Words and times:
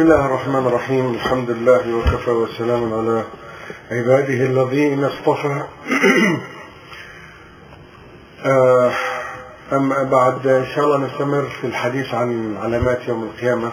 بسم 0.00 0.12
الله 0.12 0.26
الرحمن 0.26 0.66
الرحيم. 0.66 1.14
الحمد 1.14 1.50
لله 1.50 1.94
وكفى 1.94 2.30
وسلام 2.30 2.94
على 2.94 3.24
عباده 3.90 4.34
الذين 4.34 5.04
اصطفى. 5.04 5.62
آه، 8.46 8.92
أما 9.72 10.02
بعد 10.02 10.46
إن 10.46 10.66
شاء 10.74 10.84
الله 10.84 10.98
نستمر 10.98 11.42
في 11.60 11.66
الحديث 11.66 12.14
عن 12.14 12.56
علامات 12.56 13.08
يوم 13.08 13.22
القيامة. 13.22 13.72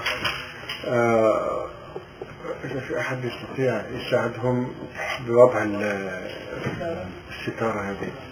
آه، 0.85 1.65
إذا 2.63 2.79
في 2.79 2.99
أحد 2.99 3.17
يستطيع 3.25 3.81
يساعدهم 3.91 4.73
بوضع 5.27 5.63
ال- 5.63 6.31
الستارة 7.29 7.81
هذه. 7.81 8.26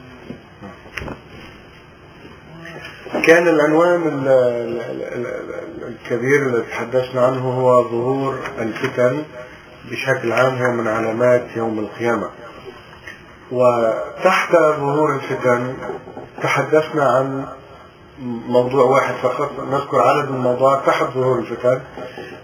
كان 3.14 3.48
العنوان 3.48 4.02
ال- 4.02 4.28
ال- 4.28 4.82
ال- 4.82 5.28
ال- 5.28 5.88
الكبير 5.88 6.50
الذي 6.50 6.64
تحدثنا 6.72 7.26
عنه 7.26 7.50
هو 7.60 7.84
ظهور 7.84 8.40
الفتن 8.60 9.24
بشكل 9.92 10.32
عام 10.32 10.56
هو 10.58 10.72
من 10.72 10.88
علامات 10.88 11.44
يوم 11.56 11.80
القيامة. 11.80 12.30
وتحت 13.52 14.52
ظهور 14.56 15.16
الفتن 15.16 15.74
تحدثنا 16.44 17.04
عن 17.04 17.46
موضوع 18.48 18.84
واحد 18.84 19.14
فقط 19.16 19.52
نذكر 19.72 20.00
عدد 20.02 20.30
من 20.30 20.36
الموضوعات 20.36 20.86
تحت 20.86 21.04
ظهور 21.14 21.40
الفتن 21.40 21.82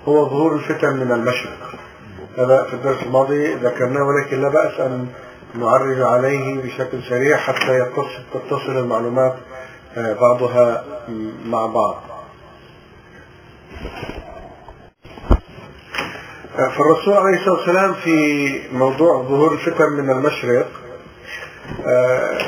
هو 0.07 0.29
ظهور 0.29 0.55
الفتن 0.55 0.93
من 0.97 1.11
المشرق. 1.11 1.57
هذا 2.37 2.63
في 2.63 2.73
الدرس 2.73 3.03
الماضي 3.03 3.53
ذكرناه 3.53 4.03
ولكن 4.03 4.41
لا 4.41 4.49
بأس 4.49 4.79
أن 4.79 5.07
نعرج 5.55 6.01
عليه 6.01 6.61
بشكل 6.61 7.03
سريع 7.09 7.37
حتى 7.37 7.79
يتصل 8.35 8.77
المعلومات 8.77 9.35
بعضها 9.97 10.83
مع 11.45 11.65
بعض. 11.65 11.95
آه، 16.59 16.69
فالرسول 16.69 17.13
عليه 17.13 17.37
الصلاة 17.39 17.53
والسلام 17.57 17.93
في 17.93 18.59
موضوع 18.71 19.21
ظهور 19.21 19.53
الفتن 19.53 19.89
من 19.89 20.09
المشرق 20.09 20.67
آه، 21.87 22.39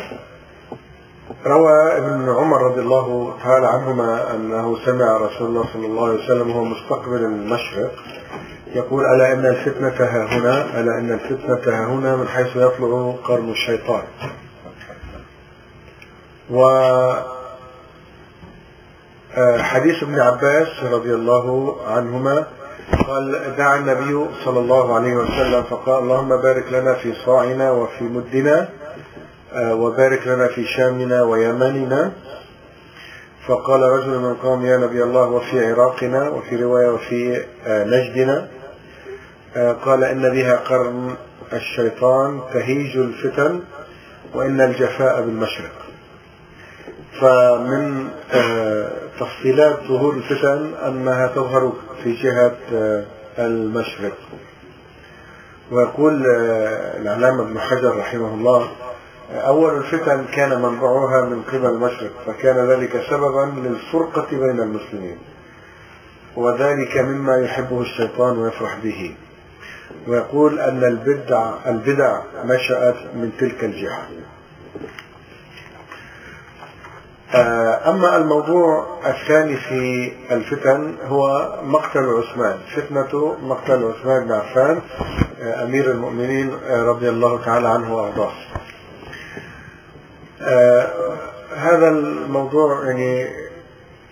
روى 1.46 1.98
ابن 1.98 2.30
عمر 2.30 2.62
رضي 2.62 2.82
الله 2.82 3.38
تعالى 3.44 3.68
عنهما 3.68 4.36
أنه 4.36 4.86
سمع 4.86 5.18
رسول 5.18 5.48
الله 5.48 5.66
صلى 5.74 5.86
الله 5.86 6.04
عليه 6.10 6.24
وسلم 6.24 6.50
وهو 6.50 6.64
مستقبل 6.64 7.18
المشرق 7.26 7.92
يقول 8.76 9.06
ألا 9.06 9.34
إن 9.34 9.46
الفتنة 9.46 10.06
ها 10.06 10.38
هنا؟ 10.38 10.80
ألا 10.80 11.00
إن 11.00 11.12
الفتنة 11.14 11.74
ها 11.74 11.86
هنا 11.86 12.16
من 12.16 12.28
حيث 12.28 12.56
يطلع 12.56 13.16
قرن 13.24 13.50
الشيطان. 13.50 14.04
و 16.50 16.66
آه، 16.66 17.33
حديث 19.58 20.04
ابن 20.04 20.20
عباس 20.20 20.84
رضي 20.84 21.14
الله 21.14 21.78
عنهما. 21.88 22.48
قال 23.08 23.56
دعا 23.58 23.78
النبي 23.78 24.26
صلى 24.46 24.60
الله 24.60 24.96
عليه 24.96 25.14
وسلم 25.16 25.64
فقال 25.64 26.04
اللهم 26.04 26.30
بارك 26.42 26.66
لنا 26.72 26.94
في 26.94 27.14
صاعنا 27.26 27.72
وفي 27.72 28.04
مدنا 28.04 28.70
آه، 29.54 29.76
وبارك 29.76 30.28
لنا 30.28 30.48
في 30.48 30.66
شامنا 30.66 31.24
ويمننا. 31.24 32.12
فقال 33.48 33.82
رجل 33.82 34.20
من 34.20 34.36
قوم 34.36 34.66
يا 34.66 34.78
نبي 34.78 35.04
الله 35.04 35.30
وفي 35.30 35.72
عراقنا 35.72 36.30
وفي 36.30 36.56
رواية 36.56 36.90
وفي 36.90 37.44
آه، 37.68 37.84
نجدنا. 37.84 38.48
آه، 39.56 39.72
قال 39.72 40.04
إن 40.04 40.30
بها 40.34 40.56
قرن 40.56 41.16
الشيطان 41.54 42.42
تهيج 42.54 42.98
الفتن 42.98 43.60
وإن 44.34 44.62
الجفاء 44.62 45.22
بالمشرق. 45.22 45.72
فمن 47.22 48.10
آه، 48.34 48.92
تفصيلات 49.20 49.80
ظهور 49.88 50.14
الفتن 50.14 50.74
أنها 50.88 51.28
تظهر 51.28 51.74
في 52.04 52.14
جهة 52.14 52.56
آه، 52.74 53.04
المشرق 53.40 54.18
ويقول 55.72 56.26
آه، 56.26 56.98
العلامة 57.02 57.44
ابن 57.44 57.60
حجر 57.60 57.98
رحمه 57.98 58.34
الله 58.34 58.72
آه، 59.32 59.40
أول 59.40 59.78
الفتن 59.78 60.26
كان 60.36 60.62
منبعها 60.62 61.26
من 61.26 61.42
قبل 61.42 61.66
المشرق 61.66 62.12
فكان 62.26 62.70
ذلك 62.70 63.04
سببا 63.10 63.54
للفرقة 63.58 64.28
بين 64.32 64.60
المسلمين 64.60 65.18
وذلك 66.36 66.98
مما 66.98 67.38
يحبه 67.38 67.82
الشيطان 67.82 68.38
ويفرح 68.38 68.78
به. 68.84 69.16
ويقول 70.08 70.60
أن 70.60 70.84
البدع 70.84 71.54
البدع 71.66 72.22
نشأت 72.46 72.96
من 73.16 73.32
تلك 73.40 73.64
الجهة. 73.64 74.08
أما 77.36 78.18
الموضوع 78.18 79.00
الثاني 79.06 79.58
في 79.58 80.12
الفتن 80.32 80.96
هو 81.06 81.54
مقتل 81.64 82.00
عثمان 82.00 82.60
فتنة 82.76 83.38
مقتل 83.42 83.86
عثمان 83.86 84.26
بن 84.26 84.32
عفان 84.32 84.82
آه، 85.42 85.64
أمير 85.64 85.92
المؤمنين 85.92 86.54
آه، 86.68 86.84
رضي 86.84 87.10
الله 87.10 87.46
تعالى 87.46 87.68
عنه 87.70 87.96
وأرضاه. 87.96 88.32
آه، 90.42 90.88
هذا 91.56 91.90
الموضوع 91.90 92.86
يعني 92.86 93.28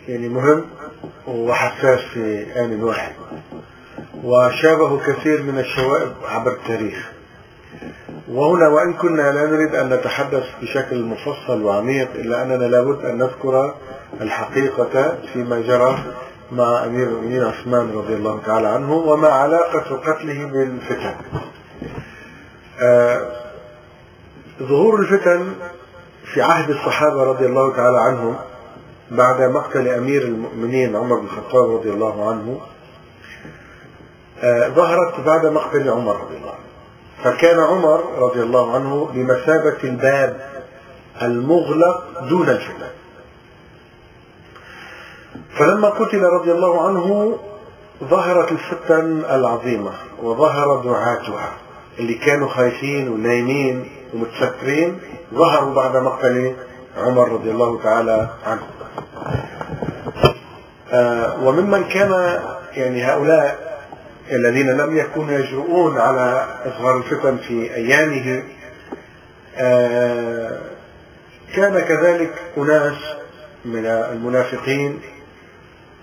يعني 0.07 0.29
مهم 0.29 0.65
وحساس 1.27 1.99
في 1.99 2.45
آن 2.59 2.83
واحد 2.83 3.13
وشابه 4.23 4.99
كثير 4.99 5.43
من 5.43 5.59
الشوائب 5.59 6.11
عبر 6.25 6.51
التاريخ. 6.51 7.11
وهنا 8.31 8.67
وإن 8.67 8.93
كنا 8.93 9.21
لا 9.31 9.45
نريد 9.47 9.75
أن 9.75 9.89
نتحدث 9.93 10.43
بشكل 10.61 11.03
مفصل 11.03 11.61
وعميق 11.61 12.09
إلا 12.15 12.43
أننا 12.43 12.65
لابد 12.65 13.05
أن 13.05 13.17
نذكر 13.17 13.75
الحقيقة 14.21 15.17
فيما 15.33 15.59
جرى 15.59 15.97
مع 16.51 16.85
أمير 16.85 17.07
المؤمنين 17.07 17.43
عثمان 17.43 17.91
رضي 17.91 18.13
الله 18.13 18.41
تعالى 18.45 18.67
عنه 18.67 18.93
وما 18.93 19.27
علاقة 19.29 19.95
قتله 19.95 20.45
بالفتن. 20.45 21.15
آه 22.81 23.21
ظهور 24.59 24.99
الفتن 24.99 25.53
في 26.33 26.41
عهد 26.41 26.69
الصحابة 26.69 27.23
رضي 27.23 27.45
الله 27.45 27.75
تعالى 27.75 27.97
عنهم 27.99 28.35
بعد 29.11 29.41
مقتل 29.41 29.87
أمير 29.87 30.21
المؤمنين 30.21 30.95
عمر 30.95 31.15
بن 31.19 31.25
الخطاب 31.25 31.75
رضي 31.75 31.89
الله 31.89 32.29
عنه 32.29 32.59
آه 34.43 34.67
ظهرت 34.67 35.19
بعد 35.25 35.45
مقتل 35.45 35.89
عمر 35.89 36.15
رضي 36.21 36.37
الله 36.37 36.51
عنه. 36.51 36.70
فكان 37.23 37.59
عمر 37.59 38.03
رضي 38.17 38.43
الله 38.43 38.75
عنه 38.75 39.09
بمثابة 39.13 39.77
الباب 39.83 40.41
المغلق 41.21 42.19
دون 42.29 42.49
الفتن 42.49 42.87
فلما 45.59 45.89
قتل 45.89 46.23
رضي 46.23 46.51
الله 46.51 46.87
عنه 46.87 47.37
ظهرت 48.03 48.51
الفتن 48.51 49.23
العظيمة 49.29 49.91
وظهر 50.23 50.75
دعاتها 50.83 51.51
اللي 51.99 52.13
كانوا 52.13 52.47
خايفين 52.47 53.09
ونايمين 53.09 53.89
ومتسترين 54.13 54.99
ظهروا 55.33 55.73
بعد 55.73 55.97
مقتل 55.97 56.55
عمر 56.97 57.31
رضي 57.31 57.51
الله 57.51 57.79
تعالى 57.83 58.29
عنه. 58.45 58.61
آه 60.91 61.43
وممن 61.43 61.83
كان 61.83 62.39
يعني 62.73 63.03
هؤلاء 63.03 63.70
الذين 64.31 64.69
لم 64.77 64.97
يكونوا 64.97 65.39
يجرؤون 65.39 65.97
على 65.97 66.47
إظهار 66.65 66.97
الفتن 66.97 67.37
في 67.37 67.75
أيامه 67.75 68.43
آه 69.55 70.61
كان 71.55 71.79
كذلك 71.79 72.33
أناس 72.57 72.95
من 73.65 73.85
المنافقين 73.85 75.01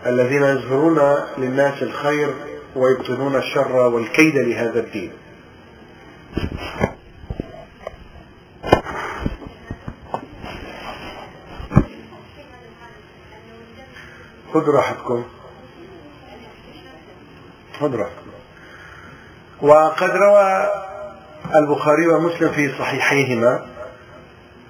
الذين 0.07 0.43
يظهرون 0.43 1.15
للناس 1.39 1.83
الخير 1.83 2.35
ويبطنون 2.77 3.37
الشر 3.37 3.73
والكيد 3.73 4.37
لهذا 4.37 4.81
الدين. 4.81 5.13
خذوا 14.55 14.75
راحتكم. 14.75 15.25
راحتكم 17.87 18.29
وقد 19.63 20.11
روى 20.11 20.69
البخاري 21.57 22.09
ومسلم 22.09 22.53
في 22.53 22.79
صحيحيهما 22.79 23.67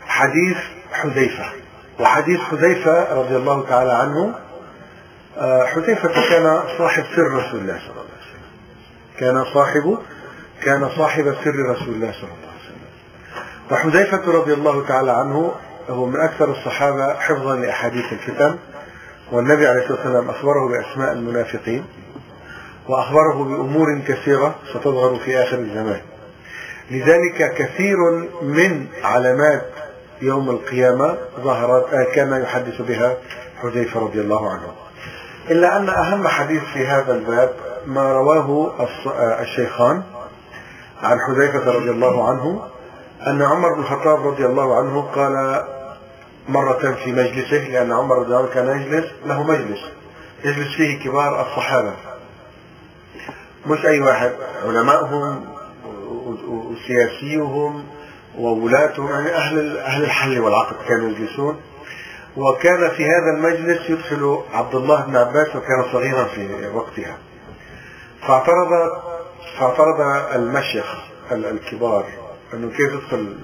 حديث 0.07 0.57
حذيفة. 0.93 1.45
وحديث 2.01 2.41
حذيفة 2.41 3.15
رضي 3.15 3.37
الله 3.37 3.67
تعالى 3.69 3.93
عنه 3.93 4.35
آه، 5.39 5.65
حذيفة 5.67 6.09
كان 6.09 6.63
صاحب 6.79 7.05
سر 7.17 7.23
رسول 7.23 7.61
الله 7.61 7.79
صلى 7.79 7.91
الله 7.91 8.03
عليه 8.03 8.21
وسلم. 8.21 8.49
كان 9.19 9.45
صاحب 9.55 9.99
كان 10.65 10.89
صاحب 10.97 11.25
سر 11.45 11.55
رسول 11.71 11.95
الله 11.95 12.13
صلى 12.13 12.31
الله 12.31 12.49
عليه 12.49 12.61
وسلم. 12.65 12.79
وحذيفة 13.71 14.33
رضي 14.33 14.53
الله 14.53 14.87
تعالى 14.87 15.13
عنه 15.13 15.55
هو 15.91 16.07
من 16.07 16.21
أكثر 16.21 16.51
الصحابة 16.51 17.15
حفظا 17.15 17.57
لأحاديث 17.57 18.13
الفتن 18.13 18.59
والنبي 19.33 19.67
عليه 19.67 19.81
الصلاة 19.83 19.99
والسلام 19.99 20.31
أخبره 20.31 20.69
بأسماء 20.69 21.13
المنافقين. 21.13 21.85
وأخبره 22.89 23.45
بأمور 23.45 23.87
كثيرة 24.09 24.55
ستظهر 24.75 25.17
في 25.25 25.43
آخر 25.43 25.59
الزمان. 25.59 26.01
لذلك 26.91 27.55
كثير 27.57 27.97
من 28.43 28.87
علامات 29.05 29.67
يوم 30.23 30.51
القيامة 30.51 31.17
ظهرت 31.41 31.95
آه، 31.95 32.15
كان 32.15 32.43
يحدث 32.43 32.83
بها 32.83 33.17
حذيفة 33.63 34.01
رضي 34.01 34.21
الله 34.21 34.51
عنه. 34.51 34.73
إلا 35.51 35.77
أن 35.77 35.89
أهم 35.89 36.29
حديث 36.29 36.63
في 36.75 36.87
هذا 36.87 37.15
الباب 37.15 37.51
ما 37.87 38.13
رواه 38.13 38.73
الشيخان 39.41 40.03
عن 41.03 41.19
حذيفة 41.29 41.73
رضي 41.73 41.91
الله 41.91 42.29
عنه 42.29 42.63
أن 43.27 43.43
عمر 43.43 43.75
بن 43.75 43.81
الخطاب 43.81 44.27
رضي 44.27 44.47
الله 44.47 44.79
عنه 44.79 45.03
قال 45.03 45.65
مرة 46.49 46.97
في 47.05 47.13
مجلسه 47.13 47.69
لأن 47.69 47.93
عمر 47.93 48.17
رضي 48.17 48.27
الله 48.27 48.39
عنه 48.39 48.49
كان 48.49 48.81
يجلس 48.81 49.07
له 49.27 49.43
مجلس 49.43 49.81
يجلس 50.45 50.77
فيه 50.77 51.05
كبار 51.05 51.41
الصحابة. 51.41 51.93
مش 53.69 53.87
أي 53.87 54.01
واحد 54.01 54.33
علمائهم 54.65 55.45
وسياسيهم 56.49 57.85
وولاتهم 58.39 59.11
يعني 59.11 59.35
أهل 59.35 59.79
أهل 59.79 60.05
الحل 60.05 60.39
والعقد 60.41 60.77
كانوا 60.89 61.09
يجلسون. 61.11 61.61
وكان 62.37 62.91
في 62.91 63.05
هذا 63.05 63.37
المجلس 63.37 63.91
يدخل 63.91 64.41
عبد 64.53 64.75
الله 64.75 65.05
بن 65.07 65.17
عباس 65.17 65.49
وكان 65.49 65.93
صغيرا 65.93 66.25
في 66.25 66.69
وقتها. 66.75 67.19
فاعترض 68.27 68.69
فاعترض 69.59 70.01
المشيخ 70.35 70.97
الكبار 71.33 72.05
أنه 72.55 72.69
كيف 72.69 72.93
يدخل 72.93 73.37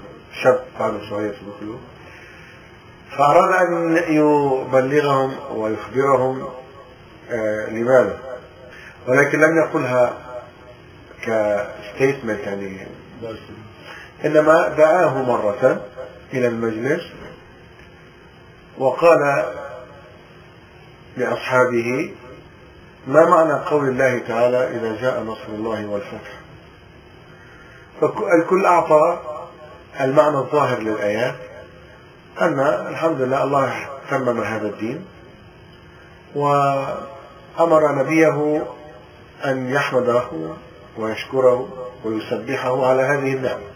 شاب 0.43 0.59
بعد 0.79 0.93
صغير 1.09 1.33
يدخلوا 1.47 1.77
فأراد 3.17 3.53
أن 3.53 3.97
يبلغهم 3.97 5.33
ويخبرهم 5.55 6.47
آه 7.31 7.69
لماذا؟ 7.69 8.19
ولكن 9.07 9.39
لم 9.39 9.57
يقلها 9.57 10.13
كستيتمنت 11.21 12.39
يعني. 12.39 12.87
إنما 14.25 14.67
دعاه 14.67 15.21
مرة 15.21 15.81
إلى 16.33 16.47
المجلس 16.47 17.01
وقال 18.77 19.45
لأصحابه 21.17 22.13
ما 23.07 23.25
معنى 23.25 23.53
قول 23.53 23.89
الله 23.89 24.19
تعالى 24.19 24.77
إذا 24.77 25.01
جاء 25.01 25.23
نصر 25.23 25.47
الله 25.49 25.87
والفتح؟ 25.87 26.39
فالكل 28.01 28.65
أعطى 28.65 29.19
المعنى 30.01 30.37
الظاهر 30.37 30.79
للآيات 30.79 31.35
أن 32.41 32.59
الحمد 32.89 33.21
لله 33.21 33.43
الله 33.43 33.89
تمم 34.09 34.41
هذا 34.41 34.67
الدين 34.67 35.05
وأمر 36.35 37.95
نبيه 37.95 38.65
أن 39.45 39.69
يحمده 39.69 40.23
ويشكره 40.97 41.89
ويسبحه 42.03 42.87
على 42.87 43.01
هذه 43.01 43.33
النعمة 43.33 43.75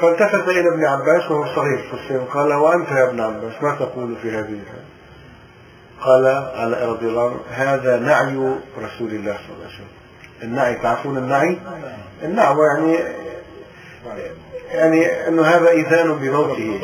فالتفت 0.00 0.48
إلى 0.48 0.68
ابن 0.74 0.84
عباس 0.84 1.30
وهو 1.30 1.54
صغير 1.54 1.78
في 1.78 1.94
السن. 1.94 2.24
قال 2.24 2.52
وأنت 2.52 2.88
يا 2.90 3.08
ابن 3.10 3.20
عباس 3.20 3.62
ما 3.62 3.74
تقول 3.74 4.16
في 4.22 4.30
هذه 4.30 4.60
قال 6.00 6.26
على 6.54 6.86
رضي 6.86 7.06
الله 7.06 7.30
عنه 7.30 7.40
هذا 7.50 7.98
نعي 7.98 8.36
رسول 8.78 9.10
الله 9.10 9.36
صلى 9.36 9.54
الله 9.54 9.64
عليه 9.64 9.74
وسلم. 9.74 9.88
النعي 10.42 10.74
تعرفون 10.74 11.16
النعي؟ 11.18 11.58
النعي 12.22 12.56
يعني 12.56 12.98
يعني 14.70 15.28
انه 15.28 15.42
هذا 15.42 15.70
اذان 15.70 16.12
بموته. 16.14 16.80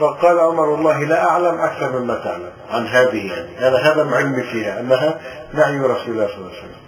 فقال 0.00 0.40
عمر 0.40 0.68
والله 0.68 1.04
لا 1.04 1.28
أعلم 1.28 1.60
أكثر 1.60 1.98
مما 1.98 2.14
تعلم 2.14 2.50
عن 2.70 2.86
هذه 2.86 3.32
يعني 3.32 3.56
هذا 3.56 3.78
هذا 3.78 4.16
علمي 4.16 4.42
فيها 4.42 4.80
أنها 4.80 5.20
نعي 5.52 5.78
رسول 5.78 6.08
الله 6.08 6.26
صلى 6.26 6.36
الله 6.36 6.48
عليه 6.48 6.58
وسلم 6.58 6.84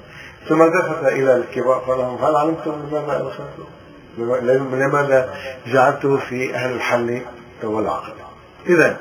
ثم 0.49 0.63
التفت 0.63 1.05
إلى 1.13 1.37
الكبار 1.37 1.79
قال 1.79 1.99
لهم 1.99 2.25
هل 2.25 2.37
علمتم 2.37 2.73
لماذا 2.93 3.17
ادخلتم؟ 3.17 3.77
لماذا 4.77 5.35
جعلته 5.67 6.17
في 6.17 6.55
أهل 6.55 6.73
الحل 6.73 7.23
والعقد؟ 7.63 8.15
اذا 8.67 8.97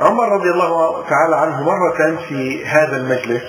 عمر 0.00 0.28
رضي 0.28 0.50
الله 0.50 1.04
تعالى 1.08 1.36
عنه 1.36 1.62
مرة 1.62 2.16
في 2.28 2.66
هذا 2.66 2.96
المجلس 2.96 3.42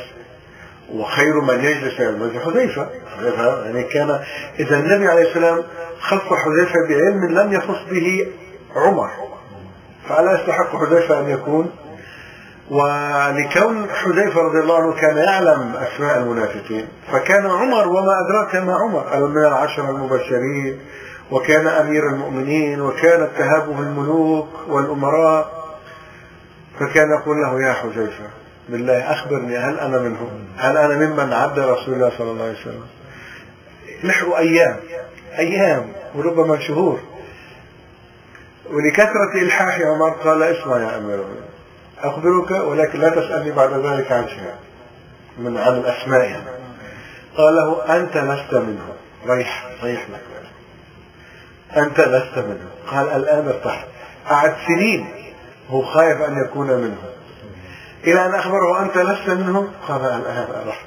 وخير 0.94 1.42
من 1.42 1.64
يجلس 1.64 1.94
في 1.94 2.10
المجلس 2.10 2.44
حذيفة 2.44 2.90
حذيفة 3.18 3.66
يعني 3.66 3.84
كان 3.84 4.20
إذا 4.60 4.76
النبي 4.76 5.08
عليه 5.08 5.30
السلام 5.30 5.64
خص 6.00 6.34
حذيفة 6.34 6.88
بعلم 6.90 7.40
لم 7.40 7.54
يخص 7.54 7.90
به 7.92 8.28
عمر. 8.76 9.10
فألا 10.10 10.42
يستحق 10.42 10.76
حذيفة 10.76 11.20
أن 11.20 11.30
يكون. 11.30 11.72
ولكون 12.72 13.90
حذيفة 13.90 14.42
رضي 14.42 14.60
الله 14.60 14.82
عنه 14.82 14.94
كان 14.94 15.18
يعلم 15.18 15.76
أسماء 15.76 16.18
المنافقين. 16.18 16.88
فكان 17.12 17.46
عمر 17.46 17.88
وما 17.88 18.20
أدراك 18.26 18.56
ما 18.56 18.74
عمر. 18.74 19.28
من 19.28 19.46
العشر 19.46 19.90
المبشرين. 19.90 20.80
وكان 21.32 21.68
أمير 21.68 22.08
المؤمنين. 22.08 22.82
وكانت 22.82 23.30
تهابه 23.38 23.80
الملوك 23.80 24.48
والأمراء. 24.68 25.64
فكان 26.80 27.08
يقول 27.22 27.38
له 27.42 27.68
يا 27.68 27.74
حذيفة 27.74 28.44
بالله 28.70 29.12
أخبرني 29.12 29.58
هل 29.58 29.80
أنا 29.80 29.98
منهم؟ 29.98 30.46
هل 30.58 30.78
أنا 30.78 30.96
ممن 31.08 31.34
عد 31.34 31.60
رسول 31.60 31.94
الله 31.94 32.12
صلى 32.18 32.32
الله 32.32 32.44
عليه 32.44 32.62
وسلم؟ 32.62 32.84
نحو 34.04 34.38
أيام. 34.38 34.78
أيام. 35.40 35.86
وربما 36.16 36.60
شهور. 36.60 37.00
ولكثرة 38.70 39.42
إلحاح 39.42 39.80
عمر 39.82 40.10
قال 40.10 40.44
إسمع 40.44 40.78
يا 40.78 40.98
أمير 40.98 41.16
المؤمنين 41.16 41.54
أخبرك 42.04 42.52
ولكن 42.52 43.00
لا 43.00 43.10
تسألني 43.10 43.52
بعد 43.52 43.74
ذلك 43.74 44.12
عن 44.12 44.28
شيء 44.28 44.54
من 45.38 45.58
عن 45.58 45.78
الأسماء. 45.78 46.44
قال 47.38 47.56
له 47.56 47.96
أنت 47.98 48.18
لست 48.18 48.54
منهم. 48.54 48.94
ريح 49.28 49.66
ريح 49.84 50.10
لك. 50.10 50.22
أنت 51.78 52.00
لست 52.00 52.38
منهم. 52.38 52.70
قال 52.88 53.10
الآن 53.10 53.48
ارتحت 53.48 53.88
قعد 54.30 54.56
سنين 54.68 55.08
هو 55.70 55.82
خايف 55.82 56.22
أن 56.22 56.46
يكون 56.46 56.68
منهم. 56.68 57.14
إلى 58.04 58.26
أن 58.26 58.36
أخبره 58.36 58.82
أنت 58.82 58.98
لست 58.98 59.30
منهم؟ 59.30 59.72
قال 59.88 60.02
الآن 60.02 60.48
أرحت 60.66 60.86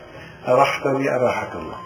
أرحتني 0.49 1.15
أراحك 1.17 1.55
الله. 1.55 1.77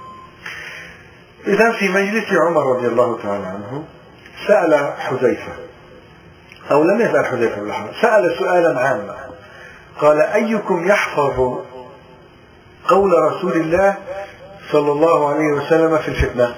إذا 1.46 1.72
في 1.72 1.88
مجلس 1.88 2.32
عمر 2.32 2.76
رضي 2.76 2.86
الله 2.86 3.18
تعالى 3.22 3.46
عنه 3.46 3.84
سأل 4.46 4.92
حذيفة. 4.98 5.69
أو 6.70 6.82
لم 6.82 7.00
يسأل 7.00 7.26
حذيفة 7.26 7.60
بن 7.60 7.72
سأل 8.02 8.36
سؤالا 8.38 8.80
عاما 8.80 9.14
قال 10.00 10.20
أيكم 10.20 10.88
يحفظ 10.88 11.58
قول 12.88 13.12
رسول 13.12 13.52
الله 13.52 13.94
صلى 14.72 14.92
الله 14.92 15.28
عليه 15.28 15.52
وسلم 15.52 15.98
في 15.98 16.08
الفتنة؟ 16.08 16.54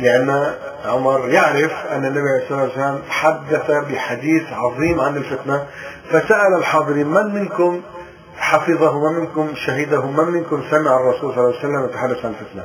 لأن 0.00 0.54
عمر 0.84 1.28
يعرف 1.28 1.72
أن 1.90 2.04
النبي 2.04 2.28
عليه 2.28 2.42
الصلاة 2.42 2.62
والسلام 2.62 3.02
حدث 3.08 3.70
بحديث 3.70 4.52
عظيم 4.52 5.00
عن 5.00 5.16
الفتنة. 5.16 5.66
فسأل 6.10 6.54
الحاضرين 6.58 7.06
من 7.06 7.34
منكم 7.34 7.82
حفظه؟ 8.36 9.10
من 9.10 9.20
منكم 9.20 9.54
شهده؟ 9.54 10.06
من 10.06 10.24
منكم 10.24 10.62
سمع 10.70 10.96
الرسول 10.96 11.34
صلى 11.34 11.44
الله 11.44 11.58
عليه 11.58 11.58
وسلم 11.58 11.84
يتحدث 11.90 12.24
عن 12.24 12.30
الفتنة؟ 12.30 12.64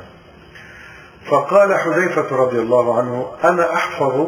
فقال 1.30 1.74
حذيفة 1.74 2.36
رضي 2.36 2.58
الله 2.58 2.98
عنه 2.98 3.32
أنا 3.44 3.74
أحفظ 3.74 4.26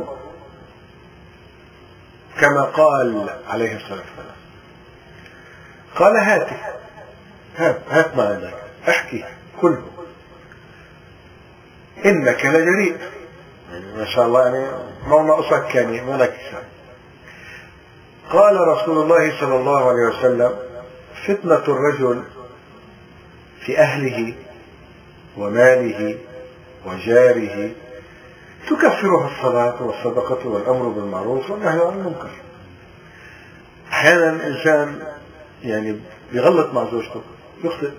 كما 2.42 2.62
قال 2.62 3.30
عليه 3.48 3.76
الصلاة 3.76 4.00
والسلام. 4.00 4.36
قال 5.96 6.16
هاته 6.16 6.56
هات 7.56 7.80
هات 7.88 8.16
ما 8.16 8.28
عندك. 8.28 8.54
احكي 8.88 9.24
كله. 9.60 9.86
إنك 12.04 12.46
لجريء. 12.46 12.98
يعني 13.72 13.96
ما 13.96 14.04
شاء 14.04 14.26
الله 14.26 14.46
يعني 14.46 14.66
ما 15.06 15.22
ناقصك 15.22 15.74
يعني 15.74 16.00
ما 16.00 16.16
لك 16.16 16.40
قال 18.30 18.68
رسول 18.68 18.98
الله 19.02 19.40
صلى 19.40 19.56
الله 19.56 19.88
عليه 19.88 20.18
وسلم 20.18 20.56
فتنة 21.26 21.74
الرجل 21.74 22.24
في 23.60 23.78
أهله 23.78 24.34
وماله 25.36 26.18
وجاره 26.86 27.70
تكفرها 28.70 29.30
الصلاة 29.30 29.82
والصدقة 29.82 30.48
والأمر 30.48 30.88
بالمعروف 30.88 31.50
والنهي 31.50 31.80
عن 31.80 31.92
المنكر. 31.92 32.30
أحيانا 33.92 34.30
الإنسان 34.30 35.02
يعني 35.62 36.00
بيغلط 36.32 36.74
مع 36.74 36.90
زوجته 36.90 37.22
يخطئ 37.64 37.90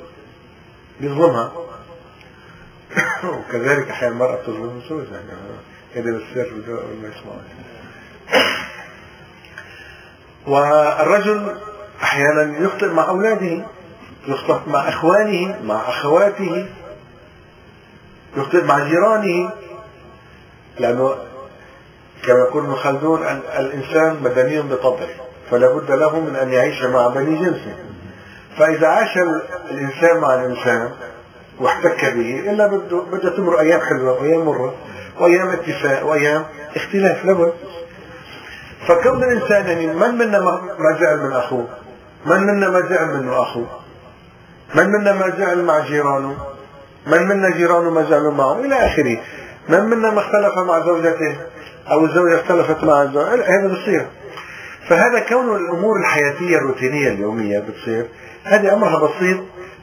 بيظلمها. 1.00 1.52
وكذلك 3.24 3.90
أحيانا 3.90 4.14
المرأة 4.14 4.36
تظلم 4.36 4.82
زوجها 4.90 5.14
يعني 5.14 5.40
كده 5.96 6.12
بالسر 6.12 6.52
ما 7.02 7.08
يسمع 7.08 7.34
والرجل 10.48 11.58
أحيانا 12.04 12.60
يخطئ 12.60 12.88
مع 12.88 13.10
أولاده 13.10 13.66
يخطئ 14.28 14.70
مع 14.70 14.90
إخوانه 14.90 15.60
مع 15.64 15.90
أخواته 15.90 16.68
يخطئ 18.38 18.64
مع 18.64 18.80
جيرانه. 18.80 19.52
لأنه 20.80 21.16
كما 22.26 22.40
يقول 22.40 22.64
ابن 22.64 22.76
خلدون 22.76 23.24
الإنسان 23.60 24.18
مدني 24.24 24.62
بطبعه 24.62 25.08
فلا 25.52 25.68
بد 25.76 25.92
له 25.92 26.20
من 26.20 26.36
أن 26.36 26.54
يعيش 26.54 26.84
مع 26.84 27.08
بني 27.08 27.36
جنسه. 27.36 27.76
فإذا 28.58 28.88
عاش 28.88 29.18
الإنسان 29.72 30.18
مع 30.18 30.34
الإنسان 30.34 30.92
واحتك 31.60 32.06
به 32.06 32.52
إلا 32.52 32.68
بده 32.68 33.02
بدها 33.12 33.30
تمر 33.30 33.60
أيام 33.60 33.82
حلوة 33.82 34.22
وأيام 34.22 34.46
مرة 34.46 34.76
وأيام 35.20 35.50
اتفاق 35.50 36.06
وأيام 36.06 36.46
اختلاف 36.76 37.26
لابد. 37.26 37.54
فكون 38.88 39.24
الإنسان 39.24 39.68
يعني 39.68 39.88
من 39.88 40.16
منا 40.16 40.40
ما 40.40 40.98
زعل 41.00 41.18
من 41.18 41.32
أخوه؟ 41.32 41.68
من 42.26 42.38
منا 42.38 42.70
ما 42.70 42.82
زعل 42.82 43.08
منه 43.08 43.42
أخوه؟ 43.42 43.68
من 44.76 44.90
منا 44.90 45.14
ما 45.14 45.34
زعل 45.38 45.64
مع 45.64 45.80
جيرانه؟ 45.80 46.38
من 47.08 47.28
منا 47.28 47.50
جيرانه 47.50 47.90
ما 47.90 48.04
زعلوا 48.04 48.32
معه؟ 48.32 48.60
إلى 48.60 48.76
آخره. 48.76 49.18
من 49.70 49.80
منا 49.80 50.12
ما 50.12 50.20
اختلف 50.20 50.58
مع 50.68 50.80
زوجته 50.80 51.38
أو 51.92 52.06
الزوجة 52.06 52.40
اختلفت 52.42 52.84
مع 52.84 53.04
الزوج 53.04 53.28
هذا 53.28 53.68
بصير. 53.68 54.08
فهذا 54.90 55.20
كون 55.30 55.56
الأمور 55.56 56.00
الحياتية 56.00 56.58
الروتينية 56.58 57.08
اليومية 57.08 57.60
بتصير 57.60 58.08
هذه 58.44 58.74
أمرها 58.74 59.00
بسيط. 59.08 59.40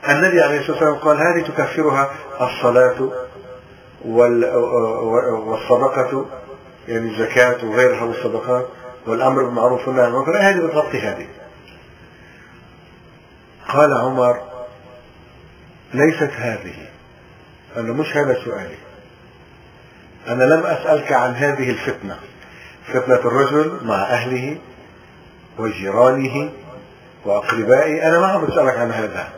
النبي 0.08 0.40
عليه 0.40 0.60
الصلاة 0.60 0.76
والسلام 0.76 0.94
قال 0.94 1.16
هذه 1.16 1.46
تكفرها 1.48 2.10
الصلاة 2.40 3.10
والصدقة 5.46 6.26
يعني 6.88 7.10
الزكاة 7.10 7.64
وغيرها 7.64 8.04
والصدقات 8.04 8.66
والأمر 9.06 9.44
بالمعروف 9.44 9.88
والنهي 9.88 10.04
عن 10.04 10.10
المنكر. 10.12 10.38
هذه 10.38 10.66
بتغطي 10.66 11.00
هذه. 11.00 11.26
قال 13.68 13.92
عمر 13.92 14.40
ليست 15.94 16.30
هذه. 16.36 16.88
أنا 17.76 17.92
مش 17.92 18.16
هذا 18.16 18.36
سؤالي. 18.44 18.89
أنا 20.28 20.44
لم 20.44 20.66
أسألك 20.66 21.12
عن 21.12 21.34
هذه 21.34 21.70
الفتنة. 21.70 22.16
فتنة 22.86 23.14
الرجل 23.14 23.80
مع 23.84 24.02
أهله 24.02 24.58
وجيرانه 25.58 26.50
وأقربائه. 27.24 28.08
أنا 28.08 28.18
ما 28.18 28.26
عم 28.26 28.46
بسألك 28.46 28.78
عن 28.78 28.92
هذا. 28.92 29.28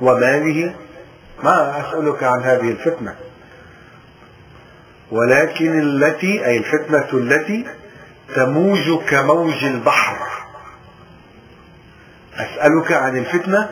وماله. 0.00 0.74
ما 1.42 1.80
أسألك 1.80 2.22
عن 2.22 2.42
هذه 2.42 2.70
الفتنة. 2.70 3.14
ولكن 5.10 5.80
التي 5.80 6.46
أي 6.46 6.58
الفتنة 6.58 7.08
التي 7.12 7.66
تموج 8.34 8.98
كموج 9.08 9.64
البحر. 9.64 10.18
أسألك 12.34 12.92
عن 12.92 13.16
الفتنة 13.18 13.70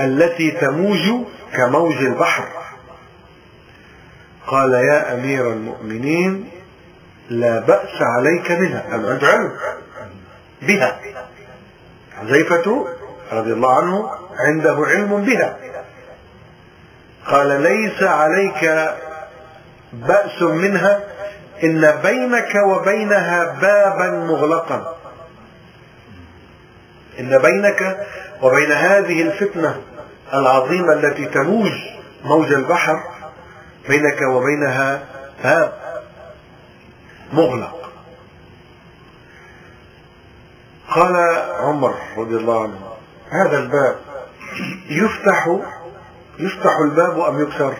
التي 0.00 0.50
تموج 0.50 1.26
كموج 1.56 1.96
البحر. 1.96 2.59
قال 4.50 4.72
يا 4.72 5.14
أمير 5.14 5.52
المؤمنين 5.52 6.50
لا 7.30 7.60
بأس 7.60 8.02
عليك 8.02 8.50
منها 8.50 8.84
علم 8.92 9.52
بها. 10.62 11.00
حذيفة 12.16 12.86
رضي 13.32 13.52
الله 13.52 13.76
عنه 13.76 14.10
عنده 14.38 14.76
علم 14.86 15.24
بها. 15.24 15.56
قال 17.26 17.62
ليس 17.62 18.02
عليك 18.02 18.94
بأس 19.92 20.42
منها 20.42 21.00
إن 21.64 21.90
بينك 22.02 22.54
وبينها 22.66 23.44
بابا 23.60 24.10
مغلقا. 24.10 24.96
إن 27.20 27.38
بينك 27.38 28.06
وبين 28.42 28.72
هذه 28.72 29.22
الفتنة 29.22 29.80
العظيمة 30.34 30.92
التي 30.92 31.26
تموج 31.26 31.72
موج 32.24 32.52
البحر 32.52 33.02
بينك 33.88 34.18
وبينها 34.32 35.04
باب 35.44 35.72
مغلق. 37.32 37.92
قال 40.90 41.16
عمر 41.60 41.94
رضي 42.16 42.36
الله 42.36 42.62
عنه 42.62 42.80
هذا 43.30 43.58
الباب 43.58 43.96
يفتح 44.90 45.58
يفتح 46.38 46.78
الباب 46.84 47.20
أم 47.20 47.42
يكسر؟ 47.42 47.74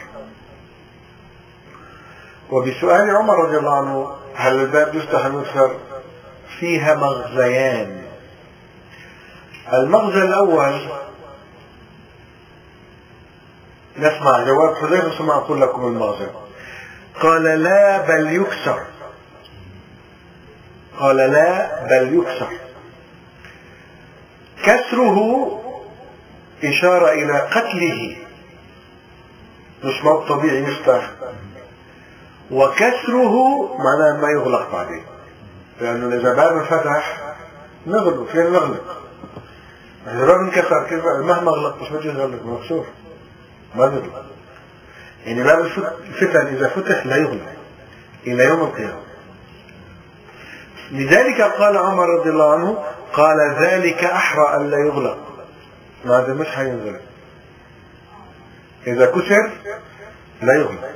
وبسؤال 2.51 3.11
عمر 3.11 3.35
رضي 3.35 3.59
الله 3.59 3.77
عنه 3.77 4.17
هل 4.35 4.55
الباب 4.55 4.95
يفتح 4.95 5.25
أم 5.25 5.41
يكسر؟ 5.41 5.77
فيها 6.61 6.95
مغزيان. 6.95 8.03
المغزى 9.73 10.23
الأول 10.23 10.89
نسمع 13.97 14.45
جواب 14.45 14.77
حذيفة 14.77 15.19
ثم 15.19 15.31
أقول 15.31 15.61
لكم 15.61 15.87
المغزى 15.87 16.27
قال 17.21 17.43
لا 17.43 18.07
بل 18.07 18.35
يكسر. 18.35 18.81
قال 20.99 21.17
لا 21.17 21.85
بل 21.85 22.19
يكسر. 22.19 22.49
كسره 24.65 25.57
إشارة 26.65 27.13
إلى 27.13 27.39
قتله. 27.41 28.17
مش 29.85 30.05
موت 30.05 30.29
طبيعي 30.29 30.63
يفتح 30.63 31.11
وكسره 32.51 33.35
معناه 33.79 34.21
ما 34.21 34.29
يغلق 34.37 34.73
بعدين. 34.73 35.05
لأنه 35.81 36.17
إذا 36.17 36.35
باب 36.35 36.57
انفتح 36.57 37.35
نغلق 37.87 38.31
فين 38.33 38.53
نغلق. 38.53 39.03
إذا 40.07 40.27
باب 40.27 40.41
انكسر 40.41 41.23
مهما 41.23 41.51
غلق 41.51 41.83
مش 41.83 41.91
بده 41.91 42.05
يغلق 42.05 42.47
مكسور. 42.47 42.87
ما 43.75 43.85
يغلق 43.85 44.25
يعني 45.27 45.43
باب 45.43 45.61
الفتن 46.09 46.47
إذا 46.47 46.69
فتح 46.69 47.07
لا 47.07 47.17
يغلق 47.17 47.53
إلى 48.27 48.45
يوم 48.45 48.61
القيامة. 48.61 49.03
لذلك 50.91 51.41
قال 51.41 51.77
عمر 51.77 52.07
رضي 52.19 52.31
الله 52.31 52.53
عنه 52.53 52.85
قال 53.13 53.37
ذلك 53.61 54.05
أحرى 54.05 54.57
أن 54.57 54.71
لا 54.71 54.79
يغلق. 54.79 55.19
هذا 56.05 56.35
مش 56.35 56.47
حينغلق 56.47 57.01
إذا 58.87 59.07
كسر 59.07 59.51
لا 60.43 60.53
يغلق. 60.53 60.91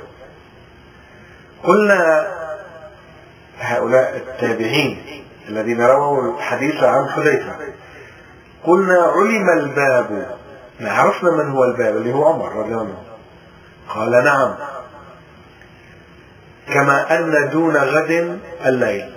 قلنا 1.63 2.27
هؤلاء 3.59 4.17
التابعين 4.17 5.23
الذين 5.49 5.81
رووا 5.81 6.37
الحديث 6.37 6.83
عن 6.83 7.09
حذيفة 7.09 7.55
قلنا 8.63 9.01
علم 9.03 9.49
الباب 9.59 10.37
عرفنا 10.81 11.31
من 11.31 11.49
هو 11.49 11.63
الباب 11.63 11.97
اللي 11.97 12.13
هو 12.13 12.25
عمر 12.25 12.55
رضي 12.55 12.73
الله 12.73 12.79
عنه. 12.79 12.97
قال 13.89 14.23
نعم 14.23 14.55
كما 16.73 17.19
أن 17.19 17.49
دون 17.49 17.77
غد 17.77 18.39
الليل. 18.65 19.15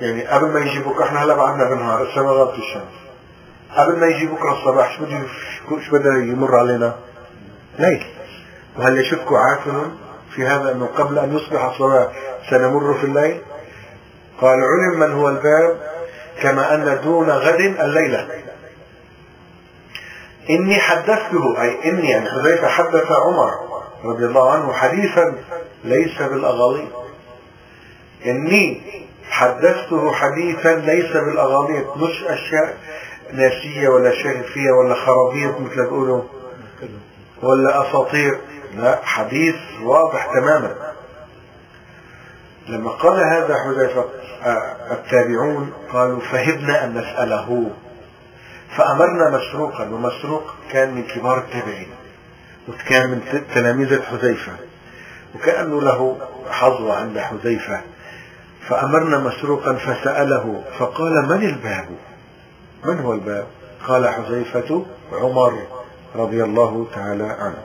يعني 0.00 0.26
قبل 0.26 0.46
ما 0.46 0.60
يجي 0.60 0.78
بكره 0.78 1.04
إحنا 1.04 1.24
هلا 1.24 1.34
بعدنا 1.34 1.68
بالنهار 1.68 2.02
السماء 2.02 2.32
غابت 2.32 2.58
الشمس. 2.58 3.00
قبل 3.76 4.00
ما 4.00 4.06
يجي 4.06 4.26
بكره 4.26 4.52
الصباح 4.52 4.96
شو 4.96 5.04
بده 5.04 5.22
شو 5.86 5.92
بده 5.92 6.14
يمر 6.14 6.56
علينا؟ 6.56 6.94
ليل. 7.78 8.06
وهل 8.78 8.98
يشك 8.98 9.32
عاقل 9.32 9.90
في 10.34 10.46
هذا 10.46 10.72
إنه 10.72 10.86
قبل 10.86 11.18
أن 11.18 11.36
يصبح 11.36 11.64
الصباح 11.64 12.08
سنمر 12.50 12.94
في 12.94 13.04
الليل؟ 13.04 13.40
قال 14.40 14.58
علم 14.58 15.00
من 15.00 15.12
هو 15.12 15.28
الباب 15.28 15.80
كما 16.42 16.74
أن 16.74 17.00
دون 17.04 17.30
غد 17.30 17.60
الليلة. 17.60 18.28
إني 20.50 20.78
حدثته 20.78 21.62
أي 21.62 21.90
إني 21.90 22.10
يعني 22.10 22.30
حذيفه 22.30 22.68
حدث 22.68 23.06
عمر 23.10 23.50
رضي 24.04 24.26
الله 24.26 24.50
عنه 24.50 24.72
حديثا 24.72 25.34
ليس 25.84 26.22
بالأغاليط. 26.22 26.92
إني 28.26 28.82
حدثته 29.30 30.12
حديثا 30.12 30.74
ليس 30.74 31.12
بالأغاليط 31.12 31.96
مش 31.96 32.24
أشياء 32.24 32.76
ناسية 33.32 33.88
ولا 33.88 34.10
شرفية 34.10 34.70
ولا 34.70 34.94
خرابيط 34.94 35.60
مثل 35.60 35.86
تقولوا 35.86 36.22
ولا 37.42 37.88
أساطير. 37.88 38.40
لا 38.76 39.00
حديث 39.02 39.56
واضح 39.82 40.26
تماما. 40.34 40.76
لما 42.68 42.90
قال 42.90 43.20
هذا 43.20 43.54
حذيفة 43.64 44.04
التابعون 44.90 45.72
قالوا 45.92 46.20
فهبنا 46.20 46.84
أن 46.84 46.94
نسأله 46.98 47.70
فأمرنا 48.76 49.30
مسروقا 49.30 49.84
ومسروق 49.84 50.54
كان 50.72 50.94
من 50.94 51.02
كبار 51.02 51.38
التابعين 51.38 51.88
وكان 52.68 53.10
من 53.10 53.44
تلاميذ 53.54 54.02
حذيفة 54.02 54.52
وكأنه 55.34 55.82
له 55.82 56.18
حظوة 56.50 56.96
عند 56.96 57.18
حذيفة. 57.18 57.80
فأمرنا 58.68 59.18
مسروقا 59.18 59.72
فسأله 59.74 60.62
فقال 60.78 61.28
من 61.28 61.48
الباب؟ 61.48 61.88
من 62.84 63.00
هو 63.00 63.12
الباب؟ 63.12 63.46
قال 63.88 64.08
حذيفة 64.08 64.86
عمر 65.12 65.66
رضي 66.16 66.44
الله 66.44 66.86
تعالى 66.94 67.24
عنه. 67.24 67.62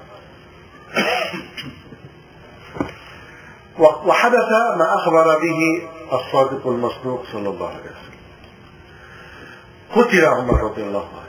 وحدث 4.08 4.52
ما 4.78 4.96
أخبر 4.96 5.40
به 5.40 5.88
الصادق 6.14 6.68
المصدوق 6.68 7.24
صلى 7.32 7.50
الله 7.50 7.68
عليه 7.68 7.80
وسلم. 7.80 8.05
قتل 9.92 10.26
عمر 10.26 10.64
رضي 10.64 10.82
الله 10.82 11.08
عنه. 11.08 11.26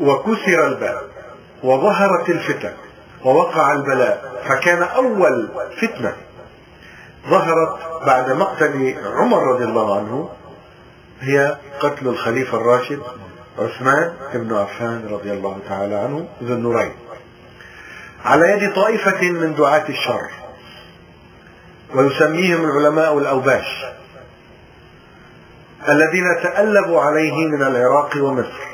وكسر 0.00 0.66
الباب 0.66 1.02
وظهرت 1.62 2.28
الفتن 2.28 2.72
ووقع 3.24 3.72
البلاء 3.72 4.42
فكان 4.48 4.82
أول 4.82 5.48
فتنة. 5.80 6.16
ظهرت 7.28 7.78
بعد 8.06 8.30
مقتل 8.30 8.94
عمر 9.04 9.42
رضي 9.54 9.64
الله 9.64 9.98
عنه 9.98 10.28
هي 11.20 11.56
قتل 11.80 12.08
الخليفة 12.08 12.58
الراشد 12.58 13.02
عثمان 13.58 14.12
بن 14.34 14.56
عفان 14.56 15.08
رضي 15.10 15.32
الله 15.32 15.58
تعالى 15.68 15.94
عنه 15.94 16.28
ذو 16.42 16.54
النورين. 16.54 16.94
على 18.24 18.50
يد 18.50 18.74
طائفة 18.74 19.30
من 19.30 19.54
دعاة 19.54 19.88
الشر 19.88 20.30
ويسميهم 21.94 22.64
العلماء 22.64 23.18
الأوباش. 23.18 23.84
الذين 25.88 26.24
تألبوا 26.42 27.00
عليه 27.00 27.46
من 27.46 27.62
العراق 27.62 28.16
ومصر 28.16 28.66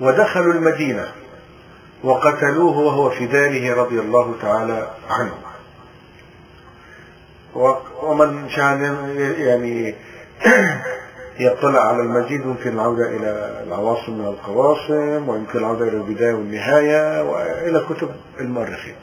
ودخلوا 0.00 0.52
المدينة 0.52 1.08
وقتلوه 2.04 2.78
وهو 2.78 3.10
في 3.10 3.26
داره 3.26 3.74
رضي 3.74 4.00
الله 4.00 4.34
تعالى 4.42 4.90
عنه. 5.10 5.34
ومن 8.02 8.48
كان 8.48 8.82
يعني 9.38 9.94
يطلع 11.40 11.80
على 11.80 12.02
المزيد 12.02 12.40
يمكن 12.40 12.72
العودة 12.72 13.08
إلى 13.08 13.62
العواصم 13.66 14.12
من 14.12 15.28
ويمكن 15.28 15.58
العودة 15.58 15.88
إلى 15.88 15.96
البداية 15.96 16.34
والنهاية 16.34 17.22
وإلى 17.22 17.86
كتب 17.90 18.10
المؤرخين. 18.40 18.94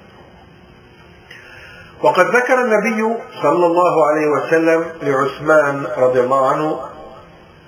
وقد 2.02 2.26
ذكر 2.26 2.62
النبي 2.62 3.18
صلى 3.42 3.66
الله 3.66 4.08
عليه 4.08 4.28
وسلم 4.28 4.86
لعثمان 5.02 5.88
رضي 5.98 6.20
الله 6.20 6.50
عنه 6.50 6.82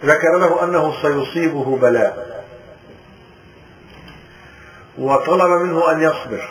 ذكر 0.03 0.38
له 0.38 0.63
أنه 0.63 0.93
سيصيبه 1.01 1.77
بلاء. 1.77 2.43
وطلب 4.98 5.62
منه 5.62 5.91
أن 5.91 6.01
يصبر. 6.01 6.50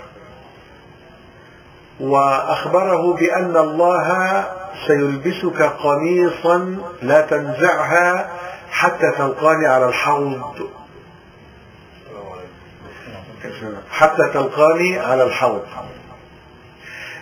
وأخبره 2.00 3.14
بأن 3.14 3.56
الله 3.56 4.44
سيلبسك 4.86 5.62
قميصا 5.62 6.76
لا 7.02 7.20
تنزعها 7.20 8.30
حتى 8.70 9.12
تلقاني 9.18 9.66
على 9.66 9.86
الحوض. 9.86 10.70
حتى 13.90 14.22
تلقاني 14.34 14.98
على 14.98 15.22
الحوض. 15.22 15.62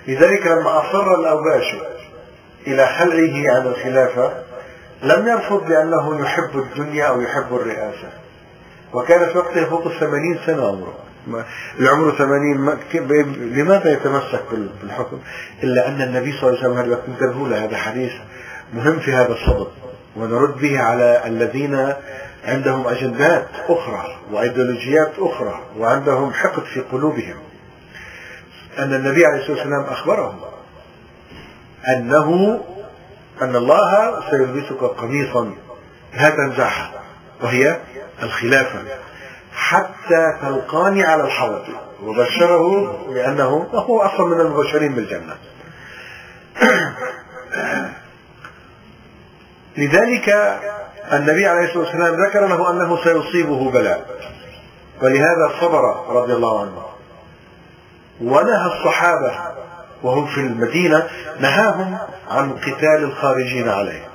لذلك 0.09 0.47
لما 0.47 0.79
أصر 0.81 1.15
الأوباش 1.15 1.77
إلى 2.67 2.87
خلعه 2.87 3.57
عن 3.57 3.67
الخلافة 3.67 4.33
لم 5.03 5.29
يرفض 5.29 5.69
لأنه 5.69 6.21
يحب 6.21 6.59
الدنيا 6.59 7.05
أو 7.05 7.21
يحب 7.21 7.55
الرئاسة. 7.55 8.09
وكان 8.93 9.33
في 9.33 9.39
وقته 9.39 9.65
فوق 9.65 9.87
الثمانين 9.87 10.39
سنة 10.47 10.69
عمره. 10.69 10.95
العمر 11.81 12.11
ثمانين 12.11 12.79
لماذا 13.37 13.93
يتمسك 13.93 14.45
بالحكم؟ 14.83 15.19
إلا 15.63 15.89
أن 15.89 16.03
النبي 16.03 16.33
صلى 16.33 16.51
الله 16.51 16.61
عليه 16.61 16.71
وسلم 16.71 16.79
هذا 16.79 17.03
انتبهوا 17.09 17.49
له 17.49 17.65
هذا 17.65 17.77
حديث 17.77 18.13
مهم 18.75 18.99
في 18.99 19.13
هذا 19.13 19.33
الصدد. 19.33 19.71
ونرد 20.17 20.59
به 20.59 20.81
على 20.81 21.23
الذين 21.27 21.93
عندهم 22.45 22.87
أجندات 22.87 23.47
أخرى 23.69 24.19
وأيديولوجيات 24.33 25.13
أخرى 25.19 25.61
وعندهم 25.79 26.33
حقد 26.33 26.63
في 26.63 26.81
قلوبهم. 26.81 27.37
أن 28.79 28.95
النبي 28.95 29.27
عليه 29.27 29.41
الصلاة 29.41 29.57
والسلام 29.57 29.85
أخبرهم. 29.85 30.41
أنه 31.89 32.61
أن 33.43 33.57
الله 33.57 34.21
سيلبسك 34.31 34.83
قميصا 34.83 35.55
لا 36.15 36.31
تنزعها 36.31 36.91
وهي 37.43 37.81
الخلافة 38.23 38.83
حتى 39.53 40.39
تلقاني 40.43 41.05
على 41.05 41.25
الحوض. 41.25 41.65
وبشره 42.03 42.97
بأنه 43.09 43.69
هو 43.75 44.01
أصلا 44.01 44.27
من 44.27 44.41
المبشرين 44.41 44.95
بالجنة. 44.95 45.37
لذلك 49.77 50.29
النبي 51.13 51.47
عليه 51.47 51.65
الصلاة 51.65 51.85
والسلام 51.85 52.15
ذكر 52.27 52.47
له 52.47 52.71
أنه 52.71 53.05
سيصيبه 53.05 53.71
بلاء. 53.71 54.07
ولهذا 55.03 55.61
صبر 55.61 56.07
رضي 56.09 56.33
الله 56.33 56.61
عنه. 56.61 56.94
ونهى 58.21 58.67
الصحابة 58.67 59.55
وهم 60.03 60.27
في 60.27 60.41
المدينة 60.41 61.09
نهاهم 61.41 61.99
عن 62.31 62.53
قتال 62.53 63.05
الخارجين 63.05 63.69
عليه. 63.69 64.09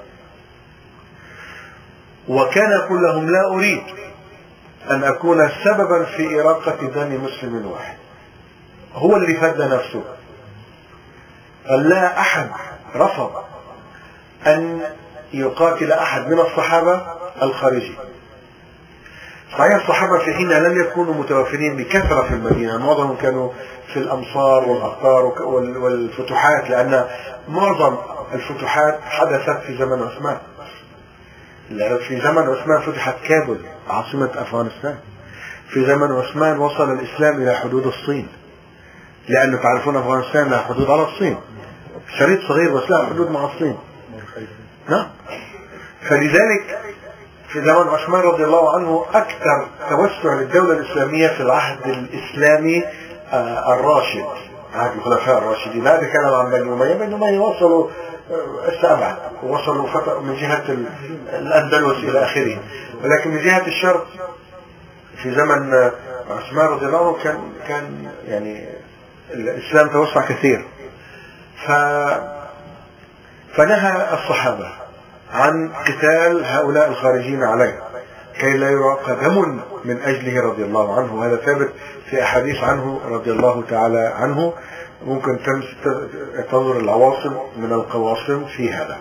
وكان 2.27 2.71
يقول 2.71 3.03
لهم 3.03 3.29
لا 3.29 3.55
أريد 3.55 3.83
أن 4.91 5.03
أكون 5.03 5.49
سببا 5.63 6.05
في 6.05 6.41
إراقة 6.41 6.87
دم 6.87 7.23
مسلم 7.23 7.65
واحد. 7.65 7.97
هو 8.93 9.15
اللي 9.15 9.37
فد 9.37 9.61
نفسه. 9.61 10.03
قال 11.69 11.89
لا 11.89 12.19
أحد 12.19 12.49
رفض 12.95 13.31
أن 14.47 14.81
يقاتل 15.33 15.91
أحد 15.91 16.27
من 16.27 16.39
الصحابة 16.39 17.01
الخارجي 17.41 17.97
صحيح 19.51 19.75
الصحابة 19.75 20.19
في 20.25 20.33
حينها 20.33 20.59
لم 20.59 20.81
يكونوا 20.81 21.13
متوفرين 21.13 21.77
بكثرة 21.77 22.21
في 22.27 22.33
المدينة 22.33 22.77
معظمهم 22.77 23.15
كانوا 23.15 23.51
في 23.93 23.99
الأمصار 23.99 24.69
والأقطار 24.69 25.25
والفتوحات 25.77 26.69
لأن 26.69 27.05
معظم 27.47 27.97
الفتوحات 28.33 28.99
حدثت 29.01 29.63
في 29.67 29.77
زمن 29.77 30.03
عثمان. 30.03 30.37
في 32.07 32.21
زمن 32.21 32.43
عثمان 32.43 32.81
فتحت 32.81 33.15
كابل 33.27 33.59
عاصمة 33.89 34.29
أفغانستان. 34.35 34.97
في 35.69 35.85
زمن 35.85 36.11
عثمان 36.11 36.59
وصل 36.59 36.91
الإسلام 36.91 37.41
إلى 37.41 37.55
حدود 37.55 37.87
الصين. 37.87 38.27
لأنه 39.27 39.57
تعرفون 39.57 39.95
أفغانستان 39.95 40.49
لها 40.49 40.59
حدود 40.59 40.89
على 40.89 41.03
الصين. 41.03 41.37
شريط 42.19 42.39
صغير 42.47 42.75
بس 42.75 42.89
لها 42.89 43.05
حدود 43.05 43.31
مع 43.31 43.45
الصين. 43.45 43.77
نعم. 44.89 45.07
فلذلك 46.09 46.79
في 47.53 47.61
زمن 47.61 47.87
عثمان 47.87 48.21
رضي 48.21 48.43
الله 48.43 48.75
عنه 48.75 49.05
أكثر 49.13 49.67
توسع 49.89 50.33
للدولة 50.33 50.73
الإسلامية 50.73 51.27
في 51.27 51.43
العهد 51.43 51.87
الإسلامي 51.87 52.83
آه 53.33 53.73
الراشد 53.73 54.25
عهد 54.73 54.97
الخلفاء 54.97 55.37
الراشدين. 55.37 55.87
هذا 55.87 56.07
كلام 56.13 56.33
عن 56.33 56.51
بني 56.51 56.73
أمية. 56.73 56.93
بني 56.93 57.15
أمية 57.15 57.39
وصلوا 57.39 57.89
استبعد 58.65 59.15
وصلوا 59.43 59.87
من 60.21 60.35
جهة 60.35 60.63
الأندلس 61.33 61.97
إلى 61.97 62.23
آخره. 62.23 62.57
ولكن 63.03 63.31
من 63.31 63.41
جهة 63.41 63.67
الشرق 63.67 64.07
في 65.23 65.35
زمن 65.35 65.73
عثمان 66.29 66.65
رضي 66.65 66.85
الله 66.85 67.07
عنه 67.07 67.23
كان 67.23 67.39
كان 67.67 68.11
يعني 68.27 68.69
الإسلام 69.33 69.89
توسع 69.89 70.21
كثير. 70.21 70.65
ف 71.65 71.71
فنهى 73.55 74.13
الصحابة. 74.13 74.71
عن 75.31 75.73
قتال 75.73 76.45
هؤلاء 76.45 76.89
الخارجين 76.89 77.43
عليه 77.43 77.79
كي 78.39 78.57
لا 78.57 78.69
يراق 78.69 79.21
دم 79.21 79.59
من 79.85 80.01
أجله 80.01 80.41
رضي 80.41 80.63
الله 80.63 80.99
عنه. 80.99 81.15
وهذا 81.15 81.35
ثابت 81.35 81.73
في 82.09 82.23
أحاديث 82.23 82.63
عنه 82.63 82.99
رضي 83.05 83.31
الله 83.31 83.63
تعالى 83.69 84.13
عنه. 84.15 84.53
ممكن 85.05 85.39
تنظر 86.51 86.77
العواصم 86.77 87.37
من 87.57 87.73
القواصم 87.73 88.45
في 88.45 88.73
هذا. 88.73 88.97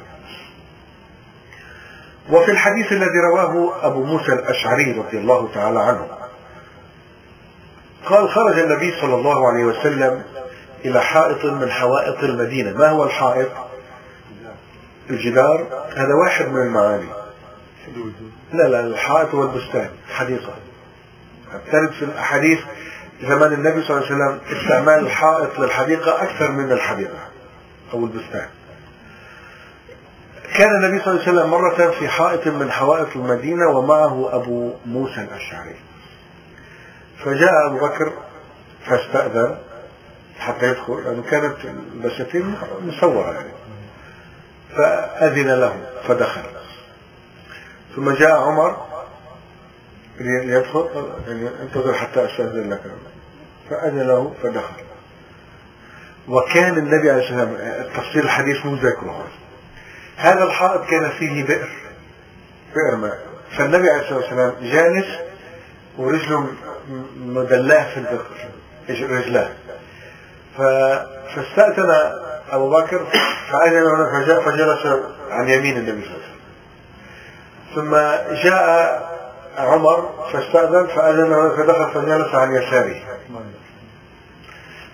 وفي 2.31 2.51
الحديث 2.51 2.93
الذي 2.93 3.19
رواه 3.33 3.87
أبو 3.87 4.05
موسى 4.05 4.33
الأشعري 4.33 4.93
رضي 4.93 5.19
الله 5.19 5.49
تعالى 5.55 5.81
عنه 5.81 6.07
قال 8.07 8.29
خرج 8.29 8.59
النبي 8.59 9.01
صلى 9.01 9.15
الله 9.15 9.49
عليه 9.49 9.65
وسلم 9.65 10.23
إلى 10.85 11.01
حائط 11.01 11.45
من 11.45 11.71
حوائط 11.71 12.19
المدينة. 12.23 12.73
ما 12.73 12.89
هو 12.89 13.05
الحائط؟ 13.05 13.49
الجدار 15.11 15.87
هذا 15.97 16.15
واحد 16.25 16.49
من 16.49 16.63
المعاني. 16.63 17.09
لا 18.53 18.69
لا 18.69 18.81
الحائط 18.81 19.35
هو 19.35 19.43
البستان 19.43 19.91
حديقة. 20.09 20.55
ترد 21.73 21.93
في 21.93 22.05
الأحاديث 22.05 22.59
زمان 23.23 23.53
النبي 23.53 23.83
صلى 23.83 23.97
الله 23.97 24.07
عليه 24.07 24.17
وسلم 24.17 24.59
استعمال 24.59 24.99
الحائط 24.99 25.59
للحديقة 25.59 26.23
أكثر 26.23 26.51
من 26.51 26.73
الحديقة 26.73 27.29
أو 27.93 28.05
البستان. 28.05 28.49
كان 30.57 30.85
النبي 30.85 31.05
صلى 31.05 31.13
الله 31.13 31.23
عليه 31.23 31.33
وسلم 31.33 31.51
مرة 31.51 31.91
في 31.91 32.09
حائط 32.09 32.47
من 32.47 32.71
حوائط 32.71 33.17
المدينة 33.17 33.69
ومعه 33.69 34.29
أبو 34.33 34.73
موسى 34.87 35.21
الأشعري. 35.21 35.77
فجاء 37.25 37.67
أبو 37.67 37.87
بكر 37.87 38.13
فاستأذن 38.87 39.59
حتى 40.39 40.67
يدخل 40.67 41.05
لأنه 41.05 41.23
كانت 41.31 41.57
البساتين 41.65 42.55
مصورة 42.81 43.33
يعني. 43.33 43.58
فأذن 44.77 45.51
له 45.51 45.87
فدخل. 46.09 46.43
ثم 47.97 48.11
جاء 48.11 48.33
عمر 48.33 48.87
يدخل 50.21 50.89
يعني 51.29 51.49
انتظر 51.63 51.95
حتى 51.95 52.25
أستأذن 52.25 52.71
لك. 52.71 52.81
فأذن 53.71 54.01
له 54.01 54.35
فدخل. 54.43 54.83
وكان 56.29 56.79
النبي 56.79 57.11
عليه 57.11 57.23
الصلاة 57.23 57.45
والسلام 57.45 57.57
التفسير 57.81 58.25
الحديث 58.25 58.67
مو 58.67 58.75
ذاكره 58.75 59.25
هذا 60.17 60.45
الحائط 60.45 60.85
كان 60.91 61.11
فيه 61.11 61.45
بئر. 61.45 61.69
بئر 62.75 62.97
ماء 62.97 63.19
فالنبي 63.59 63.91
عليه 63.91 64.03
الصلاة 64.03 64.19
والسلام 64.19 64.55
جالس 64.61 65.07
ورجله 65.99 66.47
مدلاه 67.17 67.95
في 67.95 68.01
البئر 68.01 68.25
رجلاه. 68.91 69.51
فاستأذن 70.57 72.13
أبو 72.51 72.71
بكر 72.71 73.07
فأذن 73.53 73.83
له 73.83 74.25
فجاء 74.25 74.41
فجلس 74.43 75.03
عن 75.31 75.49
يمين 75.49 75.77
النبي 75.77 76.05
صلى 76.05 76.15
الله 76.15 76.25
عليه 76.25 76.29
وسلم. 76.29 76.39
ثم 77.75 77.91
جاء 78.49 79.09
عمر 79.59 80.09
فاستأذن 80.33 80.87
فأذن 80.87 81.53
فدخل 81.57 81.91
فجلس 81.95 82.35
عن 82.35 82.55
يساره. 82.55 83.01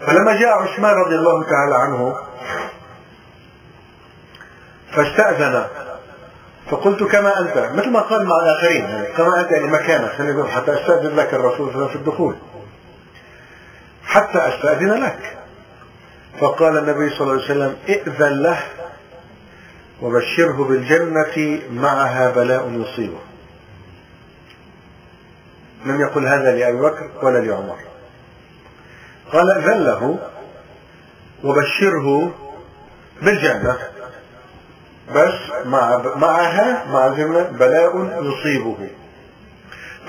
فلما 0.00 0.40
جاء 0.40 0.48
عثمان 0.48 0.94
رضي 0.94 1.14
الله 1.14 1.42
تعالى 1.42 1.74
عنه 1.74 2.16
فاستأذن. 4.96 5.66
فقلت 6.70 7.02
كما 7.02 7.40
أنت 7.40 7.70
مثل 7.74 7.90
ما 7.90 8.00
قال 8.00 8.26
مع 8.26 8.36
الآخرين 8.36 8.84
يعني 8.84 9.06
كما 9.06 9.40
أنت 9.40 9.50
يعني 9.50 9.66
مكانك 9.66 10.10
خلينا 10.10 10.46
حتى 10.46 10.74
أستأذن 10.74 11.16
لك 11.16 11.34
الرسول 11.34 11.56
صلى 11.56 11.74
الله 11.74 11.74
عليه 11.74 11.84
وسلم 11.84 11.88
في 11.88 11.96
الدخول. 11.96 12.36
حتى 14.04 14.38
أستأذن 14.38 15.04
لك. 15.04 15.38
فقال 16.40 16.78
النبي 16.78 17.10
صلى 17.10 17.20
الله 17.20 17.32
عليه 17.32 17.44
وسلم 17.44 17.76
ائذن 17.88 18.42
له 18.42 18.58
وبشره 20.02 20.64
بالجنة 20.64 21.62
معها 21.70 22.30
بلاء 22.30 22.70
يصيبه. 22.70 23.20
لم 25.84 26.00
يقل 26.00 26.26
هذا 26.26 26.56
لأبي 26.56 26.80
بكر 26.80 27.10
ولا 27.22 27.38
لعمر. 27.38 27.78
قال 29.32 29.50
ائذن 29.50 29.84
له 29.84 30.18
وبشره 31.44 32.34
بالجنة 33.22 33.78
بس 35.14 35.64
مع 35.64 36.02
معها 36.16 36.84
مع 36.92 37.06
الجنة 37.06 37.42
بلاء 37.42 37.96
يصيبه. 38.22 38.90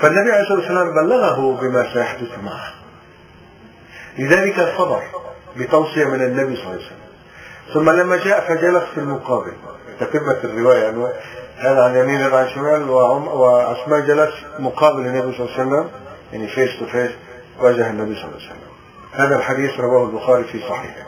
فالنبي 0.00 0.32
عليه 0.32 0.42
الصلاة 0.42 0.58
والسلام 0.58 0.94
بلغه 0.94 1.60
بما 1.60 1.92
سيحدث 1.92 2.38
معه. 2.38 2.74
لذلك 4.18 4.74
صبر 4.78 5.02
بتوصية 5.56 6.04
من 6.04 6.22
النبي 6.22 6.56
صلى 6.56 6.64
الله 6.64 6.74
عليه 6.74 6.86
وسلم. 6.86 7.06
ثم 7.74 7.90
لما 7.90 8.16
جاء 8.16 8.48
فجلس 8.48 8.84
في 8.94 8.98
المقابل 8.98 9.52
تتمة 10.00 10.38
الرواية 10.44 10.82
يعني 10.82 11.06
هذا 11.56 11.84
عن 11.84 11.96
يمين 11.96 12.22
عن 12.22 12.48
شمال 12.48 12.90
وعثمان 12.90 14.06
جلس 14.06 14.30
مقابل 14.58 14.98
النبي 14.98 15.36
صلى 15.36 15.46
الله 15.46 15.58
عليه 15.58 15.68
وسلم 15.68 15.90
يعني 16.32 16.48
face 16.48 16.78
to 16.78 16.86
face 16.86 17.10
واجه 17.60 17.90
النبي 17.90 18.14
صلى 18.14 18.24
الله 18.24 18.36
عليه 18.36 18.46
وسلم. 18.46 18.66
هذا 19.12 19.36
الحديث 19.36 19.80
رواه 19.80 20.04
البخاري 20.06 20.44
في 20.44 20.60
صحيحه. 20.60 21.06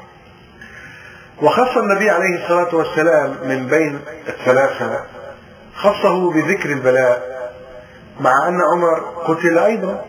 وخص 1.43 1.77
النبي 1.77 2.11
عليه 2.11 2.45
الصلاة 2.45 2.75
والسلام 2.75 3.37
من 3.45 3.67
بين 3.67 4.01
الثلاثة 4.29 5.05
خصه 5.77 6.31
بذكر 6.33 6.73
البلاء 6.73 7.39
مع 8.21 8.49
أن 8.49 8.59
عمر 8.73 9.01
قتل 9.27 9.59
أيضا. 9.59 10.05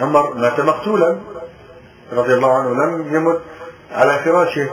عمر 0.00 0.34
مات 0.34 0.60
مقتولا. 0.60 1.18
رضي 2.12 2.34
الله 2.34 2.58
عنه 2.58 2.70
لم 2.70 3.14
يمت 3.14 3.40
على 3.92 4.18
فراشه. 4.24 4.70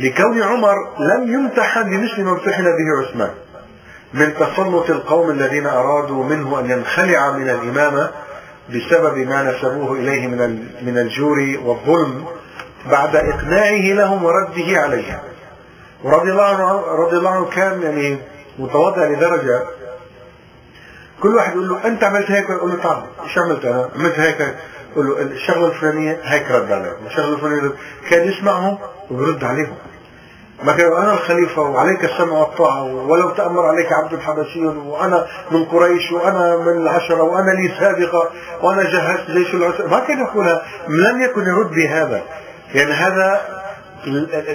لكون 0.00 0.42
عمر 0.42 0.74
لم 0.98 1.32
يمتحن 1.32 1.82
بمثل 1.82 2.22
ما 2.22 2.30
امتحن 2.30 2.64
به 2.64 3.08
عثمان. 3.08 3.30
من 4.14 4.34
تسلط 4.34 4.90
القوم 4.90 5.30
الذين 5.30 5.66
أرادوا 5.66 6.24
منه 6.24 6.60
أن 6.60 6.70
ينخلع 6.70 7.30
من 7.30 7.50
الإمامة 7.50 8.10
بسبب 8.68 9.18
ما 9.18 9.42
نسبوه 9.42 9.92
إليه 9.92 10.26
من 10.26 10.66
من 10.82 10.98
الجور 10.98 11.36
والظلم 11.64 12.24
بعد 12.90 13.16
إقناعه 13.16 13.94
لهم 13.94 14.24
ورده 14.24 14.80
عليهم 14.80 15.18
ورضي 16.04 16.30
الله 16.30 16.44
عنه 16.44 16.80
رضي 16.80 17.16
الله 17.16 17.30
عنه 17.30 17.44
كان 17.44 17.82
يعني 17.82 18.18
متواضع 18.58 19.04
لدرجة. 19.04 19.62
كل 21.22 21.36
واحد 21.36 21.52
يقول 21.52 21.68
له 21.68 21.86
أنت 21.86 22.04
عملت 22.04 22.30
هيك؟ 22.30 22.50
يقول 22.50 22.70
له 22.70 22.82
طب 22.82 23.02
إيش 23.24 23.38
عملت 23.38 23.64
أنا؟ 23.64 23.88
عملت 23.94 24.18
هيك 24.18 24.54
يقول 24.92 25.06
له 25.06 25.22
الشغلة 25.22 25.66
الفلانية 25.66 26.20
هيك 26.22 26.50
رد 26.50 26.72
عليه 26.72 26.92
الشغلة 27.06 27.34
الفلانية 27.34 27.72
كان 28.10 28.28
يسمعهم 28.28 28.78
ويرد 29.10 29.44
عليهم. 29.44 29.76
ما 30.62 30.72
كان 30.72 30.92
أنا 30.92 31.12
الخليفة 31.12 31.62
وعليك 31.62 32.04
السمع 32.04 32.32
والطاعة 32.32 32.82
ولو 32.82 33.30
تأمر 33.30 33.66
عليك 33.66 33.92
عبد 33.92 34.20
حبشي 34.20 34.66
وأنا 34.66 35.26
من 35.50 35.64
قريش 35.64 36.12
وأنا 36.12 36.56
من 36.56 36.82
العشرة 36.82 37.22
وأنا 37.22 37.50
لي 37.50 37.74
سابقة 37.80 38.30
وأنا 38.62 38.82
جهزت 38.82 39.30
جيش 39.30 39.54
العسرة 39.54 39.86
ما 39.86 40.00
كان 40.00 40.18
يقولها 40.18 40.62
لم 40.88 41.22
يكن 41.22 41.40
يرد 41.40 41.70
بهذا. 41.70 42.22
يعني 42.74 42.92
هذا 42.92 43.40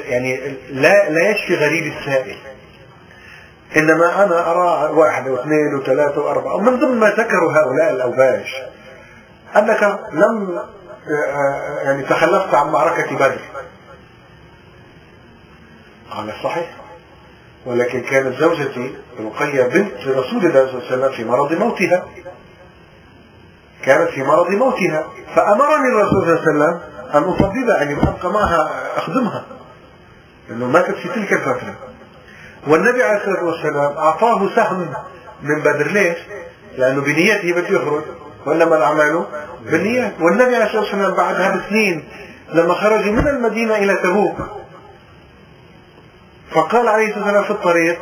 يعني 0.06 0.58
لا 0.70 1.10
لا 1.10 1.30
يشفي 1.30 1.56
غريب 1.56 1.94
السائل. 1.94 2.38
إنما 3.78 4.24
أنا 4.24 4.52
أرى 4.52 4.94
واحد 4.94 5.28
واثنين 5.28 5.76
وثلاثة 5.76 6.22
وأربعة. 6.22 6.56
ومن 6.56 6.80
ضمن 6.80 7.00
ما 7.00 7.10
ذكروا 7.10 7.52
هؤلاء 7.52 7.90
الأوباش 7.92 8.56
أنك 9.58 10.00
لم 10.14 10.60
يعني 11.84 12.04
تخلفت 12.04 12.54
عن 12.54 12.72
معركة 12.72 13.16
بدر. 13.16 13.40
قال 16.12 16.34
صحيح. 16.44 16.76
ولكن 17.66 18.02
كانت 18.02 18.36
زوجتي 18.40 18.98
رقية 19.20 19.64
بنت 19.64 19.94
رسول 20.08 20.46
الله 20.46 20.66
صلى 20.68 20.80
الله 20.80 20.86
عليه 20.86 20.88
وسلم 20.88 21.12
في 21.12 21.24
مرض 21.26 21.54
موتها. 21.54 22.06
كانت 23.84 24.10
في 24.10 24.24
مرض 24.24 24.50
موتها. 24.50 25.08
فأمرني 25.36 25.88
الرسول 25.92 26.24
صلى 26.24 26.34
الله 26.34 26.42
عليه 26.42 26.42
وسلم 26.42 26.82
أن 27.14 27.24
أفضلها 27.24 27.78
يعني 27.78 27.94
أبقى 27.94 28.32
معها 28.34 28.92
أخدمها. 28.98 29.46
لأنه 30.50 30.66
ماتت 30.66 30.96
في 30.96 31.08
تلك 31.10 31.34
الفترة. 31.34 31.76
والنبي 32.68 33.04
عليه 33.04 33.18
الصلاة 33.18 33.44
والسلام 33.44 33.98
أعطاه 33.98 34.56
سهم 34.56 34.94
من 35.42 35.60
بدر 35.62 35.88
ليش؟ 35.92 36.18
لأنه 36.78 37.02
بنيته 37.02 37.54
بده 37.54 37.68
يخرج 37.70 38.04
وإنما 38.46 38.78
الأعمال 38.78 39.26
بالنيات. 39.66 40.14
والنبي 40.20 40.56
عليه 40.56 40.66
الصلاة 40.66 40.82
والسلام 40.82 41.14
بعدها 41.14 41.56
بسنين 41.56 42.10
لما 42.54 42.74
خرجوا 42.74 43.12
من 43.12 43.28
المدينة 43.28 43.76
إلى 43.76 43.96
تبوك 43.96 44.38
فقال 46.52 46.88
عليه 46.88 47.08
الصلاة 47.08 47.24
والسلام 47.26 47.44
في 47.44 47.52
الطريق 47.52 48.00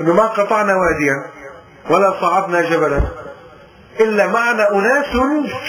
أنه 0.00 0.14
ما 0.14 0.22
قطعنا 0.26 0.74
واديا 0.74 1.14
ولا 1.90 2.20
صعدنا 2.20 2.60
جبلا 2.70 3.02
إلا 4.00 4.26
معنا 4.26 4.70
أناس 4.70 5.06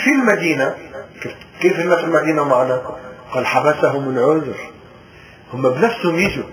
في 0.03 0.09
المدينة. 0.11 0.75
كيف 1.61 1.79
الناس 1.79 1.99
في 1.99 2.05
المدينة 2.05 2.43
معنا؟ 2.43 2.81
قال 3.33 3.45
حبسهم 3.45 4.09
العذر 4.09 4.55
هم 5.53 5.69
بنفسهم 5.69 6.15
يجوا. 6.15 6.43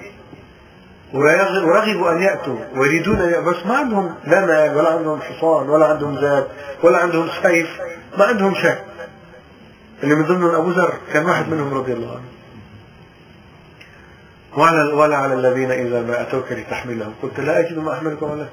ورغبوا 1.15 2.13
أن 2.13 2.23
يأتوا 2.23 2.59
ويريدون 2.77 3.45
بس 3.45 3.67
ما 3.67 3.77
عندهم 3.77 4.15
لا 4.25 4.41
مال 4.41 4.77
ولا 4.77 4.91
عندهم 4.91 5.21
حصان 5.21 5.69
ولا 5.69 5.87
عندهم 5.87 6.21
زاد 6.21 6.49
ولا 6.83 6.99
عندهم 6.99 7.29
سيف 7.43 7.81
ما 8.19 8.25
عندهم 8.25 8.55
شيء. 8.55 8.79
اللي 10.03 10.15
من 10.15 10.27
ضمنهم 10.27 10.55
أبو 10.55 10.71
ذر 10.71 10.95
كان 11.13 11.27
واحد 11.27 11.49
منهم 11.49 11.75
رضي 11.75 11.93
الله 11.93 12.11
عنه. 12.11 12.25
وعلى 14.57 14.93
ولا 14.93 15.17
على 15.17 15.35
الذين 15.35 15.71
إذا 15.71 16.03
ما 16.03 16.21
أتوك 16.23 16.53
لتحملهم. 16.53 17.15
قلت 17.23 17.41
لا 17.41 17.61
أجد 17.61 17.79
ما 17.79 17.93
أحملكم 17.95 18.31
عليه 18.31 18.49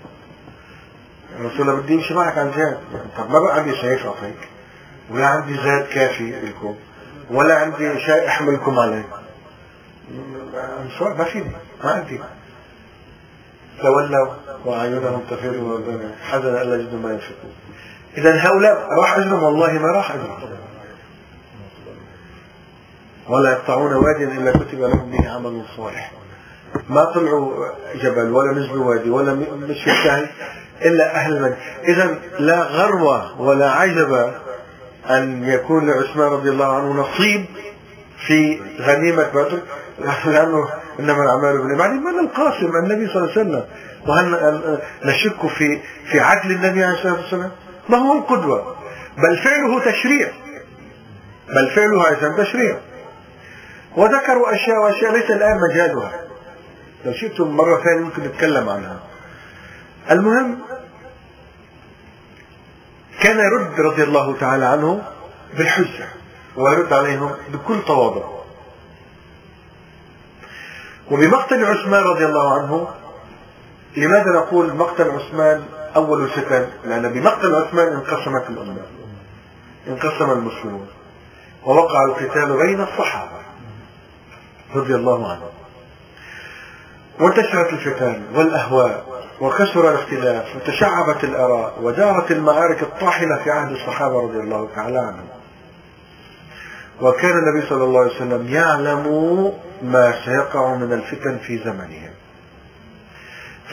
رسول 1.39 1.61
الله 1.69 1.81
بدي 1.81 1.93
أمشي 1.95 2.13
معك 2.13 2.37
على 2.37 2.49
الجهاد 2.49 2.77
طب 3.17 3.29
ما 3.29 3.39
بقى 3.39 3.55
عندي 3.59 3.71
سيف 3.71 4.05
أعطيك 4.05 4.49
ولا 5.09 5.25
عندي 5.27 5.53
زاد 5.53 5.87
كافي 5.93 6.31
لكم 6.31 6.75
ولا 7.31 7.55
عندي 7.55 7.99
شيء 7.99 8.27
أحملكم 8.27 8.79
عليه. 8.79 9.05
ما 11.01 11.23
فيني 11.23 11.51
ما 11.83 11.91
عندي. 11.91 12.19
تولوا 13.81 14.33
وأعينهم 14.65 15.21
تفيض 15.29 15.83
حزن 16.21 16.55
ألا 16.55 16.75
يجدوا 16.75 16.99
ما 16.99 17.11
ينفقون. 17.11 17.51
إذا 18.17 18.35
هؤلاء 18.35 18.87
راح 19.01 19.17
أجرهم 19.17 19.43
والله 19.43 19.71
ما 19.71 19.91
راح 19.91 20.11
أجرهم 20.11 20.49
ولا 23.29 23.51
يقطعون 23.51 23.93
واديا 23.93 24.27
إلا 24.27 24.51
كتب 24.51 24.79
لهم 24.79 25.11
به 25.11 25.29
عمل 25.29 25.63
صالح. 25.77 26.11
ما 26.89 27.03
طلعوا 27.03 27.65
جبل 27.95 28.31
ولا 28.31 28.51
نزلوا 28.51 28.85
وادي 28.85 29.09
ولا 29.09 29.33
مش 29.33 29.83
في 29.83 30.27
إلا 30.85 31.15
أهل 31.15 31.37
المدينة. 31.37 31.57
إذا 31.87 32.19
لا 32.39 32.63
غروة 32.63 33.41
ولا 33.41 33.71
عجب 33.71 34.31
أن 35.09 35.43
يكون 35.43 35.89
لعثمان 35.89 36.31
رضي 36.31 36.49
الله 36.49 36.75
عنه 36.75 36.93
نصيب 36.93 37.45
في 38.27 38.61
غنيمة 38.81 39.23
بدر 39.23 39.59
لأنه 40.25 40.67
إنما 40.99 41.23
الأعمال 41.23 41.57
بالنيات 41.57 41.79
بعدين 41.79 42.03
من 42.03 42.19
القاسم 42.19 42.71
النبي 42.83 43.07
صلى 43.07 43.15
الله 43.15 43.31
عليه 43.31 43.41
وسلم 43.41 43.65
وهل 44.07 44.79
نشك 45.05 45.47
في 45.47 45.81
في 46.11 46.19
عدل 46.19 46.51
النبي 46.51 46.83
عليه 46.83 46.97
الصلاة 46.97 47.13
والسلام؟ 47.13 47.51
ما 47.89 47.97
هو 47.97 48.17
القدوة. 48.17 48.75
بل 49.17 49.37
فعله 49.37 49.91
تشريع. 49.91 50.31
بل 51.47 51.69
فعله 51.75 52.09
أيضا 52.09 52.43
تشريع. 52.43 52.79
وذكروا 53.95 54.55
أشياء 54.55 54.77
وأشياء 54.77 55.13
ليس 55.13 55.31
الآن 55.31 55.57
مجالها. 55.69 56.11
لو 57.05 57.13
شئتم 57.13 57.47
مرة 57.47 57.83
ثانية 57.83 58.05
ممكن 58.05 58.23
نتكلم 58.23 58.69
عنها. 58.69 58.99
المهم 60.11 60.59
كان 63.21 63.39
يرد 63.39 63.79
رضي 63.79 64.03
الله 64.03 64.37
تعالى 64.39 64.65
عنه 64.65 65.01
بالحجة 65.57 66.07
ويرد 66.55 66.93
عليهم 66.93 67.31
بكل 67.53 67.81
تواضع. 67.87 68.37
وبمقتل 71.11 71.65
عثمان 71.65 72.03
رضي 72.03 72.25
الله 72.25 72.53
عنه 72.53 72.87
لماذا 73.97 74.31
نقول 74.35 74.75
مقتل 74.75 75.09
عثمان 75.09 75.63
أول 75.95 76.23
الفتن؟ 76.23 76.67
لأن 76.85 77.13
بمقتل 77.13 77.55
عثمان 77.55 77.87
انقسمت 77.93 78.49
الأمة 78.49 78.81
انقسم 79.87 80.31
المسلمون 80.31 80.87
ووقع 81.65 82.05
القتال 82.05 82.57
بين 82.57 82.81
الصحابة 82.81 83.37
رضي 84.75 84.95
الله 84.95 85.31
عنهم. 85.31 85.49
وانتشرت 87.19 87.73
الفتن 87.73 88.23
والأهواء 88.35 89.23
وكثر 89.41 89.89
الاختلاف 89.89 90.55
وتشعبت 90.55 91.23
الآراء 91.23 91.73
ودارت 91.81 92.31
المعارك 92.31 92.83
الطاحنة 92.83 93.37
في 93.43 93.51
عهد 93.51 93.71
الصحابة 93.71 94.21
رضي 94.21 94.39
الله 94.39 94.69
تعالى 94.75 94.97
عنهم. 94.99 95.36
وكان 97.01 97.31
النبي 97.31 97.69
صلى 97.69 97.83
الله 97.83 97.99
عليه 97.99 98.15
وسلم 98.15 98.47
يعلم 98.47 99.03
ما 99.81 100.13
سيقع 100.25 100.75
من 100.75 100.93
الفتن 100.93 101.37
في 101.37 101.57
زمنهم. 101.57 102.11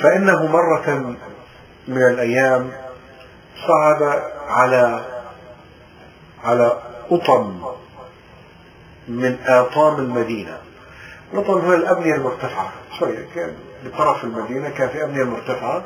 فإنه 0.02 0.46
مرة 0.46 1.16
من 1.88 2.02
الأيام 2.02 2.72
صعد 3.66 4.22
على 4.48 5.04
على 6.44 6.78
أطم 7.10 7.62
من 9.08 9.38
آطام 9.46 9.98
المدينة. 9.98 10.58
الأطم 11.32 11.60
هو 11.60 11.72
الأبنية 11.74 12.14
المرتفعة. 12.14 12.72
شوية 12.98 13.26
كان 13.34 13.54
بطرف 13.84 14.24
المدينة 14.24 14.68
كان 14.68 14.88
في 14.88 15.04
أبنية 15.04 15.24
مرتفعة 15.24 15.84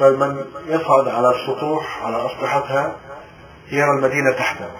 فمن 0.00 0.44
يصعد 0.66 1.08
على 1.08 1.30
السطوح 1.30 2.04
على 2.04 2.26
أسطحتها 2.26 2.96
يرى 3.72 3.90
المدينة 3.98 4.32
تحته. 4.32 4.70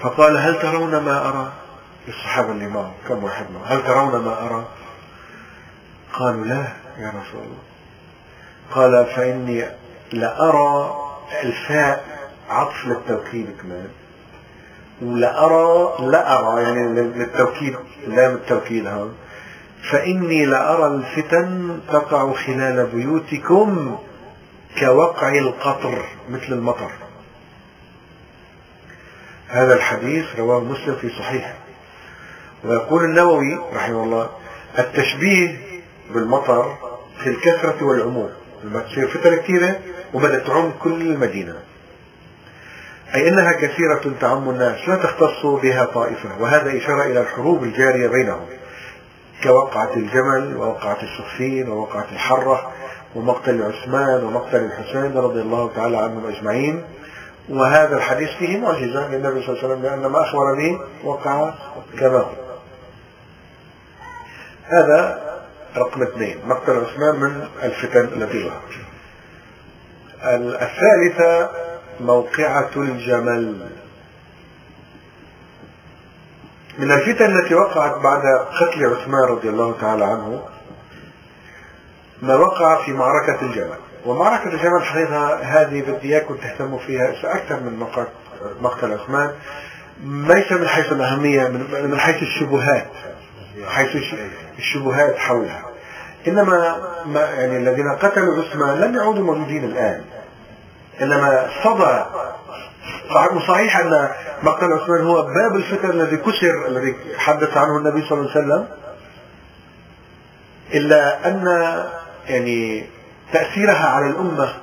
فقال 0.00 0.36
هل 0.36 0.58
ترون 0.62 0.96
ما 0.96 1.28
أرى؟ 1.28 1.52
الصحابة 2.08 2.52
اللي 2.52 2.68
معه 2.68 2.92
كم 3.08 3.24
واحد 3.24 3.46
معه؟ 3.50 3.64
هل 3.64 3.82
ترون 3.86 4.24
ما 4.24 4.46
أرى؟ 4.46 4.64
قالوا 6.12 6.44
لا 6.44 6.66
يا 6.98 7.08
رسول 7.08 7.40
الله. 7.42 7.62
قال 8.70 9.06
فإني 9.16 9.68
لأرى 10.12 10.96
الفاء 11.42 12.04
عطف 12.50 12.86
للتوكيد 12.86 13.56
كمان. 13.62 13.88
ولأرى 15.02 15.94
لا 16.10 16.38
أرى 16.38 16.62
يعني 16.62 16.88
للتوكيد 17.02 17.76
لام 18.06 18.34
التوكيد 18.34 18.86
هون 18.86 19.14
فإني 19.90 20.46
لأرى 20.46 20.86
الفتن 20.86 21.80
تقع 21.92 22.32
خلال 22.32 22.86
بيوتكم 22.86 23.98
كوقع 24.78 25.38
القطر 25.38 26.04
مثل 26.30 26.52
المطر. 26.52 26.90
هذا 29.48 29.74
الحديث 29.74 30.24
رواه 30.38 30.60
مسلم 30.60 30.96
في 30.96 31.08
صحيحه. 31.08 31.54
ويقول 32.64 33.04
النووي 33.04 33.60
رحمه 33.74 34.02
الله 34.02 34.30
التشبيه 34.78 35.56
بالمطر 36.10 36.76
في 37.18 37.30
الكثرة 37.30 37.84
والعموم 37.84 38.30
لما 38.64 38.80
تصير 38.80 39.08
فترة 39.08 39.36
كثيرة 39.36 39.80
وبدأت 40.14 40.46
تعم 40.46 40.72
كل 40.82 41.00
المدينة. 41.00 41.54
أي 43.14 43.28
أنها 43.28 43.52
كثيرة 43.52 44.14
تعم 44.20 44.50
الناس 44.50 44.88
لا 44.88 44.96
تختص 44.96 45.46
بها 45.46 45.84
طائفة 45.84 46.42
وهذا 46.42 46.78
إشارة 46.78 47.02
إلى 47.02 47.20
الحروب 47.20 47.62
الجارية 47.64 48.08
بينهم. 48.08 48.46
كوقعة 49.42 49.94
الجمل 49.96 50.56
ووقعة 50.56 50.98
الصفين 51.02 51.68
ووقعة 51.68 52.06
الحرة 52.12 52.72
ومقتل 53.14 53.62
عثمان 53.62 54.24
ومقتل 54.24 54.64
الحسين 54.64 55.16
رضي 55.16 55.40
الله 55.40 55.70
تعالى 55.76 55.96
عنهم 55.96 56.26
أجمعين. 56.26 56.84
وهذا 57.48 57.96
الحديث 57.96 58.30
فيه 58.30 58.60
معجزة 58.60 59.08
للنبي 59.08 59.42
صلى 59.42 59.48
الله 59.48 59.64
عليه 59.64 59.68
وسلم 59.68 59.82
لأن 59.82 60.06
ما 60.06 60.22
أخبر 60.22 60.54
به 60.54 60.80
وقع 61.04 61.54
كما 61.98 62.18
هو. 62.18 62.32
هذا 64.64 65.22
رقم 65.76 66.02
اثنين 66.02 66.38
مقتل 66.46 66.72
عثمان 66.72 67.20
من 67.20 67.48
الفتن 67.62 68.22
التي 68.22 68.42
ظهرت. 68.44 68.86
الثالثة 70.62 71.50
موقعة 72.00 72.70
الجمل. 72.76 73.70
من 76.78 76.92
الفتن 76.92 77.38
التي 77.38 77.54
وقعت 77.54 78.02
بعد 78.02 78.22
قتل 78.60 78.84
عثمان 78.84 79.24
رضي 79.28 79.48
الله 79.48 79.74
تعالى 79.80 80.04
عنه 80.04 80.42
ما 82.22 82.34
وقع 82.34 82.84
في 82.84 82.92
معركة 82.92 83.42
الجمل. 83.42 83.85
ومعركة 84.06 84.48
الجمل 84.48 84.82
حقيقة 84.82 85.34
هذه 85.34 85.82
بدي 85.82 86.14
إياكم 86.14 86.36
تهتموا 86.36 86.78
فيها 86.78 87.14
أكثر 87.24 87.60
من 87.60 87.86
مقتل 88.60 88.92
عثمان 88.92 89.30
ليس 90.04 90.52
من 90.52 90.68
حيث 90.68 90.92
الأهمية 90.92 91.48
من 91.84 91.98
حيث 91.98 92.22
الشبهات 92.22 92.86
حيث 93.66 93.96
الشبهات 94.58 95.16
حولها. 95.16 95.64
إنما 96.28 96.76
ما 97.06 97.20
يعني 97.20 97.56
الذين 97.56 97.96
قتلوا 98.02 98.44
عثمان 98.44 98.80
لم 98.80 98.96
يعودوا 98.96 99.24
موجودين 99.24 99.64
الآن. 99.64 100.04
إنما 101.02 101.50
صدى 101.64 102.04
صحيح 103.48 103.76
أن 103.76 104.08
مقتل 104.42 104.72
عثمان 104.72 105.06
هو 105.06 105.22
باب 105.22 105.56
الفتن 105.56 105.90
الذي 105.90 106.16
كسر 106.16 106.66
الذي 106.66 106.96
حدث 107.16 107.56
عنه 107.56 107.76
النبي 107.76 108.08
صلى 108.08 108.18
الله 108.18 108.30
عليه 108.30 108.40
وسلم 108.40 108.68
إلا 110.74 111.28
أن 111.28 111.46
يعني 112.28 112.86
تأثيرها 113.32 113.86
على 113.88 114.06
الأمة 114.10 114.54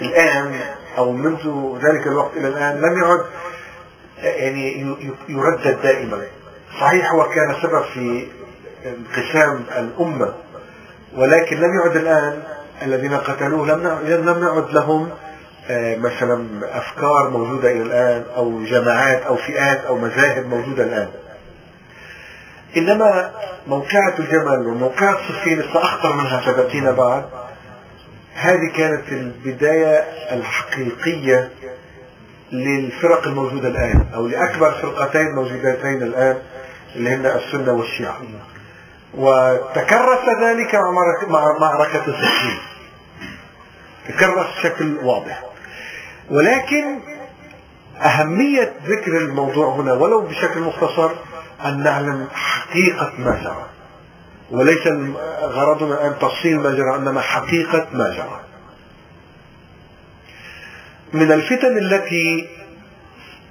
الآن 0.00 0.60
أو 0.98 1.12
منذ 1.12 1.76
ذلك 1.82 2.06
الوقت 2.06 2.36
إلى 2.36 2.48
الآن 2.48 2.76
لم 2.76 3.02
يعد 3.02 3.24
يعني 4.22 4.96
يردد 5.28 5.82
دائما. 5.82 6.22
صحيح 6.80 7.12
هو 7.12 7.28
كان 7.28 7.54
سبب 7.62 7.82
في 7.94 8.26
انقسام 8.86 9.64
الأمة 9.78 10.34
ولكن 11.16 11.56
لم 11.56 11.70
يعد 11.80 11.96
الآن 11.96 12.42
الذين 12.82 13.14
قتلوه 13.16 13.66
لم 14.04 14.38
نعد 14.40 14.70
لهم 14.70 15.10
آه، 15.70 15.96
مثلا 15.96 16.46
أفكار 16.62 17.30
موجودة 17.30 17.70
إلى 17.70 17.82
الآن 17.82 18.24
أو 18.36 18.64
جماعات 18.64 19.22
أو 19.22 19.36
فئات 19.36 19.84
أو 19.84 19.98
مذاهب 19.98 20.46
موجودة 20.46 20.84
الآن. 20.84 21.08
إنما 22.76 23.30
موقعة 23.66 24.14
الجمل 24.18 24.66
وموقعة 24.66 25.16
صفين 25.28 25.62
سأخطر 25.72 26.12
منها 26.12 26.40
ستأتينا 26.40 26.90
بعد. 26.92 27.24
هذه 28.34 28.72
كانت 28.76 29.08
البداية 29.12 29.98
الحقيقية 30.32 31.50
للفرق 32.52 33.26
الموجودة 33.26 33.68
الآن 33.68 34.06
أو 34.14 34.26
لأكبر 34.26 34.70
فرقتين 34.70 35.34
موجودتين 35.34 36.02
الآن 36.02 36.38
اللي 36.96 37.10
هن 37.10 37.26
السنة 37.26 37.72
والشيعة. 37.72 38.20
وتكرس 39.14 40.28
ذلك 40.42 40.74
مع 41.28 41.58
معركة 41.60 42.04
الصفين 42.06 42.58
تكرس 44.08 44.46
بشكل 44.58 44.96
واضح. 44.96 45.42
ولكن 46.30 47.00
أهمية 48.00 48.72
ذكر 48.86 49.16
الموضوع 49.16 49.74
هنا 49.76 49.92
ولو 49.92 50.20
بشكل 50.20 50.60
مختصر 50.60 51.10
أن 51.64 51.82
نعلم 51.82 52.28
حقيقة 52.34 53.12
ما 53.18 53.40
جرى 53.42 53.73
وليس 54.54 54.86
غرضنا 55.42 56.06
أن 56.06 56.18
تفصيل 56.18 56.60
ما 56.60 56.70
جرى 56.70 56.96
إنما 56.96 57.20
حقيقة 57.20 57.86
ما 57.92 58.08
جرى. 58.16 58.40
من 61.12 61.32
الفتن 61.32 61.78
التي 61.78 62.48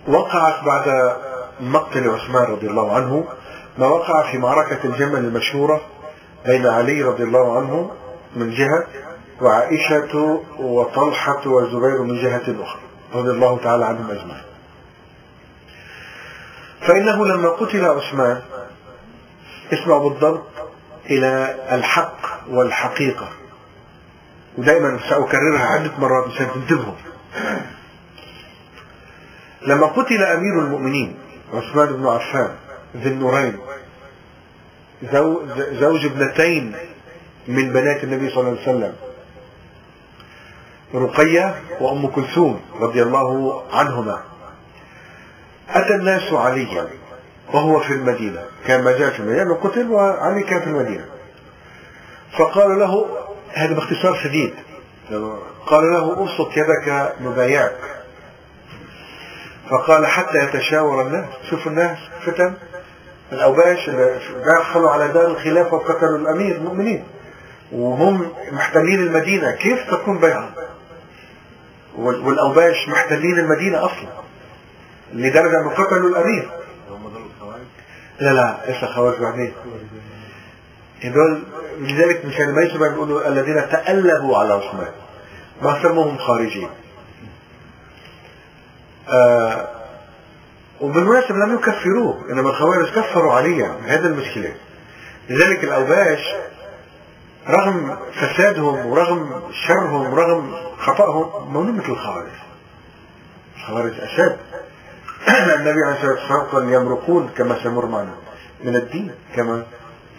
وقعت 0.08 0.64
بعد 0.66 1.16
مقتل 1.60 2.10
عثمان 2.10 2.44
رضي 2.44 2.68
الله 2.68 2.96
عنه 2.96 3.28
ما 3.78 3.88
وقع 3.88 4.32
في 4.32 4.38
معركة 4.38 4.80
الجمل 4.84 5.20
المشهورة 5.20 5.82
بين 6.46 6.68
علي 6.68 7.02
رضي 7.02 7.24
الله 7.24 7.58
عنه 7.58 7.92
من 8.36 8.50
جهة 8.54 8.88
وعائشة 9.42 10.42
وطلحة 10.60 11.48
والزبير 11.48 12.02
من 12.02 12.22
جهة 12.22 12.64
أخرى 12.64 12.82
رضي 13.14 13.30
الله 13.30 13.60
تعالى 13.64 13.86
عنهم 13.86 14.12
أجمعين. 14.12 14.44
فإنه 16.82 17.26
لما 17.26 17.50
قتل 17.50 17.86
عثمان 17.86 18.42
اسمعوا 19.74 20.10
بالضبط 20.10 20.44
إلى 21.10 21.56
الحق 21.72 22.20
والحقيقة. 22.50 23.30
ودائما 24.58 25.00
سأكررها 25.10 25.66
عدة 25.66 25.92
مرات 26.00 26.28
مشان 26.28 26.48
تنتبهوا. 26.54 26.96
لما 29.68 29.88
قتل 29.88 30.24
أمير 30.24 30.60
المؤمنين 30.60 31.16
عثمان 31.54 31.94
بن 31.94 32.08
عفان 32.08 32.56
ذي 32.96 33.10
النورين 33.10 33.58
زوج 35.72 36.06
ابنتين 36.06 36.76
من 37.48 37.74
بنات 37.74 38.04
النبي 38.04 38.30
صلى 38.30 38.40
الله 38.40 38.60
عليه 38.62 38.62
وسلم 38.62 38.94
رقية 40.96 41.62
وأم 41.80 42.08
كلثوم 42.08 42.62
رضي 42.80 43.04
الله 43.04 43.64
عنهما 43.72 44.24
أتى 45.70 45.96
الناس 45.96 46.34
عليا. 46.34 46.88
وهو 47.54 47.80
في 47.80 47.94
المدينة. 47.94 48.42
كان 48.68 48.84
ما 48.84 48.98
جاء 48.98 49.10
في 49.10 49.20
المدينة 49.20 49.56
قتل 49.56 49.92
وعلي 49.92 50.44
كان 50.44 50.60
في 50.60 50.68
المدينة. 50.68 51.06
فقال 52.38 52.80
له 52.80 53.06
هذا 53.54 53.74
باختصار 53.74 54.16
شديد. 54.24 54.54
قال 55.66 55.84
له 55.92 56.22
أبسط 56.22 56.58
يدك 56.58 57.14
نبايعك 57.22 57.78
فقال 59.70 60.08
حتى 60.08 60.38
يتشاور 60.38 61.02
الناس 61.02 61.26
شوفوا 61.50 61.72
الناس 61.72 61.98
فتن. 62.26 62.54
الأوباش 63.32 63.90
دخلوا 64.46 64.92
على 64.92 65.08
دار 65.08 65.28
الخلافة 65.28 65.76
وقتلوا 65.76 66.18
الأمير 66.18 66.56
المؤمنين. 66.56 67.04
وهم 67.72 68.32
محتلين 68.52 69.00
المدينة. 69.00 69.52
كيف 69.52 69.92
تكون 69.92 70.20
بيعة 70.20 70.50
والأوباش 71.98 72.90
محتلين 72.90 73.40
المدينة 73.40 73.86
أصلا. 73.86 74.10
لدرجة 75.14 75.62
أنه 75.62 75.70
قتلوا 75.70 76.10
الأمير. 76.10 76.50
لا 78.24 78.34
لا 78.34 78.58
لسه 78.68 78.88
خوارج 78.88 79.20
بعدين 79.20 79.54
هدول 81.04 81.44
لذلك 81.80 82.26
مشان 82.26 82.56
ما 82.56 82.62
يسمع 82.62 82.88
بيقولوا 82.88 83.28
الذين 83.28 83.70
تألهوا 83.70 84.38
على 84.38 84.54
عثمان 84.54 84.92
ما 85.62 85.82
سموهم 85.84 86.18
خارجين. 86.18 86.70
آه 89.10 89.70
وبالمناسبة 90.82 91.36
لم 91.36 91.54
يكفروه 91.54 92.32
إنما 92.32 92.50
الخوارج 92.50 92.90
كفروا 92.90 93.34
عليا 93.34 93.78
هذا 93.86 94.08
المشكلة. 94.08 94.56
لذلك 95.30 95.64
الأوباش 95.64 96.36
رغم 97.48 97.98
فسادهم 98.14 98.86
ورغم 98.86 99.42
شرهم 99.68 100.14
ورغم 100.14 100.56
خطأهم 100.80 101.54
مو 101.54 101.62
مثل 101.64 101.92
الخوارج. 101.92 102.32
الخوارج 103.58 103.94
أشد. 104.00 104.38
النبي 105.28 105.84
عليه 105.86 105.96
الصلاة 105.96 106.12
والسلام 106.12 106.42
قال 106.42 106.74
يمرقون 106.74 107.30
كما 107.38 107.64
سيمر 107.64 107.86
معنا. 107.86 108.14
من 108.64 108.76
الدين 108.76 109.12
كما 109.36 109.64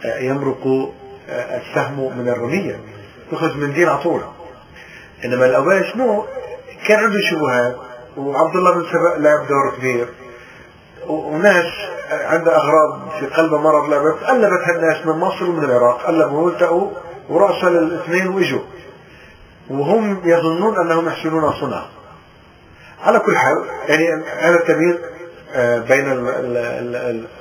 يمرق 0.05 0.93
السهم 1.29 2.19
من 2.19 2.29
الرمية 2.29 2.81
تخرج 3.33 3.57
من 3.57 3.65
الدين 3.65 3.89
على 3.89 4.21
إنما 5.25 5.47
الأوباش 5.47 5.97
مو 5.97 6.25
كان 6.87 6.99
عنده 6.99 7.19
شبهات 7.31 7.77
وعبد 8.17 8.57
الله 8.57 8.75
بن 8.75 8.83
سبأ 8.83 9.19
لعب 9.19 9.47
دور 9.47 9.79
كبير. 9.79 10.09
وناس 11.07 11.73
عندها 12.11 12.57
أغراض 12.57 13.11
في 13.21 13.27
قلبها 13.27 13.61
مرض 13.61 13.91
لعبت 13.91 14.23
قلبت 14.25 14.69
هالناس 14.69 15.07
من 15.07 15.13
مصر 15.13 15.45
ومن 15.45 15.65
العراق 15.65 16.03
قلبوا 16.07 16.41
والتقوا 16.41 16.91
ورأسل 17.29 17.77
الإثنين 17.77 18.29
وإجوا. 18.29 18.63
وهم 19.71 20.21
يظنون 20.25 20.79
أنهم 20.81 21.09
يحسنون 21.09 21.53
صنعا. 21.53 21.87
على 23.05 23.19
كل 23.19 23.37
حال 23.37 23.65
يعني 23.89 24.25
هذا 24.25 24.57
التمييز 24.57 24.97
آه، 25.53 25.79
بين 25.79 26.05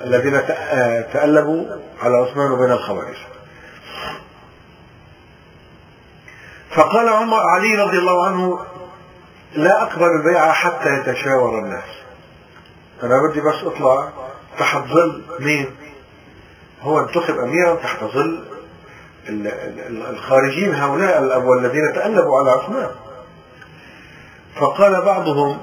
الذين 0.01 0.35
آه، 0.35 1.01
تألبوا 1.01 1.65
على 2.01 2.17
عثمان 2.17 2.51
وبين 2.51 2.71
الخوارج. 2.71 3.15
فقال 6.75 7.09
عمر 7.09 7.39
علي 7.39 7.75
رضي 7.75 7.97
الله 7.97 8.25
عنه 8.25 8.59
لا 9.55 9.81
أقبل 9.81 10.07
البيعة 10.19 10.51
حتى 10.51 10.89
يتشاور 10.89 11.59
الناس. 11.59 11.89
أنا 13.03 13.13
بدي 13.29 13.41
بس 13.41 13.63
أطلع 13.63 14.09
تحت 14.59 14.83
ظل 14.87 15.21
مين؟ 15.39 15.75
هو 16.81 16.99
انتخب 16.99 17.39
أميرا 17.39 17.75
تحت 17.75 18.03
ظل 18.03 18.43
الخارجين 20.09 20.75
هؤلاء 20.75 21.39
والذين 21.39 21.93
تألبوا 21.95 22.39
على 22.39 22.51
عثمان. 22.51 22.91
فقال 24.55 25.01
بعضهم 25.01 25.57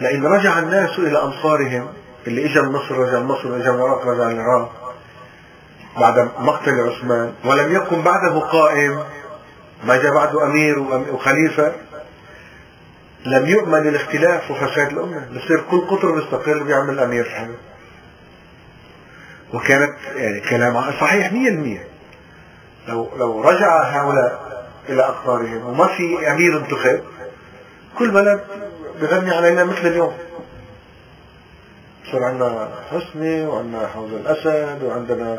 لئن 0.00 0.26
رجع 0.26 0.58
الناس 0.58 0.98
إلى 0.98 1.22
أمصارهم 1.22 1.88
اللي 2.26 2.46
إجا 2.46 2.62
من 2.62 2.72
مصر 2.72 2.98
رجع 2.98 3.18
من 3.18 3.26
مصر 3.26 3.56
إجا 3.56 3.72
من 3.72 3.80
العراق 3.80 4.06
رجع 4.06 4.24
من 4.24 4.34
العراق 4.40 4.94
بعد 6.00 6.30
مقتل 6.38 6.80
عثمان 6.80 7.34
ولم 7.44 7.72
يكن 7.74 8.02
بعده 8.02 8.40
قائم 8.40 9.04
ما 9.84 9.96
جاء 9.96 10.14
بعده 10.14 10.44
أمير 10.46 10.78
وخليفة 11.12 11.72
لم 13.26 13.46
يؤمن 13.46 13.88
الاختلاف 13.88 14.50
وفساد 14.50 14.92
الأمة. 14.92 15.28
بصير 15.28 15.60
كل 15.70 15.80
قطر 15.80 16.10
بيستقل 16.10 16.64
بيعمل 16.64 17.00
أمير 17.00 17.24
حلو 17.24 17.54
وكانت 19.54 19.96
يعني 20.14 20.40
كلام 20.40 20.82
صحيح 21.00 21.30
100% 21.30 21.34
لو 22.88 23.10
لو 23.16 23.40
رجع 23.42 23.82
هؤلاء 23.82 24.64
إلى 24.88 25.02
أقطارهم 25.02 25.66
وما 25.66 25.86
في 25.86 26.30
أمير 26.30 26.56
انتخب 26.56 27.00
كل 28.00 28.10
بلد 28.10 28.40
بغني 29.00 29.30
علينا 29.30 29.64
مثل 29.64 29.86
اليوم. 29.86 30.12
صار 32.12 32.24
عندنا 32.24 32.68
حسني 32.90 33.46
وعندنا 33.46 33.86
حوض 33.86 34.12
الأسد 34.12 34.82
وعندنا 34.82 35.38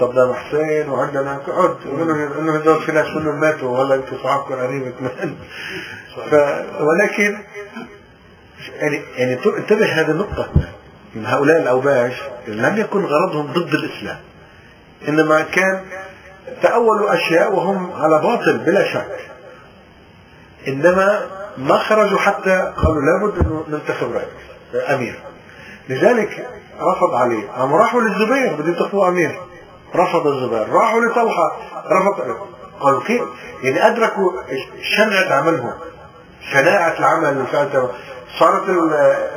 صدام 0.00 0.34
حسين 0.34 0.88
وعندنا 0.88 1.38
قعد 1.38 1.76
انه 1.86 2.56
هذول 2.56 2.82
في 2.82 2.92
ناس 2.92 3.06
منهم 3.06 3.40
ماتوا؟ 3.40 3.78
ولا 3.78 3.94
أنتم 3.94 4.18
صحابكم 4.24 4.54
قريب 4.54 4.94
ف 6.30 6.34
ولكن 6.80 7.38
يعني 8.76 9.02
يعني 9.16 9.38
انتبه 9.58 9.86
هذه 9.86 10.10
النقطة. 10.10 10.48
من 11.14 11.26
هؤلاء 11.26 11.62
الأوباش 11.62 12.12
لم 12.48 12.76
يكن 12.76 13.04
غرضهم 13.04 13.52
ضد 13.52 13.74
الإسلام. 13.74 14.18
إنما 15.08 15.42
كان 15.42 15.84
تأولوا 16.62 17.14
أشياء 17.14 17.52
وهم 17.52 17.92
على 17.92 18.18
باطل 18.18 18.58
بلا 18.58 18.92
شك. 18.92 19.18
إنما 20.68 21.26
ما 21.58 21.78
خرجوا 21.78 22.18
حتى 22.18 22.72
قالوا 22.76 23.02
لابد 23.02 23.38
أنه 23.38 23.64
ننتخب 23.68 24.12
رئيس 24.12 24.90
أمير. 24.94 25.20
لذلك 25.88 26.48
رفض 26.80 27.14
علي. 27.14 27.48
هم 27.56 27.74
راحوا 27.74 28.00
للزبير 28.00 28.56
بده 28.56 28.68
ينتخبوا 28.68 29.08
أمير. 29.08 29.40
رفض 29.96 30.26
الزبير. 30.26 30.68
راحوا 30.68 31.00
لطلحة. 31.00 31.56
رفض 31.86 32.36
قالوا 32.80 33.02
كيف؟ 33.02 33.22
يعني 33.62 33.86
أدركوا 33.86 34.32
شنعة 34.96 35.34
عملهم. 35.34 35.72
شناعة 36.52 36.98
العمل 36.98 37.46
صارت 38.38 38.68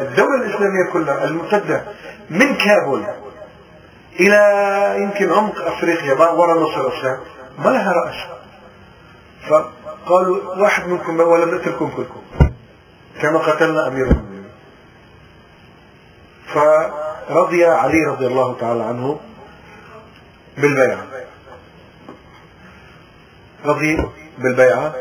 الدولة 0.02 0.36
الإسلامية 0.36 0.92
كلها 0.94 1.24
الممتدة 1.24 1.84
من 2.30 2.56
كابول 2.56 3.04
إلى 4.20 4.96
يمكن 4.98 5.34
عمق 5.34 5.62
أفريقيا 5.62 6.14
وراء 6.14 6.60
مصر 6.60 6.88
الإسلام 6.88 7.18
ما 7.60 7.70
لها 7.70 7.94
رأس. 7.94 8.16
فقالوا 10.06 10.56
واحد 10.56 10.88
منكم 10.88 11.20
ولم 11.20 11.56
نقتلكم 11.56 11.90
كلكم. 11.90 12.22
كما 13.22 13.40
قتلنا 13.40 13.88
أمير 13.88 14.06
المؤمنين. 14.06 14.50
فرضي 16.54 17.66
علي 17.66 18.06
رضي 18.06 18.28
الله 18.28 18.56
تعالى 18.60 18.84
عنه 18.84 19.20
بالبيعة. 20.58 21.06
رضي 23.66 24.10
بالبيعة. 24.38 24.96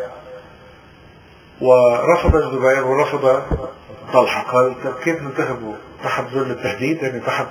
ورفض 1.61 2.37
الزبير 2.37 2.87
ورفض 2.87 3.43
طلحة. 4.13 4.43
قال 4.43 4.75
كيف 5.05 5.23
ننتخبوا 5.23 5.75
تحت 6.05 6.25
ظل 6.25 6.51
التهديد 6.51 7.03
يعني 7.03 7.21
تحت 7.21 7.47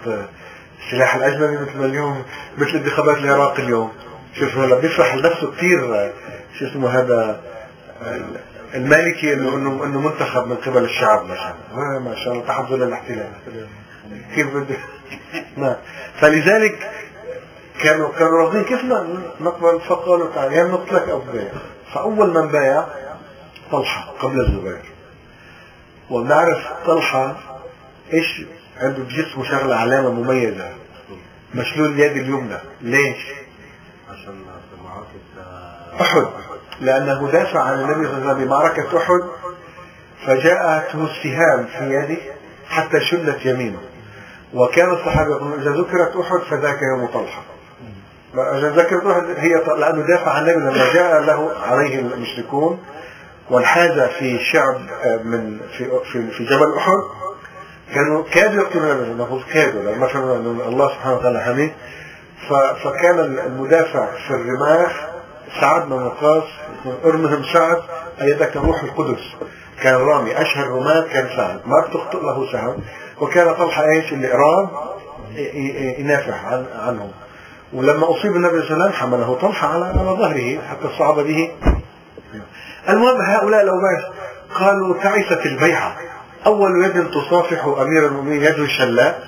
السلاح 0.86 1.16
الأجنبي 1.16 1.58
مثل 1.58 1.78
ما 1.78 1.86
اليوم 1.86 2.24
مثل 2.58 2.78
انتخابات 2.78 3.18
العراق 3.18 3.60
اليوم. 3.60 3.92
شوف 4.40 4.58
هلا 4.58 4.80
بيفرح 4.80 5.16
لنفسه 5.16 5.52
كثير 5.52 6.12
شو 6.60 6.66
اسمه 6.66 6.90
هذا 6.90 7.42
المالكي 8.76 9.34
انه 9.34 9.56
انه 9.56 9.84
إنه 9.84 10.00
منتخب 10.00 10.48
من 10.48 10.56
قبل 10.56 10.84
الشعب 10.84 11.24
مثلا. 11.24 11.56
آه، 11.72 12.00
ما 12.00 12.16
شاء 12.16 12.34
الله 12.34 12.46
تحت 12.46 12.66
ظل 12.66 12.84
الاحتلال 12.84 13.32
كيف 14.36 14.56
بده؟ 14.56 14.78
نعم. 15.58 15.76
فلذلك 16.20 16.92
كانوا 17.84 18.12
كانوا 18.12 18.44
راضين 18.44 18.64
كيف 18.64 18.84
نقبل 19.42 19.82
فقالوا 19.82 20.34
تعالى 20.36 20.56
يا 20.56 20.64
نقتلك 20.64 21.10
أو 21.10 21.20
تبايع 21.20 21.52
فأول 21.94 22.34
من 22.34 22.52
بايع 22.52 22.86
طلحة 23.72 24.12
قبل 24.20 24.40
الزبير. 24.40 24.82
ونعرف 26.10 26.68
طلحة 26.86 27.36
إيش؟ 28.14 28.42
عنده 28.78 29.04
بجسمه 29.04 29.44
شغله 29.44 29.76
علامة 29.76 30.10
مميزة. 30.10 30.70
مشلول 31.56 31.92
اليد 31.92 32.12
اليمنى. 32.12 32.58
ليش؟ 32.82 33.26
عشان 34.10 34.36
معركه 34.84 36.02
أحد. 36.02 36.47
لأنه 36.82 37.32
دافع 37.32 37.60
عن 37.60 37.80
النبي 37.80 38.08
صلى 38.08 38.18
الله 38.18 38.30
عليه 38.30 38.34
وسلم 38.34 38.46
بمعركة 38.46 38.98
أحد 38.98 39.22
فجاءته 40.26 41.04
السهام 41.04 41.66
في 41.66 41.94
يده 41.94 42.22
حتى 42.70 43.00
شلت 43.00 43.46
يمينه. 43.46 43.80
وكان 44.54 44.90
الصحابة 44.90 45.30
يقولون 45.30 45.60
إذا 45.62 45.72
ذكرت 45.72 46.16
أحد 46.16 46.40
فذاك 46.40 46.80
يوم 46.82 47.08
طلحة. 47.08 47.42
ذكرت 48.70 49.06
هي 49.38 49.56
لأنه 49.56 50.08
دافع 50.08 50.32
عن 50.32 50.50
النبي 50.50 50.60
لما 50.60 50.94
جاء 50.94 51.22
له 51.22 51.52
عليه 51.62 52.00
المشركون. 52.00 52.80
وانحاز 53.50 54.00
في 54.00 54.40
شعب 54.40 54.76
آه، 55.04 55.18
من 55.18 55.60
في 55.78 55.92
في, 56.12 56.32
في 56.32 56.46
جبل 56.46 56.78
أحد. 56.78 57.28
كانوا 57.94 58.24
كادوا 58.34 58.64
يقتلون 58.64 58.92
النبي 58.92 59.12
المفروض 59.12 59.44
كادوا 59.54 59.84
لما 59.84 60.08
فهموا 60.08 60.36
أن 60.36 60.62
الله 60.68 60.88
سبحانه 60.88 61.16
وتعالى 61.16 61.40
حميه 61.42 61.76
فكان 62.84 63.20
المدافع 63.20 64.06
في 64.28 64.32
الرماح 64.32 65.10
سعد 65.62 65.86
بن 65.86 65.92
وقاص 65.92 66.44
أرمهم 67.06 67.44
سعد 67.54 67.82
أيدك 68.22 68.58
روح 68.58 68.84
القدس. 68.84 69.24
كان 69.82 69.96
رامي 69.96 70.42
أشهر 70.42 70.68
رماة 70.68 71.02
كان 71.02 71.30
سعد 71.38 71.60
ما 71.66 71.82
بتخطئ 71.88 72.18
له 72.18 72.52
سهم 72.52 72.78
وكان 73.22 73.54
طلحة 73.54 73.84
إيش؟ 73.84 74.14
اللي 74.14 74.34
اراد 74.34 74.70
ينافع 76.00 76.34
عن 76.34 76.66
عنهم. 76.80 77.12
ولما 77.74 78.12
أصيب 78.12 78.36
النبي 78.36 78.62
صلى 78.62 78.72
الله 78.72 78.86
عليه 78.86 78.96
وسلم 78.96 79.02
حمله 79.02 79.38
طلحة 79.42 79.68
على 79.68 79.86
على 79.86 80.10
ظهره 80.10 80.60
حتى 80.70 80.90
صعد 81.00 81.16
به. 81.16 81.52
المهم 82.90 83.22
هؤلاء 83.22 83.64
الأوباش 83.64 84.04
قالوا 84.56 84.98
تعست 85.04 85.46
البيعة. 85.46 85.96
أول 86.46 86.86
يد 86.86 87.12
تصافح 87.12 87.66
أمير 87.66 88.06
المؤمنين 88.06 88.44
يد 88.44 88.60
الشلاء. 88.60 89.28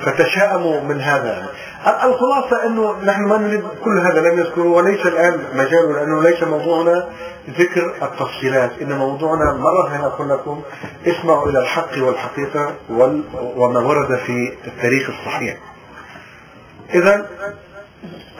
فتشاءموا 0.00 0.80
من 0.80 1.00
هذا. 1.00 1.48
الخلاصة 1.86 2.66
أنه 2.66 3.04
نحن 3.04 3.22
ما 3.24 3.38
نريد 3.38 3.62
كل 3.84 3.98
هذا 3.98 4.20
لم 4.20 4.40
نذكره 4.40 4.68
وليس 4.68 5.06
الآن 5.06 5.40
مجال 5.54 5.92
لأنه 5.92 6.22
ليس 6.22 6.42
موضوعنا 6.42 7.08
ذكر 7.58 7.94
التفصيلات 8.02 8.70
إن 8.82 8.92
موضوعنا 8.92 9.52
مرة 9.52 9.88
هنا 9.88 10.06
أقول 10.06 10.28
لكم 10.28 10.62
اسمعوا 11.06 11.48
إلى 11.48 11.58
الحق 11.58 11.98
والحقيقة 11.98 12.74
وما 13.56 13.80
ورد 13.80 14.18
في 14.18 14.52
التاريخ 14.66 15.10
الصحيح. 15.10 15.56
إذا 16.94 17.26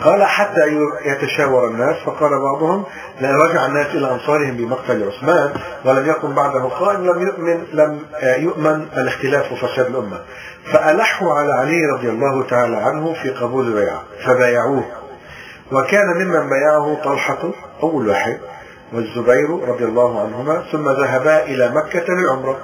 قال 0.05 0.25
حتى 0.25 0.61
يتشاور 1.05 1.69
الناس 1.69 1.97
فقال 2.07 2.31
بعضهم 2.31 2.85
لا 3.21 3.37
رجع 3.37 3.67
الناس 3.67 3.87
إلى 3.87 4.11
أنصارهم 4.11 4.57
بمقتل 4.57 5.09
عثمان. 5.09 5.53
ولم 5.85 6.07
يكن 6.11 6.35
بعده 6.35 6.63
قائم 6.63 7.05
لم 7.05 7.23
يؤمن 7.27 7.67
لم 7.73 8.01
يؤمن 8.23 8.87
الاختلاف 8.97 9.53
وفساد 9.53 9.87
الأمة. 9.87 10.21
فألحوا 10.73 11.35
على 11.35 11.53
علي 11.53 11.87
رضي 11.95 12.09
الله 12.09 12.43
تعالى 12.43 12.77
عنه 12.77 13.15
في 13.23 13.31
قبول 13.31 13.67
البيعه 13.67 14.05
فبايعوه. 14.27 14.85
وكان 15.73 16.07
ممن 16.17 16.49
بايعه 16.51 17.03
طلحة 17.05 17.51
اول 17.83 18.09
واحد 18.09 18.41
والزبير 18.93 19.69
رضي 19.69 19.85
الله 19.85 20.21
عنهما 20.21 20.65
ثم 20.73 20.91
ذهبا 20.91 21.45
إلى 21.45 21.71
مكة 21.71 22.05
للعمرة. 22.09 22.59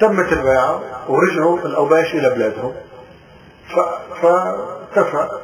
تمت 0.00 0.32
البيعة 0.32 0.80
ورجعوا 1.08 1.58
الأوباش 1.58 2.14
إلى 2.14 2.30
بلادهم. 2.30 2.72
فاتفق 4.22 5.40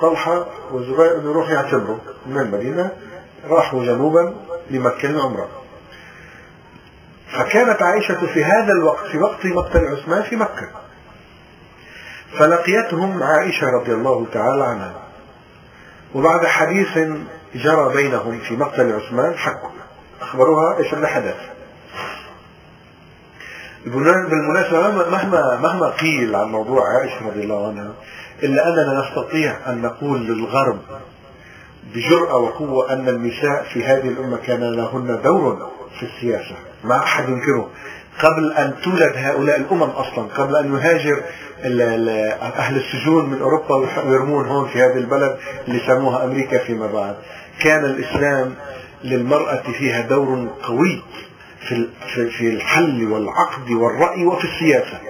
طلحة 0.00 0.46
والزبير 0.72 1.18
انه 1.18 1.30
يروح 1.30 1.50
يعتمروا 1.50 1.98
من 2.26 2.40
المدينة. 2.40 2.90
راحوا 3.48 3.84
جنوبا 3.84 4.34
لمكة 4.70 5.10
العمرة 5.10 5.48
فكانت 7.38 7.82
عائشة 7.82 8.26
في 8.26 8.44
هذا 8.44 8.72
الوقت 8.72 9.06
في 9.06 9.18
وقت 9.18 9.46
مقتل 9.46 9.86
عثمان 9.86 10.22
في 10.22 10.36
مكة. 10.36 10.68
فلقيتهم 12.38 13.22
عائشة 13.22 13.66
رضي 13.66 13.92
الله 13.92 14.26
تعالى 14.32 14.64
عنها. 14.64 14.94
وبعد 16.14 16.46
حديث 16.46 16.98
جرى 17.54 17.92
بينهم 17.96 18.38
في 18.38 18.56
مقتل 18.56 18.92
عثمان 18.92 19.34
حكوا 19.38 19.70
أخبروها 20.20 20.78
إيش 20.78 20.94
اللي 20.94 21.06
حدث. 21.08 21.36
بالمناسبة 23.86 25.10
مهما 25.10 25.60
مهما 25.60 25.88
قيل 25.88 26.36
عن 26.36 26.48
موضوع 26.48 26.82
عائشة 26.88 27.26
رضي 27.26 27.40
الله 27.40 27.68
عنها 27.68 27.92
إلا 28.42 28.68
أننا 28.68 29.00
نستطيع 29.00 29.56
أن 29.66 29.82
نقول 29.82 30.20
للغرب 30.26 30.78
بجرأة 31.94 32.36
وقوة 32.36 32.92
أن 32.92 33.08
النساء 33.08 33.66
في 33.72 33.84
هذه 33.84 34.08
الأمة 34.08 34.36
كان 34.36 34.60
لهن 34.60 35.20
دور 35.22 35.70
في 36.00 36.06
السياسة. 36.06 36.56
ما 36.84 36.98
أحد 36.98 37.28
ينكره. 37.28 37.70
قبل 38.22 38.52
أن 38.52 38.74
تولد 38.84 39.12
هؤلاء 39.16 39.56
الأمم 39.56 39.82
أصلا 39.82 40.28
قبل 40.36 40.56
أن 40.56 40.74
يهاجر 40.74 41.22
أهل 41.64 42.76
السجون 42.76 43.30
من 43.30 43.42
أوروبا 43.42 43.74
ويرمون 44.04 44.46
هون 44.46 44.68
في 44.68 44.78
هذه 44.82 44.96
البلد 44.96 45.38
اللي 45.68 45.80
سموها 45.86 46.24
أمريكا 46.24 46.58
فيما 46.58 46.86
بعد. 46.86 47.16
كان 47.60 47.84
الإسلام 47.84 48.54
للمرأة 49.04 49.62
فيها 49.78 50.00
دور 50.00 50.48
قوي 50.62 51.02
في 52.06 52.40
الحل 52.40 53.12
والعقد 53.12 53.70
والرأي 53.70 54.24
وفي 54.24 54.44
السياسة. 54.44 55.00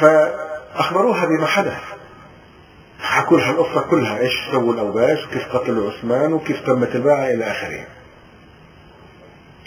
فأخبروها 0.00 1.26
بما 1.26 1.46
حدث. 1.46 1.78
حكوا 3.00 3.38
لها 3.38 3.50
القصة 3.50 3.80
كلها. 3.80 4.18
إيش 4.18 4.32
سووا 4.52 4.72
الأوباش 4.72 5.26
وكيف 5.26 5.56
قتلوا 5.56 5.90
عثمان؟ 5.90 6.32
وكيف 6.32 6.60
تمت 6.66 6.96
الباعة 6.96 7.24
إلى 7.24 7.44
آخره. 7.44 7.86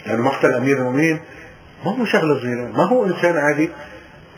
يعني 0.06 0.22
مقتل 0.22 0.54
أمير 0.54 0.76
المؤمنين 0.76 1.20
ما 1.84 1.98
هو 1.98 2.04
شغلة 2.04 2.34
صغيرة. 2.40 2.72
ما 2.76 2.84
هو 2.84 3.04
إنسان 3.04 3.36
عادي 3.36 3.70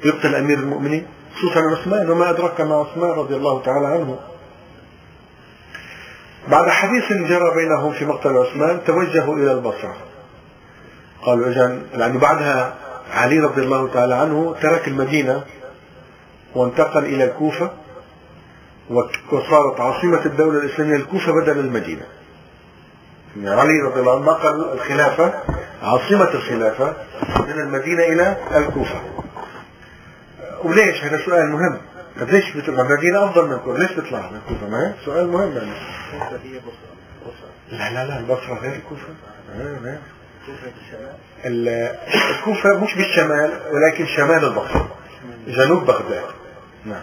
يقتل 0.05 0.35
أمير 0.35 0.59
المؤمنين 0.59 1.07
خصوصا 1.37 1.61
عثمان 1.61 2.11
وما 2.11 2.31
أدرك 2.31 2.61
ما 2.61 2.75
عثمان 2.75 3.11
رضي 3.11 3.37
الله 3.37 3.63
تعالى 3.63 3.87
عنه. 3.87 4.19
بعد 6.49 6.69
حديث 6.69 7.13
جرى 7.13 7.55
بينهم 7.55 7.93
في 7.93 8.05
مقتل 8.05 8.37
عثمان 8.37 8.81
توجهوا 8.87 9.37
إلى 9.37 9.53
البصرة. 9.53 9.97
قالوا 11.23 11.49
إذا 11.49 11.83
يعني 11.95 12.19
بعدها 12.19 12.75
علي 13.11 13.41
رضي 13.41 13.63
الله 13.63 13.89
تعالى 13.89 14.15
عنه 14.15 14.55
ترك 14.63 14.89
المدينة 14.89 15.45
وانتقل 16.55 17.05
إلى 17.05 17.25
الكوفة 17.25 17.71
وصارت 19.33 19.81
عاصمة 19.81 20.27
الدولة 20.27 20.59
الإسلامية 20.59 20.97
الكوفة 20.97 21.33
بدل 21.33 21.59
المدينة. 21.59 22.03
يعني 23.37 23.61
علي 23.61 23.81
رضي 23.81 24.01
الله 24.01 24.15
عنه 24.17 24.25
نقل 24.25 24.73
الخلافة 24.73 25.35
عاصمة 25.83 26.35
الخلافة 26.35 26.97
من 27.41 27.61
المدينة 27.61 28.03
إلى 28.03 28.37
الكوفة. 28.57 29.01
وليش 30.65 31.05
هذا 31.05 31.25
سؤال 31.27 31.51
مهم؟ 31.51 31.81
طب 32.21 32.29
ليش 32.29 32.57
بتطلع؟ 32.57 32.83
المدينة 32.83 33.25
أفضل 33.25 33.47
من 33.47 33.53
الكوفة 33.53 33.79
ليش 33.79 33.93
بتطلع 33.93 34.31
من 34.31 34.37
الكوفة 34.37 34.69
ما 34.69 34.95
سؤال 35.05 35.29
مهم 35.29 35.53
يعني. 35.57 35.73
لا 37.73 37.95
لا 37.95 38.07
لا 38.07 38.19
البصرة 38.19 38.59
غير 38.63 38.73
الكوفة 38.73 39.09
غير 39.57 39.99
الكوفة 42.39 42.81
مش 42.81 42.95
بالشمال 42.95 43.51
ولكن 43.73 44.07
شمال 44.07 44.45
البصرة 44.45 44.89
جنوب 45.47 45.87
بغداد. 45.87 46.25
نعم. 46.85 47.03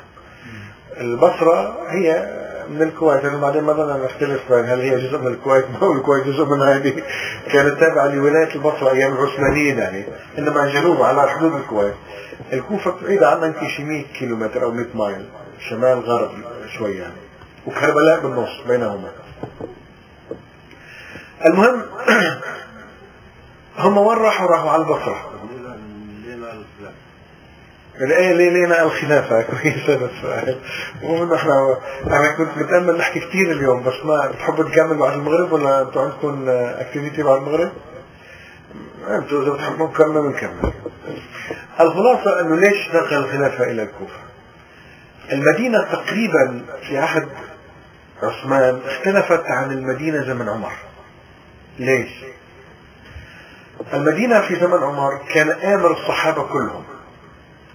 البصرة 0.97 1.77
هي 1.89 2.37
من 2.69 2.81
الكويت. 2.81 3.25
أنا 3.25 3.37
بعدين 3.37 3.63
ما 3.63 3.73
بدنا 3.73 4.05
نختلف 4.05 4.51
هل 4.51 4.79
هي 4.79 5.07
جزء 5.07 5.17
من 5.17 5.27
الكويت 5.27 5.65
أو 5.81 5.93
الكويت 5.93 6.27
جزء 6.27 6.45
من 6.45 6.61
هذه. 6.61 7.03
كانت 7.51 7.79
تابعة 7.79 8.07
لولاية 8.07 8.55
البصرة 8.55 8.91
أيام 8.91 9.13
العثمانيين 9.13 9.77
يعني. 9.77 10.05
إنما 10.37 10.73
جنوب 10.73 11.01
على 11.01 11.29
حدود 11.29 11.55
الكويت. 11.55 11.93
الكوفة 12.53 12.95
بعيدة 13.01 13.29
عنا 13.29 13.45
يمكن 13.45 13.67
شي 13.67 13.83
100 13.83 14.03
كيلومتر 14.19 14.63
أو 14.63 14.71
100 14.71 14.85
مايل 14.95 15.25
شمال 15.69 15.99
غرب 15.99 16.31
شوي 16.77 16.91
يعني. 16.91 17.13
وكربلاء 17.67 18.19
بالنص 18.19 18.61
بينهما. 18.67 19.11
المهم 21.45 21.81
هم 23.77 23.97
وين 23.97 24.17
راحوا؟ 24.17 24.47
راحوا 24.47 24.71
على 24.71 24.81
البصرة. 24.81 25.31
الآية 28.01 28.33
ليه 28.33 28.49
لينا 28.49 28.83
الخلافة؟ 28.83 29.41
كويس 29.51 29.89
هذا 29.89 30.05
السؤال 30.05 30.59
ونحن 31.03 31.49
أنا 32.05 32.31
كنت 32.37 32.57
متأمل 32.57 32.97
نحكي 32.97 33.19
كثير 33.19 33.51
اليوم 33.51 33.83
بس 33.83 33.93
ما 34.05 34.31
بتحبوا 34.31 34.63
تكمل 34.63 34.97
بعد 34.97 35.13
المغرب 35.13 35.51
ولا 35.51 35.81
أنتم 35.81 35.99
عندكم 35.99 36.45
اكتيفيتي 36.49 37.23
بعد 37.23 37.37
المغرب؟ 37.37 37.71
أنتم 39.07 39.41
إذا 39.41 39.51
بتحبوا 39.51 39.87
نكمل 39.87 40.21
بنكمل 40.21 40.73
الخلاصة 41.79 42.41
إنه 42.41 42.55
ليش 42.55 42.87
نقل 42.87 43.17
الخلافة 43.17 43.63
إلى 43.63 43.83
الكوفة؟ 43.83 44.19
المدينة 45.31 45.81
تقريبا 45.81 46.65
في 46.87 46.97
عهد 46.97 47.29
عثمان 48.23 48.81
اختلفت 48.85 49.43
عن 49.45 49.71
المدينة 49.71 50.23
زمن 50.23 50.49
عمر. 50.49 50.73
ليش؟ 51.79 52.09
المدينة 53.93 54.41
في 54.41 54.55
زمن 54.55 54.83
عمر 54.83 55.21
كان 55.33 55.51
آمر 55.51 55.91
الصحابة 55.91 56.43
كلهم 56.43 56.83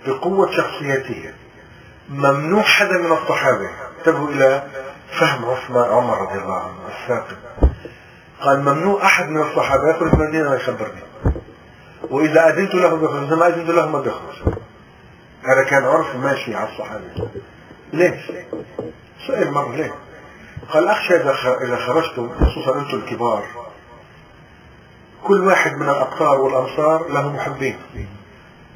بقوة 0.06 0.56
شخصيته 0.56 1.32
ممنوع 2.08 2.62
حدا 2.62 2.98
من 2.98 3.12
الصحابة. 3.12 3.70
انتبهوا 3.98 4.28
إلى 4.28 4.62
فهم 5.20 5.44
عثمان 5.44 5.90
عمر 5.90 6.22
رضي 6.22 6.38
الله 6.38 6.60
عنه 6.60 6.76
الساقب 6.88 7.36
قال 8.40 8.60
ممنوع 8.60 9.04
أحد 9.04 9.28
من 9.28 9.42
الصحابة 9.42 9.90
يخرج 9.90 10.14
من 10.14 10.20
المدينة 10.22 10.50
ويخبرني. 10.50 11.02
وإذا 12.10 12.48
أذنت 12.48 12.74
له 12.74 12.94
بيخرج 12.94 13.32
ما 13.32 13.46
أذنت 13.46 13.70
له 13.70 13.88
ما 13.88 14.00
بيخرج 14.00 14.54
هذا 15.42 15.64
كان 15.70 15.84
عرف 15.84 16.16
ماشي 16.16 16.54
على 16.54 16.68
الصحابة. 16.68 17.28
ليش؟ 17.92 18.32
سؤال 19.26 19.52
مرة 19.52 19.76
ليه؟ 19.76 19.94
قال 20.72 20.88
أخشى 20.88 21.16
إذا 21.16 21.76
خرجتم 21.76 22.30
خصوصا 22.46 22.78
أنتم 22.78 22.96
الكبار. 22.96 23.44
كل 25.24 25.46
واحد 25.46 25.72
من 25.72 25.88
الأقطار 25.88 26.40
والأمصار 26.40 27.08
له 27.08 27.32
محبين. 27.32 27.78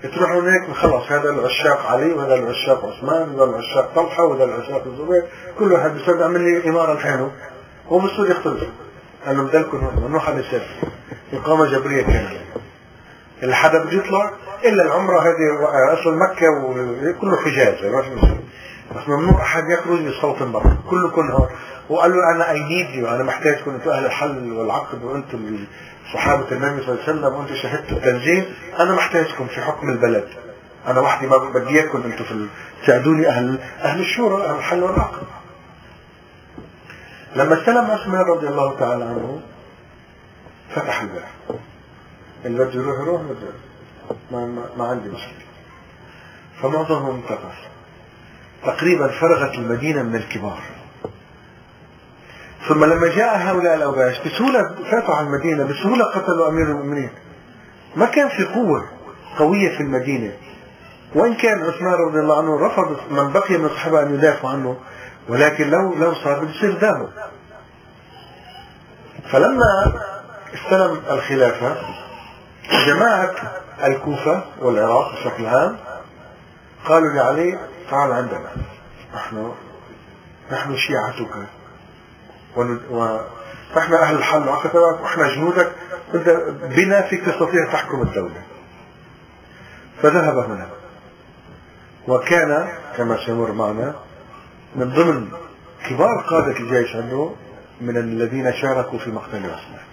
تروح 0.03 0.31
هناك 0.31 0.73
خلاص 0.73 1.13
هذا 1.13 1.31
العشاق 1.31 1.87
علي 1.87 2.13
وهذا 2.13 2.35
العشاق 2.35 2.85
عثمان 2.85 3.31
وهذا 3.31 3.51
العشاق 3.51 3.93
طلحة 3.95 4.25
وهذا 4.25 4.45
العشاق 4.45 4.83
الزبير. 4.87 5.25
كل 5.59 5.73
واحد 5.73 5.91
بيصير 5.91 6.17
يعمل 6.17 6.41
لي 6.41 6.69
إمارة 6.71 6.95
لحاله 6.95 7.31
هو 7.89 7.99
مسؤول 7.99 8.31
يختلف 8.31 8.69
قال 9.27 9.37
له 9.37 9.43
بدلكم 9.43 9.91
ممنوع 9.97 10.21
حدا 10.21 10.41
يسافر 10.41 10.89
إقامة 11.33 11.67
جبرية 11.67 12.03
كاملة. 12.03 12.41
اللي 13.43 13.55
حدا 13.55 13.85
بده 13.85 13.93
يطلع 13.93 14.31
إلا 14.65 14.83
العمرة 14.83 15.21
هذه 15.21 16.01
أصل 16.01 16.19
مكة 16.19 16.47
وكله 16.65 17.37
حجاز 17.37 17.85
ما 17.85 18.03
في 18.03 18.11
مشكلة. 18.11 18.41
بس 18.97 19.09
ممنوع 19.09 19.43
أحد 19.43 19.63
يخرج 19.71 20.09
بصوت 20.09 20.43
برا. 20.43 20.77
كلكم 20.91 21.31
هون. 21.31 21.49
وقال 21.89 22.11
له 22.11 22.37
أنا 22.37 22.51
أي 22.51 22.63
نيد 22.63 22.95
يو 22.95 23.09
أنا 23.09 23.23
محتاجكم 23.23 23.71
أنتم 23.71 23.91
أهل 23.91 24.07
الحل 24.07 24.53
والعقد 24.53 25.05
وأنتم 25.05 25.59
صحابة 26.15 26.53
النبي 26.53 26.83
صلى 26.83 26.93
الله 26.93 27.03
عليه 27.03 27.13
وسلم 27.13 27.35
وأنتم 27.35 27.55
شهدتوا 27.55 27.97
التنزيل. 27.97 28.55
أنا 28.81 28.93
محتاجكم 28.93 29.47
في 29.47 29.61
حكم 29.61 29.89
البلد. 29.89 30.29
أنا 30.87 31.01
وحدي 31.01 31.27
ما 31.27 31.37
بدي 31.37 31.69
إياكم 31.69 32.03
أنتم 32.03 32.25
في 32.25 32.47
تساعدوني 32.83 33.29
أهل 33.29 33.59
أهل 33.83 34.01
الشورى 34.01 34.45
أهل 34.45 34.57
الحل 34.59 34.83
والعقد. 34.83 35.23
لما 37.37 37.61
استلم 37.61 37.91
عثمان 37.91 38.21
رضي 38.21 38.49
الله 38.49 38.79
تعالى 38.79 39.05
عنه 39.05 39.41
فتح 40.75 41.01
الباب. 41.01 41.29
اللي 42.45 42.65
بده 42.65 42.81
يروح 42.81 43.01
يروح 43.01 43.23
بده 43.23 43.53
ما, 44.31 44.67
ما, 44.77 44.85
عندي 44.85 45.09
مشكلة. 45.09 45.47
فمعظمهم 46.63 47.17
انتقل 47.17 47.53
تقريبا 48.65 49.09
فرغت 49.09 49.55
المدينة 49.55 50.03
من 50.03 50.17
الكبار. 50.17 50.61
ثم 52.69 52.85
لما 52.85 53.09
جاء 53.09 53.39
هؤلاء 53.39 53.75
الأوباش 53.75 54.19
بسهولة 54.19 54.61
على 55.09 55.27
المدينة 55.27 55.65
بسهولة 55.65 56.05
قتلوا 56.05 56.49
أمير 56.49 56.67
المؤمنين. 56.67 57.11
ما 57.97 58.07
كان 58.07 58.29
في 58.29 58.45
قوة 58.45 58.89
قوية 59.39 59.77
في 59.77 59.81
المدينة. 59.81 60.33
وإن 61.15 61.35
كان 61.35 61.63
عثمان 61.63 61.95
رضي 62.09 62.21
الله 62.21 62.39
عنه 62.39 62.67
رفض 62.67 62.97
من 63.11 63.33
بقي 63.33 63.59
من 63.59 63.65
الصحابة 63.65 64.03
أن 64.03 64.15
يدافعوا 64.15 64.51
عنه 64.51 64.77
ولكن 65.29 65.71
لو 65.71 65.95
لو 65.95 66.15
صار 66.15 66.45
بده 66.45 66.51
يصير 66.51 66.79
دامه 66.79 67.09
فلما 69.33 69.93
استلم 70.55 71.01
الخلافة 71.11 71.77
جماعة 72.71 73.35
الكوفة 73.85 74.45
والعراق 74.59 75.13
بشكل 75.13 75.47
عام 75.47 75.77
قالوا 76.85 77.13
لعلي 77.13 77.59
تعال 77.91 78.13
عندنا 78.13 78.51
نحن 79.15 79.53
نحن 80.53 80.77
شيعتك 80.77 81.49
ونحن 82.57 83.95
أهل 83.95 84.17
الحل 84.17 84.41
والعقد 84.41 84.77
ونحن 84.77 85.29
جنودك 85.35 85.73
بنا 86.77 87.03
فيك 87.03 87.25
تستطيع 87.25 87.73
تحكم 87.73 88.03
الدولة. 88.03 88.43
فذهب 90.03 90.39
هنا. 90.39 90.69
وكان 92.09 92.69
كما 92.97 93.27
سيمر 93.27 93.53
معنا 93.53 93.95
من 94.77 94.91
ضمن 94.91 95.29
كبار 95.89 96.25
قادة 96.31 96.59
الجيش 96.61 96.97
عنده 96.97 97.31
من 97.81 97.97
الذين 97.97 98.53
شاركوا 98.53 98.99
في 98.99 99.11
مقتل 99.11 99.37
عثمان 99.37 99.85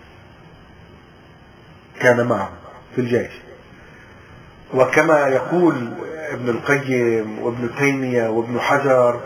كان 2.00 2.28
معه 2.28 2.50
في 2.98 3.04
الجيش. 3.04 3.32
وكما 4.74 5.28
يقول 5.28 5.90
ابن 6.30 6.50
القيم 6.50 7.40
وابن 7.42 7.70
تيمية 7.80 8.28
وابن 8.28 8.60
حجر 8.60 9.20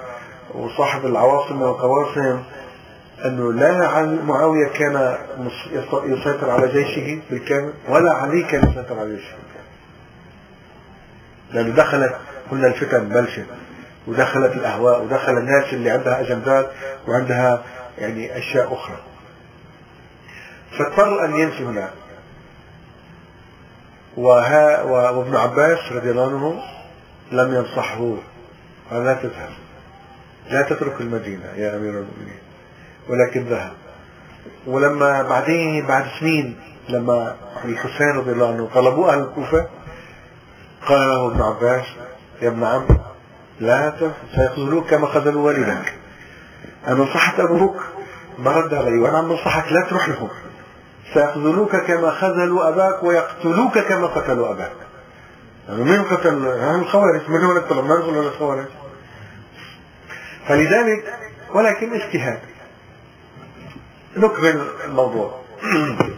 وصاحب 0.54 1.06
العواصم 1.06 1.62
والقواسم 1.62 2.44
أنه 3.26 3.54
لا 3.54 4.02
معاوية 4.26 4.68
كان 4.68 5.18
يسيطر 6.04 6.50
على 6.50 6.68
جيشه 6.68 7.22
بالكامل 7.30 7.74
ولا 7.90 8.14
علي 8.14 8.44
كان 8.44 8.70
يسيطر 8.70 9.00
على 9.00 9.16
جيشه 9.16 9.36
بالكامل. 9.36 9.72
لأنه 11.52 11.76
دخلت 11.76 12.16
قلنا 12.52 12.68
الفتن 12.68 13.10
بلشت 13.10 13.46
ودخلت 14.08 14.56
الأهواء 14.56 15.04
ودخل 15.04 15.38
الناس 15.38 15.74
اللي 15.74 15.92
عندها 15.92 16.22
أجندات 16.22 16.72
وعندها 17.08 17.64
يعني 17.98 18.38
أشياء 18.38 18.74
أخرى. 18.74 18.98
فاضطر 20.78 21.26
أن 21.26 21.36
ينسي 21.36 21.64
هناك. 21.64 22.01
وها 24.18 24.84
وابن 24.84 25.36
عباس 25.36 25.92
رضي 25.92 26.12
الله 26.12 26.28
عنه 26.28 26.64
لم 27.32 27.56
ينصحه. 27.56 28.16
قال 28.92 29.06
لا 29.06 29.14
تذهب. 29.14 29.50
لا 30.50 30.62
تترك 30.62 31.02
المدينة 31.02 31.46
يا 31.56 31.76
أمير 31.76 31.90
المؤمنين. 31.90 32.40
ولكن 33.10 33.44
ذهب. 33.44 33.72
ولما 34.68 35.22
بعدين 35.22 35.86
بعد 35.88 36.06
سنين 36.20 36.60
لما 36.90 37.36
الحسين 37.66 38.10
رضي 38.18 38.32
الله 38.32 38.48
عنه 38.48 38.70
طلبوا 38.74 39.12
أهل 39.12 39.20
الكوفة 39.20 39.68
قال 40.88 41.00
له 41.00 41.28
ابن 41.28 41.42
عباس 41.42 41.86
يا 42.42 42.48
ابن 42.48 42.64
عم 42.64 42.88
لا 43.60 43.94
سيخذلوك 44.36 44.90
كما 44.90 45.08
خذلوا 45.08 45.46
والدك. 45.46 45.94
أنا 46.88 46.96
نصحت 46.96 47.40
أبوك 47.40 47.76
ما 48.40 48.52
رد 48.52 48.74
علي. 48.74 49.00
وأنا 49.00 49.18
عم 49.18 49.34
نصحك 49.34 49.72
لا 49.72 49.90
تروح 49.90 50.10
لهم 50.10 50.30
سيخذلوك 51.14 51.76
كما 51.76 52.12
خذلوا 52.12 52.70
أباك 52.70 53.04
ويقتلوك 53.04 53.80
كما 53.80 54.08
قتلوا 54.08 54.52
أباك. 54.52 54.72
يعني 55.70 55.84
مين 55.84 56.04
قتل 56.04 56.48
الخوارج 56.48 57.30
من 57.30 57.44
هو 57.44 57.54
نقتل 57.54 57.76
ما 57.76 57.96
نقول 57.96 58.18
الخوارج. 58.18 58.68
فلذلك 60.48 61.14
ولكن 61.54 61.94
اجتهاد. 61.94 62.40
نكمل 64.18 64.68
الموضوع. 64.86 65.42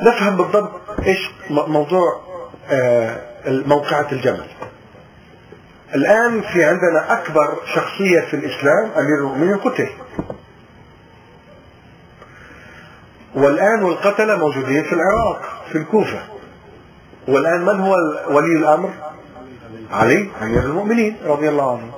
نفهم 0.00 0.36
بالضبط 0.36 0.80
إيش 1.06 1.30
موضوع 1.50 2.20
آه، 2.70 3.20
موقعة 3.46 4.12
الجمل. 4.12 4.46
الآن 5.94 6.42
في 6.42 6.64
عندنا 6.64 7.12
أكبر 7.12 7.56
شخصية 7.74 8.20
في 8.20 8.34
الإسلام 8.34 8.90
أمير 8.96 9.18
المؤمنين 9.18 9.56
قتل 9.56 9.88
والآن 13.36 13.82
والقتلة 13.82 14.36
موجودين 14.36 14.82
في 14.82 14.92
العراق 14.92 15.42
في 15.72 15.78
الكوفة. 15.78 16.22
والآن 17.28 17.60
من 17.60 17.80
هو 17.80 17.94
ولي 18.30 18.58
الأمر؟ 18.58 18.90
علي 19.90 20.30
أمير 20.42 20.62
المؤمنين 20.62 21.16
رضي 21.24 21.48
الله 21.48 21.78
عنه. 21.78 21.92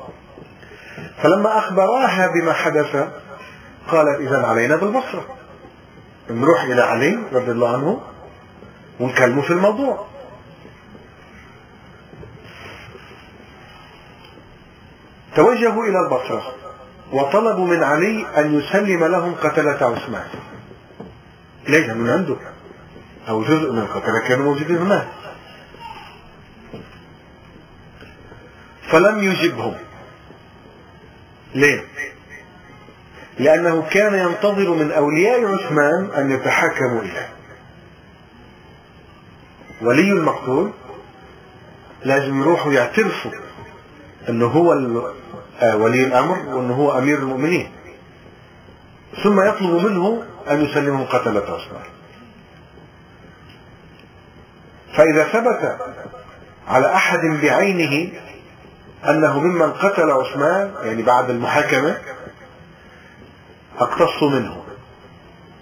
فلما 1.23 1.59
أخبراها 1.59 2.27
بما 2.27 2.53
حدث 2.53 3.09
قالت 3.89 4.21
إذا 4.21 4.47
علينا 4.47 4.77
بالبصرة. 4.77 5.27
نروح 6.31 6.63
إلى 6.63 6.83
علي 6.83 7.19
رضي 7.33 7.51
الله 7.51 7.73
عنه 7.73 8.01
ونكلمه 9.01 9.43
في 9.43 9.53
الموضوع. 9.53 10.07
توجهوا 15.37 15.85
إلى 15.85 15.99
البصرة 16.01 16.55
وطلبوا 17.13 17.67
من 17.67 17.83
علي 17.83 18.27
أن 18.37 18.59
يسلم 18.59 19.05
لهم 19.05 19.35
قتلة 19.35 19.73
عثمان. 19.73 20.27
ليس 21.69 21.91
من 21.91 22.11
عنده 22.11 22.37
أو 23.29 23.43
جزء 23.43 23.73
من 23.73 23.79
القتلة 23.79 24.29
كانوا 24.29 24.45
موجودين 24.45 24.77
هناك. 24.77 25.09
فلم 28.83 29.23
يجبهم. 29.23 29.75
ليه؟ 31.55 31.85
لأنه 33.39 33.83
كان 33.91 34.15
ينتظر 34.15 34.75
من 34.75 34.93
أولياء 34.93 35.45
عثمان 35.45 36.11
أن 36.17 36.31
يتحاكموا 36.31 37.03
إليه. 37.03 37.29
ولي 39.83 40.13
المقتول 40.13 40.73
لازم 42.05 42.41
يروحوا 42.41 42.73
يعترفوا 42.73 43.31
أنه 44.29 44.47
هو 44.47 44.73
آه، 45.61 45.77
ولي 45.77 46.07
الأمر 46.07 46.39
وأنه 46.39 46.75
هو 46.75 46.99
أمير 46.99 47.19
المؤمنين. 47.19 47.71
ثم 49.23 49.41
يطلب 49.49 49.87
منه 49.87 50.25
أن 50.51 50.65
يسلمهم 50.65 51.05
قتلة 51.05 51.41
عثمان 51.41 51.87
فإذا 54.97 55.25
ثبت 55.25 55.79
على 56.69 56.95
أحد 56.95 57.21
بعينه 57.43 58.13
أنه 59.05 59.41
ممن 59.41 59.73
قتل 59.73 60.11
عثمان 60.11 60.75
يعني 60.83 61.03
بعد 61.03 61.31
المحاكمة 61.31 61.99
اقتصوا 63.79 64.31
منه. 64.31 64.65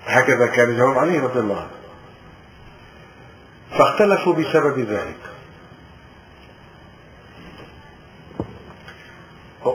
هكذا 0.07 0.47
كان 0.47 0.77
جواب 0.77 0.99
علي 0.99 1.19
رضي 1.19 1.41
الله 1.41 1.61
عنه. 1.61 1.71
فاختلفوا 3.79 4.35
بسبب 4.35 4.79
ذلك. 4.79 5.17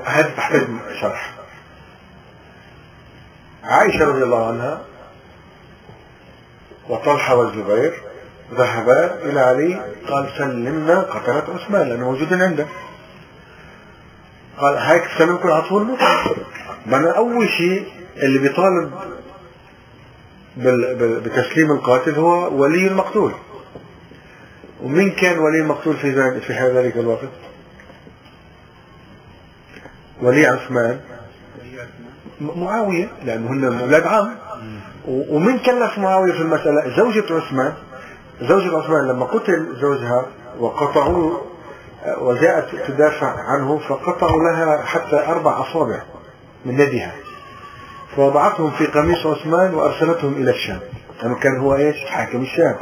هذا 0.06 0.30
تحتاج 0.38 0.68
شرح. 1.02 1.34
عائشة 3.64 4.06
رضي 4.06 4.24
الله 4.24 4.48
عنها 4.48 4.82
وطلحة 6.90 7.36
والزبير 7.36 7.94
ذهبا 8.54 9.16
إلى 9.24 9.40
علي 9.40 9.82
قال 10.08 10.30
سلمنا 10.38 11.00
قتلة 11.00 11.44
عثمان 11.56 11.90
لأنه 11.90 12.06
موجود 12.06 12.34
عنده. 12.34 12.68
قال 14.58 14.78
هيك 14.78 15.04
سلمكم 15.18 15.48
العصفور 15.48 15.84
ما 16.86 16.98
أنا 16.98 17.18
أول 17.18 17.50
شيء 17.50 17.88
اللي 18.18 18.40
بيطالب 18.40 18.92
بتسليم 21.24 21.72
القاتل 21.72 22.16
هو 22.16 22.62
ولي 22.62 22.88
المقتول. 22.88 23.32
ومين 24.84 25.12
كان 25.12 25.40
ولي 25.40 25.60
المقتول 25.62 25.98
في 25.98 26.42
في 26.42 26.54
ذلك 26.54 26.98
الوقت؟ 26.98 27.30
ولي 30.22 30.48
عثمان. 30.48 31.00
معاوية 32.42 33.10
لأنه 33.26 33.52
هن 33.52 33.80
أولاد 33.80 34.08
عم 34.08 34.36
ومن 35.08 35.60
كلف 35.60 35.98
معاوية 35.98 36.32
في 36.32 36.42
المسألة 36.42 36.98
زوجة 36.98 37.24
عثمان 37.34 37.74
زوجة 38.42 38.78
عثمان 38.78 39.08
لما 39.08 39.26
قتل 39.26 39.76
زوجها 39.82 40.26
وقطعوا 40.60 41.38
وجاءت 42.22 42.76
تدافع 42.88 43.36
عنه 43.40 43.78
فقطعوا 43.78 44.40
لها 44.44 44.82
حتى 44.82 45.26
أربع 45.28 45.62
أصابع 45.62 46.02
من 46.66 46.80
يدها. 46.80 47.12
فوضعتهم 48.16 48.72
في 48.72 48.86
قميص 48.86 49.26
عثمان 49.26 49.74
وأرسلتهم 49.74 50.34
إلى 50.34 50.52
الشام. 50.52 50.80
لأنه 51.22 51.36
كان 51.36 51.60
هو 51.60 51.76
إيش؟ 51.76 51.96
حاكم 52.06 52.42
الشام. 52.42 52.76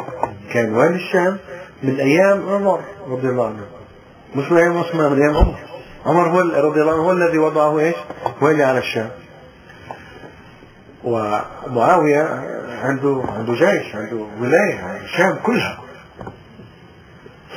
كان 0.53 0.75
والي 0.75 0.95
الشام 0.95 1.37
من 1.83 1.99
أيام 1.99 2.49
عمر 2.49 2.79
رضي 3.07 3.27
الله 3.29 3.45
عنه. 3.45 3.65
مش 4.35 4.51
من 4.51 4.57
أيام 4.57 4.77
عثمان 4.77 5.11
من 5.11 5.21
أيام 5.21 5.37
عمر. 5.37 5.55
عمر 6.05 6.29
هو 6.29 6.39
رضي 6.39 6.81
الله 6.81 6.93
عنه 6.93 7.01
هو 7.03 7.11
الذي 7.11 7.37
وضعه 7.37 7.79
إيش؟ 7.79 7.95
والي 8.41 8.63
على 8.63 8.79
الشام. 8.79 9.09
ومعاوية 11.03 12.21
عنده 12.83 13.23
عنده 13.27 13.53
جيش 13.53 13.95
عنده 13.95 14.25
ولاية 14.39 15.01
الشام 15.03 15.39
كلها. 15.43 15.79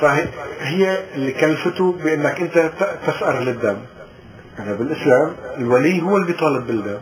فهي 0.01 1.03
اللي 1.15 1.31
كلفته 1.31 1.91
بأنك 1.91 2.41
أنت 2.41 2.71
تسأر 3.07 3.39
للدم. 3.39 3.77
أنا 4.59 4.73
بالإسلام 4.73 5.35
الولي 5.57 6.01
هو 6.01 6.17
اللي 6.17 6.27
بيطالب 6.27 6.67
بالدم. 6.67 6.99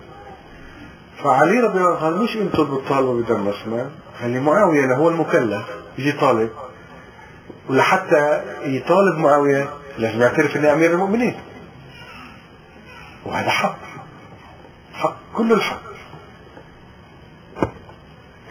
فعلي 1.23 1.59
رضي 1.59 1.77
الله 1.79 2.05
عنه 2.05 2.23
مش 2.23 2.37
أنتم 2.37 2.75
بتطالبوا 2.75 3.21
بدم 3.21 3.47
عثمان 3.49 3.89
خلي 4.19 4.39
معاوية 4.39 4.95
هو 4.95 5.09
المكلف 5.09 5.65
يجي 5.97 6.11
طالب. 6.11 6.49
ولحتى 7.69 8.41
يطالب 8.63 9.17
معاوية 9.17 9.69
لازم 9.97 10.21
يعترف 10.21 10.57
انه 10.57 10.73
أمير 10.73 10.91
المؤمنين. 10.91 11.39
وهذا 13.25 13.49
حق 13.49 13.77
حق 14.93 15.15
كل 15.35 15.53
الحق. 15.53 15.90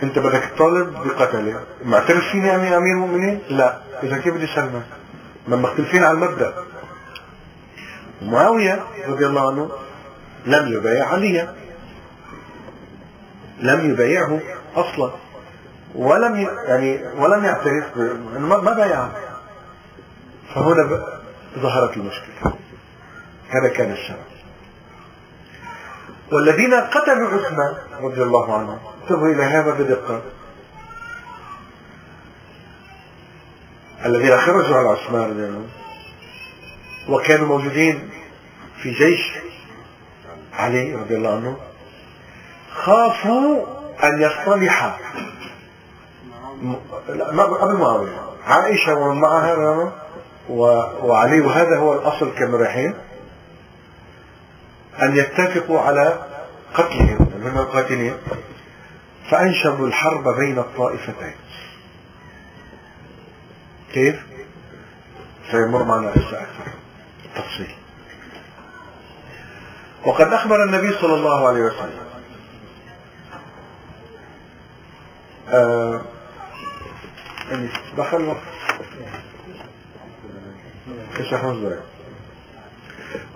انت 0.03 0.19
بدك 0.19 0.51
تطالب 0.57 0.93
بقتله 0.93 1.65
معترف 1.85 2.29
فيني 2.29 2.55
اني 2.55 2.77
أمير 2.77 2.93
المؤمنين؟ 2.93 3.41
لا. 3.49 3.79
إذا 4.03 4.19
كيف 4.19 4.35
بدي 4.35 4.47
سلمك 4.47 4.83
ما 5.49 5.57
مختلفين 5.57 6.05
على 6.05 6.13
المبدأ. 6.13 6.55
معاوية 8.23 8.85
رضي 9.09 9.27
الله 9.27 9.51
عنه 9.51 9.71
لم 10.47 10.73
يبايع 10.73 11.09
عليا. 11.09 11.55
لم 13.59 13.91
يبايعه 13.91 14.41
أصلا. 14.77 15.11
ولم 15.95 16.37
يعني 16.67 17.09
ولم 17.19 17.45
يعترف 17.45 17.97
ما 18.39 18.57
بايعه. 18.59 19.13
فهنا 20.55 21.07
ظهرت 21.59 21.97
المشكلة. 21.97 22.53
هذا 23.49 23.69
كان 23.75 23.93
السبب 23.93 24.40
والذين 26.33 26.75
قتلوا 26.75 27.29
عثمان 27.29 27.77
رضي 28.03 28.23
الله 28.23 28.59
عنه. 28.59 28.81
انتبهوا 29.03 29.29
إلى 29.29 29.43
هذا 29.43 29.75
بدقة. 29.75 30.23
الذين 34.05 34.37
خرجوا 34.39 34.77
على 34.77 34.89
عثمان. 34.89 35.31
رضي 35.31 35.45
الله 35.45 35.67
وكانوا 37.09 37.47
موجودين 37.47 38.11
في 38.83 38.91
جيش 38.91 39.33
علي 40.53 40.95
رضي 40.95 41.17
الله 41.17 41.37
عنه. 41.37 41.57
خافوا 42.75 43.67
أن 44.05 44.23
يصطلح 44.23 44.99
قبل 47.61 47.77
معاوية. 47.77 48.31
عائشة 48.47 48.95
ومن 48.95 49.21
معها 49.21 49.93
وعلي 51.03 51.41
وهذا 51.41 51.79
هو 51.79 51.95
الأصل 51.95 52.35
كانوا 52.35 52.59
رايحين 52.59 52.95
أن 55.03 55.17
يتفقوا 55.17 55.81
على 55.81 56.27
قتلهم 56.75 57.33
من 57.41 57.59
القاتلين. 57.59 58.17
فأنشبوا 59.31 59.87
الحرب 59.87 60.29
بين 60.39 60.59
الطائفتين. 60.59 61.35
كيف؟ 63.93 64.27
سيمر 65.51 65.85
معنا 65.85 66.11
هسه 66.11 66.43
أكثر 66.43 66.73
تفصيل. 67.35 67.75
وقد 70.07 70.33
أخبر 70.33 70.65
النبي 70.65 70.93
صلى 70.93 71.15
الله 71.15 71.49
عليه 71.49 71.61
وسلم 71.61 72.11
آه 75.49 76.03
يعني 77.51 77.69
دخل 77.97 78.25
وقت. 78.25 78.43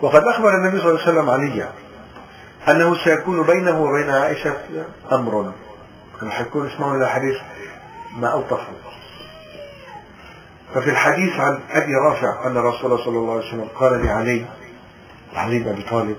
وقد 0.03 0.23
أخبر 0.23 0.49
النبي 0.55 0.81
صلى 0.81 0.91
الله 0.91 1.01
عليه 1.01 1.13
وسلم 1.13 1.31
عليا 1.31 1.73
أنه 2.69 3.05
سيكون 3.05 3.43
بينه 3.43 3.81
وبين 3.83 4.11
عائشة 4.11 4.57
أمر. 5.13 5.53
كما 6.21 6.31
حيكون 6.31 6.71
اسمه 6.71 6.95
الحديث 6.95 7.37
ما 8.17 8.29
أوطفه 8.29 8.69
ففي 10.75 10.91
الحديث 10.91 11.33
عن 11.33 11.61
أبي 11.71 11.93
رافع 12.09 12.47
أن 12.47 12.57
رسول 12.57 12.93
الله 12.93 13.05
صلى 13.05 13.19
الله 13.19 13.33
عليه 13.33 13.49
وسلم 13.49 13.69
قال 13.75 14.07
لعلي 14.07 14.47
علي 15.35 15.59
بن 15.59 15.69
أبي 15.69 15.83
طالب 15.83 16.17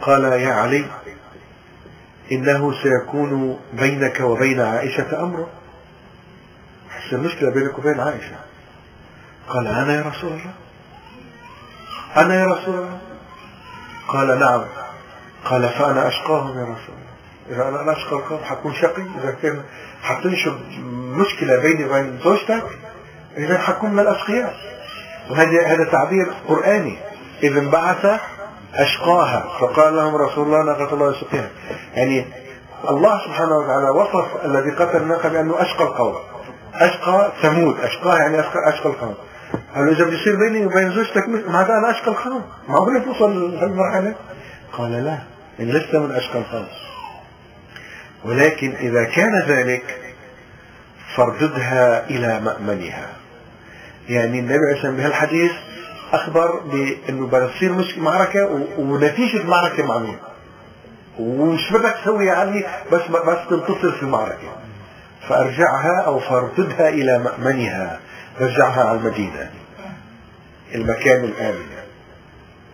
قال 0.00 0.24
يا 0.24 0.52
علي 0.52 0.84
إنه 2.32 2.72
سيكون 2.82 3.58
بينك 3.72 4.20
وبين 4.20 4.60
عائشة 4.60 5.22
أمر. 5.22 5.46
حس 6.90 7.12
المشكلة 7.12 7.50
بينك 7.50 7.78
وبين 7.78 8.00
عائشة. 8.00 8.36
قال 9.48 9.66
أنا 9.66 9.94
يا 9.94 10.02
رسول 10.02 10.32
الله. 10.32 10.54
أنا 12.16 12.40
يا 12.40 12.46
رسول 12.46 12.74
الله. 12.74 12.98
قال 14.08 14.38
نعم. 14.38 14.64
قال 15.44 15.68
فأنا 15.68 16.08
أشقاهم 16.08 16.58
يا 16.58 16.62
رسول 16.62 16.94
الله. 16.96 17.06
إذا 17.50 17.68
أنا 17.68 17.92
أشقى 17.92 18.12
القوم 18.12 18.38
حكون 18.44 18.74
شقي. 18.74 19.02
إذا 19.02 19.36
كان 19.42 19.62
حتنشب 20.02 20.54
مشكلة 20.92 21.56
بيني 21.56 21.84
وبين 21.84 22.18
زوجتك 22.24 22.64
إذا 23.36 23.58
حكون 23.58 23.90
من 23.90 24.00
الأشقياء. 24.00 24.54
وهذا 25.30 25.66
هذا 25.66 25.84
تعبير 25.84 26.32
قرآني. 26.48 26.98
إذ 27.42 27.56
انبعث 27.56 28.20
أشقاها. 28.74 29.58
فقال 29.60 29.96
لهم 29.96 30.16
رسول 30.16 30.46
الله 30.46 30.62
ناقة 30.62 30.94
الله 30.94 31.16
يسقيها 31.16 31.50
يعني 31.94 32.26
الله 32.90 33.24
سبحانه 33.24 33.56
وتعالى 33.56 33.90
وصف 33.90 34.44
الذي 34.44 34.70
قتل 34.70 34.96
الناقة 34.96 35.28
بأنه 35.28 35.62
أشقى 35.62 35.84
القوم. 35.84 36.14
أشقى 36.74 37.32
ثمود. 37.42 37.80
أشقاها 37.80 38.18
يعني 38.18 38.40
أشقى 38.40 38.88
القوم. 38.88 39.14
قال 39.74 39.88
إذا 39.88 40.04
بده 40.04 40.38
بيني 40.38 40.66
وبين 40.66 40.90
زوجتك 40.90 41.28
ماذا 41.28 41.72
أنا 41.78 41.90
أشقى 41.90 42.08
القوم 42.08 42.42
معقول 42.68 43.04
توصل 43.04 43.54
لهالمرحلة 43.54 44.14
قال 44.72 44.92
لا 44.92 45.18
إن 45.60 45.68
لست 45.70 45.96
من 45.96 46.14
أشقى 46.14 46.38
القوم 46.38 46.66
ولكن 48.24 48.72
إذا 48.72 49.04
كان 49.04 49.42
ذلك 49.48 50.00
فارددها 51.16 52.10
إلى 52.10 52.40
مأمنها. 52.40 53.08
يعني 54.08 54.38
النبي 54.38 54.54
عليه 54.54 54.76
الصلاة 54.76 54.92
بهالحديث 54.92 55.52
أخبر 56.12 56.60
بأنه 56.60 57.26
بتصير 57.26 57.72
مش 57.72 57.98
معركة 57.98 58.66
ونتيجة 58.78 59.36
المعركة 59.36 59.86
مع 59.86 59.98
مين 59.98 60.18
ومش 61.18 61.72
بدك 61.72 61.94
تسوي 62.02 62.26
يعني 62.26 62.64
بس 62.92 63.02
بس 63.02 63.38
تنتصر 63.50 63.92
في 63.92 64.02
المعركة. 64.02 64.56
فأرجعها 65.28 66.02
أو 66.06 66.20
فارددها 66.20 66.88
إلى 66.88 67.18
مأمنها. 67.18 68.00
رجعها 68.40 68.88
على 68.88 68.98
المدينة 68.98 69.50
المكان 70.74 71.24
الآمن. 71.24 71.66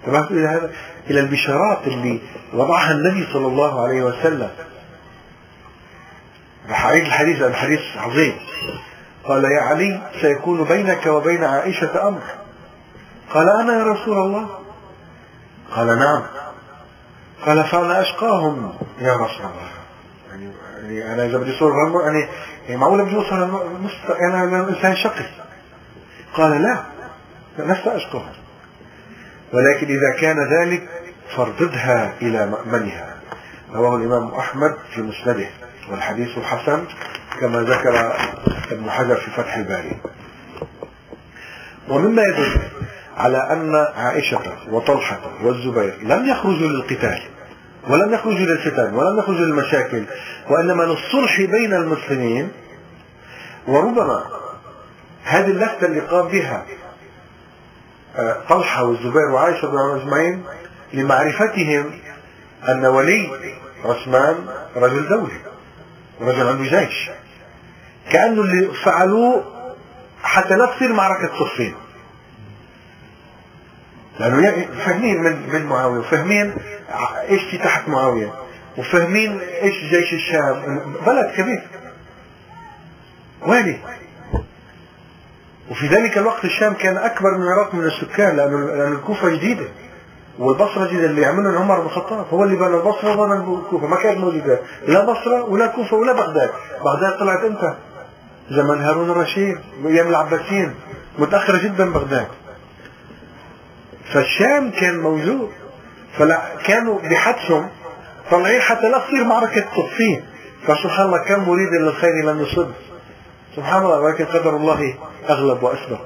انتبهت 0.06 0.30
إلى 0.30 0.48
هذا 0.48 0.72
إلى 1.10 1.20
البشارات 1.20 1.86
اللي 1.86 2.20
وضعها 2.54 2.92
النبي 2.92 3.32
صلى 3.32 3.46
الله 3.46 3.82
عليه 3.82 4.02
وسلم. 4.02 4.50
أعيد 6.70 7.04
الحديث 7.04 7.42
الحديث 7.42 7.80
عظيم. 7.96 8.36
قال 9.24 9.44
يا 9.44 9.60
علي 9.62 10.02
سيكون 10.20 10.64
بينك 10.64 11.06
وبين 11.06 11.44
عائشة 11.44 12.08
أمر. 12.08 12.22
قال 13.34 13.48
أنا 13.48 13.72
يا 13.72 13.84
رسول 13.84 14.18
الله. 14.18 14.48
قال 15.70 15.86
نعم. 15.86 16.22
قال 17.46 17.64
فأنا 17.64 18.00
أشقاهم. 18.00 18.74
يا 19.00 19.12
رسول 19.12 19.46
الله. 19.46 19.70
يعني, 20.30 20.52
يعني 20.98 21.14
أنا 21.14 21.26
إذا 21.26 21.38
بدي 21.38 21.52
صور 21.58 21.72
يعني, 22.04 22.28
يعني 22.66 22.80
معقولة 22.80 23.04
بدي 23.04 23.16
أوصل 23.16 23.36
أنا 24.30 24.44
أنا 24.44 24.68
إنسان 24.68 24.96
شقي. 24.96 25.41
قال 26.34 26.62
لا 26.62 26.82
لست 27.58 27.86
أشقاهم 27.86 28.32
ولكن 29.52 29.86
إذا 29.86 30.20
كان 30.20 30.36
ذلك 30.52 30.88
فارددها 31.36 32.14
إلى 32.22 32.46
مأمنها. 32.46 33.16
رواه 33.74 33.96
الإمام 33.96 34.34
أحمد 34.34 34.76
في 34.94 35.02
مسنده 35.02 35.48
والحديث 35.90 36.38
حسن 36.38 36.84
كما 37.40 37.60
ذكر 37.60 38.16
ابن 38.70 38.90
حجر 38.90 39.16
في 39.16 39.30
فتح 39.30 39.56
الباري. 39.56 40.00
ومما 41.88 42.22
يدل 42.22 42.60
على 43.16 43.38
أن 43.38 43.74
عائشة 43.96 44.40
وطلحة 44.70 45.20
والزبير 45.42 45.94
لم 46.02 46.28
يخرجوا 46.28 46.68
للقتال 46.68 47.22
ولم 47.88 48.14
يخرجوا 48.14 48.46
للفتن 48.46 48.94
ولم 48.94 49.18
يخرجوا 49.18 49.46
للمشاكل 49.46 50.04
وإنما 50.50 50.82
للصلح 50.82 51.40
بين 51.40 51.74
المسلمين 51.74 52.48
وربما 53.66 54.24
هذه 55.24 55.46
اللفتة 55.46 55.86
اللي 55.86 56.00
قام 56.00 56.28
بها 56.28 56.66
آه، 58.16 58.42
طلحة 58.48 58.84
والزبير 58.84 59.30
وعائشة 59.30 59.64
الله 59.64 59.96
أجمعين 59.96 60.44
لمعرفتهم 60.92 61.92
أن 62.68 62.86
ولي 62.86 63.30
عثمان 63.84 64.46
رجل 64.76 65.08
دولي 65.08 65.40
رجل 66.20 66.46
عنده 66.46 66.80
جيش. 66.80 67.10
كأنه 68.10 68.42
اللي 68.42 68.74
فعلوه 68.84 69.44
حتى 70.22 70.56
لا 70.56 70.66
تصير 70.66 70.92
معركة 70.92 71.38
صفين. 71.38 71.74
لأنه 74.20 74.66
فاهمين 74.84 75.22
من 75.22 75.48
من 75.52 75.66
معاوية 75.66 75.98
وفاهمين 75.98 76.54
إيش 77.28 77.42
في 77.42 77.58
تحت 77.58 77.88
معاوية 77.88 78.34
وفاهمين 78.78 79.40
إيش 79.40 79.74
جيش 79.84 80.12
الشام. 80.12 80.94
بلد 81.06 81.32
كبير. 81.36 81.62
والي 83.42 83.78
وفي 85.72 85.86
ذلك 85.86 86.18
الوقت 86.18 86.44
الشام 86.44 86.74
كان 86.74 86.96
أكبر 86.96 87.38
من 87.38 87.42
العراق 87.42 87.74
من 87.74 87.84
السكان 87.84 88.36
لأنه 88.36 88.66
لأن 88.66 88.92
الكوفة 88.92 89.28
جديده 89.28 89.64
والبصرة 90.38 90.86
جديده 90.86 91.06
اللي 91.06 91.26
عملها 91.26 91.60
عمر 91.60 91.80
بن 91.80 91.86
الخطاب 91.86 92.26
هو 92.30 92.44
اللي 92.44 92.56
بنى 92.56 92.76
البصرة 92.76 93.20
وبنى 93.20 93.34
الكوفة 93.34 93.86
ما 93.86 93.96
كانت 93.96 94.18
موجودة 94.18 94.58
لا 94.86 95.04
بصرة 95.04 95.44
ولا 95.44 95.66
كوفة 95.66 95.96
ولا 95.96 96.12
بغداد. 96.12 96.50
بغداد 96.84 97.18
طلعت 97.18 97.44
إمتى؟ 97.44 97.74
زمن 98.50 98.80
هارون 98.80 99.10
الرشيد 99.10 99.58
أيام 99.86 100.08
العباسيين 100.08 100.74
متأخرة 101.18 101.58
جدا 101.58 101.92
بغداد. 101.92 102.26
فالشام 104.14 104.70
كان 104.70 105.00
موجود 105.00 105.50
فلا 106.18 106.40
كانوا 106.66 106.98
بحدثهم 107.00 107.68
طالعين 108.30 108.60
حتى 108.60 108.88
لا 108.88 108.98
تصير 108.98 109.24
معركة 109.24 109.64
صفين 109.76 110.24
فسبحان 110.66 111.06
الله 111.06 111.18
كم 111.18 111.48
مريد 111.48 111.68
للخير 111.80 112.24
لم 112.24 112.42
يصب 112.42 112.68
سبحان 113.56 113.82
الله 113.82 114.00
ولكن 114.00 114.24
قدر 114.24 114.56
الله 114.56 114.94
أغلب 115.28 115.62
وأسبق 115.62 116.00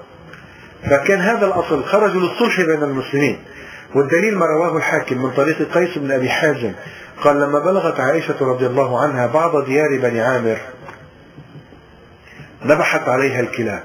فكان 0.90 1.20
هذا 1.20 1.46
الأصل 1.46 1.84
خرجوا 1.84 2.20
للصلح 2.20 2.60
بين 2.60 2.82
المسلمين. 2.82 3.38
والدليل 3.94 4.38
ما 4.38 4.46
رواه 4.46 4.76
الحاكم 4.76 5.22
من 5.22 5.30
طريق 5.30 5.72
قيس 5.72 5.98
بن 5.98 6.12
أبي 6.12 6.30
حازم. 6.30 6.72
قال 7.24 7.40
لما 7.40 7.58
بلغت 7.58 8.00
عائشة 8.00 8.36
رضي 8.40 8.66
الله 8.66 9.00
عنها 9.00 9.26
بعض 9.26 9.64
ديار 9.64 9.98
بني 10.02 10.20
عامر 10.20 10.58
نبحت 12.64 13.08
عليها 13.08 13.40
الكلاب. 13.40 13.84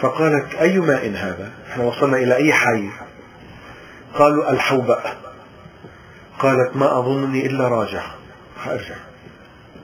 فقالت 0.00 0.54
أي 0.54 0.78
ماء 0.78 1.10
هذا؟ 1.10 1.50
إحنا 1.70 1.84
وصلنا 1.84 2.16
إلى 2.16 2.36
أي 2.36 2.52
حي؟ 2.52 2.88
قالوا 4.14 4.50
الحوباء 4.50 5.16
قالت 6.38 6.76
ما 6.76 6.98
أظنني 6.98 7.46
إلا 7.46 7.68
راجع. 7.68 8.02
حأرجع 8.64 8.94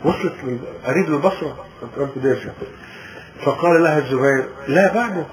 وصلت 0.05 0.34
قريب 0.86 1.11
للبصرة 1.11 1.57
فقال 3.44 3.82
لها 3.82 3.99
الزبير 3.99 4.49
لا 4.68 4.94
بعده. 4.94 5.26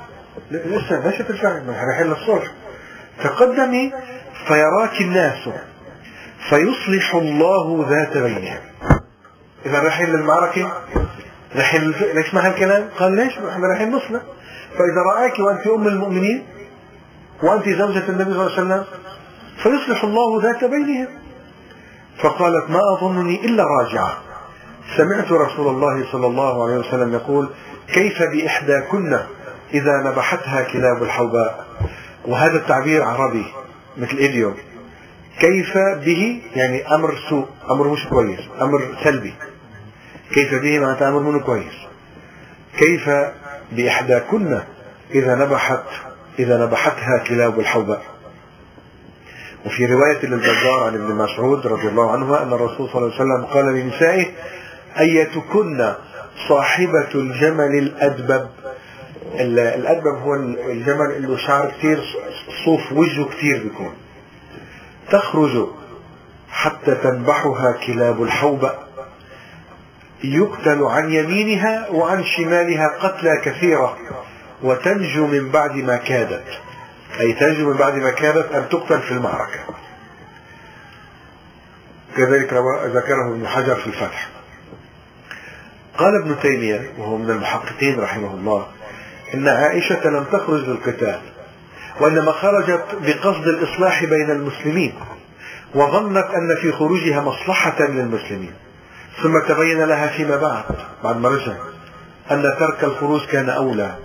لسه 0.52 1.08
ليش 1.08 1.18
ترجعي 1.18 1.62
ما 1.62 1.74
رايحين 1.84 2.08
للصلح 2.08 2.52
تقدمي 3.24 3.94
فيراك 4.48 5.02
الناس 5.02 5.50
فيصلح 6.50 7.16
الله 7.16 7.86
ذات 7.90 8.18
بينهم. 8.18 8.60
إذا 9.66 9.80
رايحين 9.80 10.10
للمعركة 10.10 10.72
رايحين 11.56 11.94
ليش 12.14 12.34
ما 12.34 12.48
هالكلام؟ 12.48 12.90
قال 13.00 13.16
ليش؟ 13.16 13.38
إحنا 13.38 13.68
رايحين 13.68 13.92
نصلح 13.92 14.22
فإذا 14.72 15.02
رآك 15.16 15.40
وأنت 15.40 15.68
أم 15.68 15.88
المؤمنين 15.88 16.46
وأنت 17.44 17.70
زوجة 17.70 18.10
النبي 18.10 18.34
صلى 18.34 18.48
الله 18.48 18.52
عليه 18.52 18.54
وسلم 18.54 18.86
فيصلح 19.64 20.04
الله 20.04 20.42
ذات 20.44 20.64
بينهم. 20.64 21.08
فقالت 22.24 22.70
ما 22.70 22.80
أظنني 22.98 23.46
إلا 23.46 23.64
راجعة. 23.64 24.25
سمعت 24.98 25.32
رسول 25.32 25.68
الله 25.68 26.12
صلى 26.12 26.28
الله 26.28 26.64
عليه 26.64 26.78
وسلم 26.78 27.14
يقول 27.14 27.50
كيف 27.94 28.24
بإحداكن 28.24 29.20
إذا 29.74 30.04
نبحتها 30.06 30.62
كلاب 30.62 31.04
الحوباء؟ 31.04 31.66
وهذا 32.26 32.58
التعبير 32.58 33.04
عربي 33.04 33.46
مثل 33.98 34.18
إيديوم 34.18 34.56
كيف 35.40 35.78
به؟ 35.78 36.42
يعني 36.56 36.96
أمر 36.96 37.16
سوء 37.30 37.48
أمر 37.72 37.88
مش 37.88 38.08
كويس 38.08 38.40
أمر 38.62 38.96
سلبي. 39.04 39.34
كيف 40.34 40.54
به؟ 40.54 40.80
معناتها 40.80 41.10
أمر 41.10 41.20
منه 41.20 41.40
كويس. 41.40 41.76
كيف 42.80 43.10
بإحداكن 43.72 44.60
إذا 45.16 45.36
نبحت 45.36 45.84
إذا 46.40 46.66
نبحتها 46.66 47.24
كلاب 47.28 47.60
الحوباء؟ 47.60 48.02
وفي 49.66 49.86
رواية 49.86 50.26
للبزار 50.26 50.84
عن 50.84 50.94
ابن 50.96 51.16
مسعود 51.16 51.68
رضي 51.68 51.88
الله 51.88 52.12
عنه 52.12 52.42
أن 52.42 52.54
الرسول 52.54 52.90
صلى 52.90 53.02
الله 53.02 53.14
عليه 53.14 53.16
وسلم 53.16 53.46
قال 53.46 53.66
لنسائه 53.66 54.26
أيتكن 55.00 55.94
صاحبة 56.50 57.10
الجمل 57.16 57.78
الأدبب؟ 57.78 58.50
الأدبب 59.40 60.18
هو 60.22 60.36
الجمل 60.72 61.12
اللي 61.16 61.38
شعر 61.38 61.72
كثير 61.72 62.04
صوف 62.66 62.92
وجهه 62.92 63.26
كثير 63.26 63.64
بيكون. 63.64 63.94
تخرج 65.12 65.68
حتى 66.50 66.96
تنبحها 66.96 67.72
كلاب 67.88 68.24
الحوبة 68.24 68.74
يقتل 70.24 70.84
عن 70.84 71.12
يمينها 71.12 71.90
وعن 71.90 72.24
شمالها 72.24 72.88
قتلى 72.88 73.42
كثيرة 73.44 73.98
وتنجو 74.64 75.28
من 75.28 75.50
بعد 75.50 75.76
ما 75.76 75.98
كادت. 75.98 76.46
أي 77.20 77.34
تنجو 77.34 77.70
من 77.70 77.78
بعد 77.78 77.94
ما 77.94 78.12
كادت 78.12 78.52
أن 78.52 78.70
تقتل 78.70 79.02
في 79.02 79.12
المعركة. 79.12 79.60
كذلك 82.18 82.54
ذكره 82.86 83.32
ابن 83.32 83.48
حجر 83.48 83.76
في 83.76 83.88
الفتح. 83.88 84.35
قال 85.98 86.22
ابن 86.22 86.40
تيمية 86.40 86.94
وهو 86.98 87.18
من 87.18 87.30
المحققين 87.30 88.00
رحمه 88.00 88.34
الله 88.34 88.68
إن 89.34 89.48
عائشة 89.48 90.10
لم 90.10 90.24
تخرج 90.24 90.70
للقتال 90.70 91.20
وإنما 92.00 92.32
خرجت 92.32 92.86
بقصد 93.02 93.48
الإصلاح 93.48 94.06
بين 94.06 94.32
المسلمين 94.32 94.94
وظنت 95.76 96.26
أن 96.26 96.56
في 96.62 96.72
خروجها 96.72 97.22
مصلحة 97.22 97.82
للمسلمين. 97.82 98.54
ثم 99.24 99.40
تبين 99.48 99.84
لها 99.84 100.08
فيما 100.08 100.38
بعد 100.38 100.64
بعد 101.04 101.18
ما 101.18 101.40
أن 102.32 102.42
ترك 102.60 102.84
الخروج 102.84 103.26
كان 103.26 103.50
أولى 103.50 103.96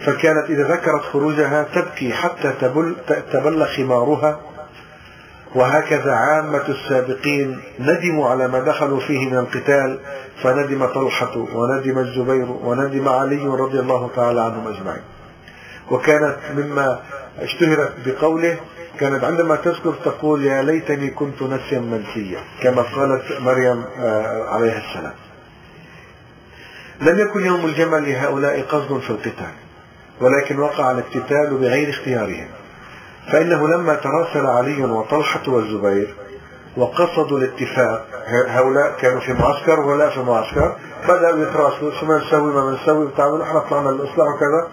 فكانت 0.00 0.50
إذا 0.50 0.62
ذكرت 0.62 1.02
خروجها 1.12 1.62
تبكي 1.74 2.12
حتى 2.12 2.52
تبل, 2.60 2.96
تبل 3.32 3.66
خمارها. 3.66 4.40
وهكذا 5.54 6.12
عامة 6.12 6.68
السابقين 6.68 7.60
ندموا 7.80 8.30
على 8.30 8.48
ما 8.48 8.60
دخلوا 8.60 9.00
فيه 9.00 9.30
من 9.30 9.38
القتال 9.38 10.00
فندم 10.42 10.86
طلحة 10.86 11.36
وندم 11.38 11.98
الزبير 11.98 12.50
وندم 12.50 13.08
علي 13.08 13.46
رضي 13.46 13.80
الله 13.80 14.10
تعالى 14.16 14.40
عنهم 14.40 14.68
أجمعين. 14.68 15.02
وكانت 15.90 16.36
مما 16.56 17.00
اشتهرت 17.38 17.92
بقوله 18.06 18.58
كانت 19.00 19.24
عندما 19.24 19.56
تذكر 19.56 19.94
تقول 20.04 20.44
يا 20.44 20.62
ليتني 20.62 21.10
كنت 21.10 21.42
نسيا 21.42 21.78
منسيا 21.78 22.40
كما 22.62 22.82
قالت 22.82 23.40
مريم 23.40 23.84
آه، 23.98 24.48
عليها 24.48 24.78
السلام. 24.78 25.14
لم 27.00 27.18
يكن 27.18 27.46
يوم 27.46 27.64
الجمل 27.64 28.12
لهؤلاء 28.12 28.62
قصد 28.62 29.00
في 29.00 29.10
القتال 29.10 29.54
ولكن 30.20 30.58
وقع 30.58 30.90
الاقتتال 30.90 31.56
بغير 31.60 31.90
اختيارهم. 31.90 32.48
فإنه 33.32 33.68
لما 33.68 33.94
تراسل 33.94 34.46
علي 34.46 34.84
وطلحة 34.84 35.42
والزبير 35.48 36.14
وقصدوا 36.76 37.38
الاتفاق. 37.38 38.06
هؤلاء 38.48 38.96
كانوا 39.00 39.20
في 39.20 39.32
معسكر 39.32 39.80
وهؤلاء 39.80 40.10
في 40.10 40.20
معسكر. 40.20 40.76
بدأوا 41.08 41.38
يتراسلوا 41.38 41.90
شو 42.00 42.06
ما 42.06 42.18
نسوي 42.18 42.52
ما 42.52 42.78
نسوي 42.82 43.06
بتعملوا 43.06 43.42
إحنا 43.42 43.60
طلعنا 43.60 43.88
للإصلاح 43.88 44.28
وكذا. 44.28 44.68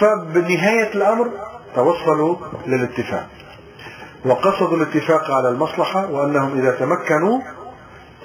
فبنهاية 0.00 0.94
الأمر 0.94 1.30
توصلوا 1.74 2.36
للاتفاق. 2.66 3.26
وقصدوا 4.24 4.76
الاتفاق 4.76 5.30
على 5.30 5.48
المصلحة 5.48 6.10
وأنهم 6.10 6.58
إذا 6.58 6.70
تمكنوا 6.70 7.40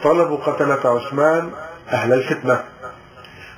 طلبوا 0.03 0.37
قتلة 0.37 0.79
عثمان 0.85 1.49
أهل 1.89 2.13
الفتنة. 2.13 2.63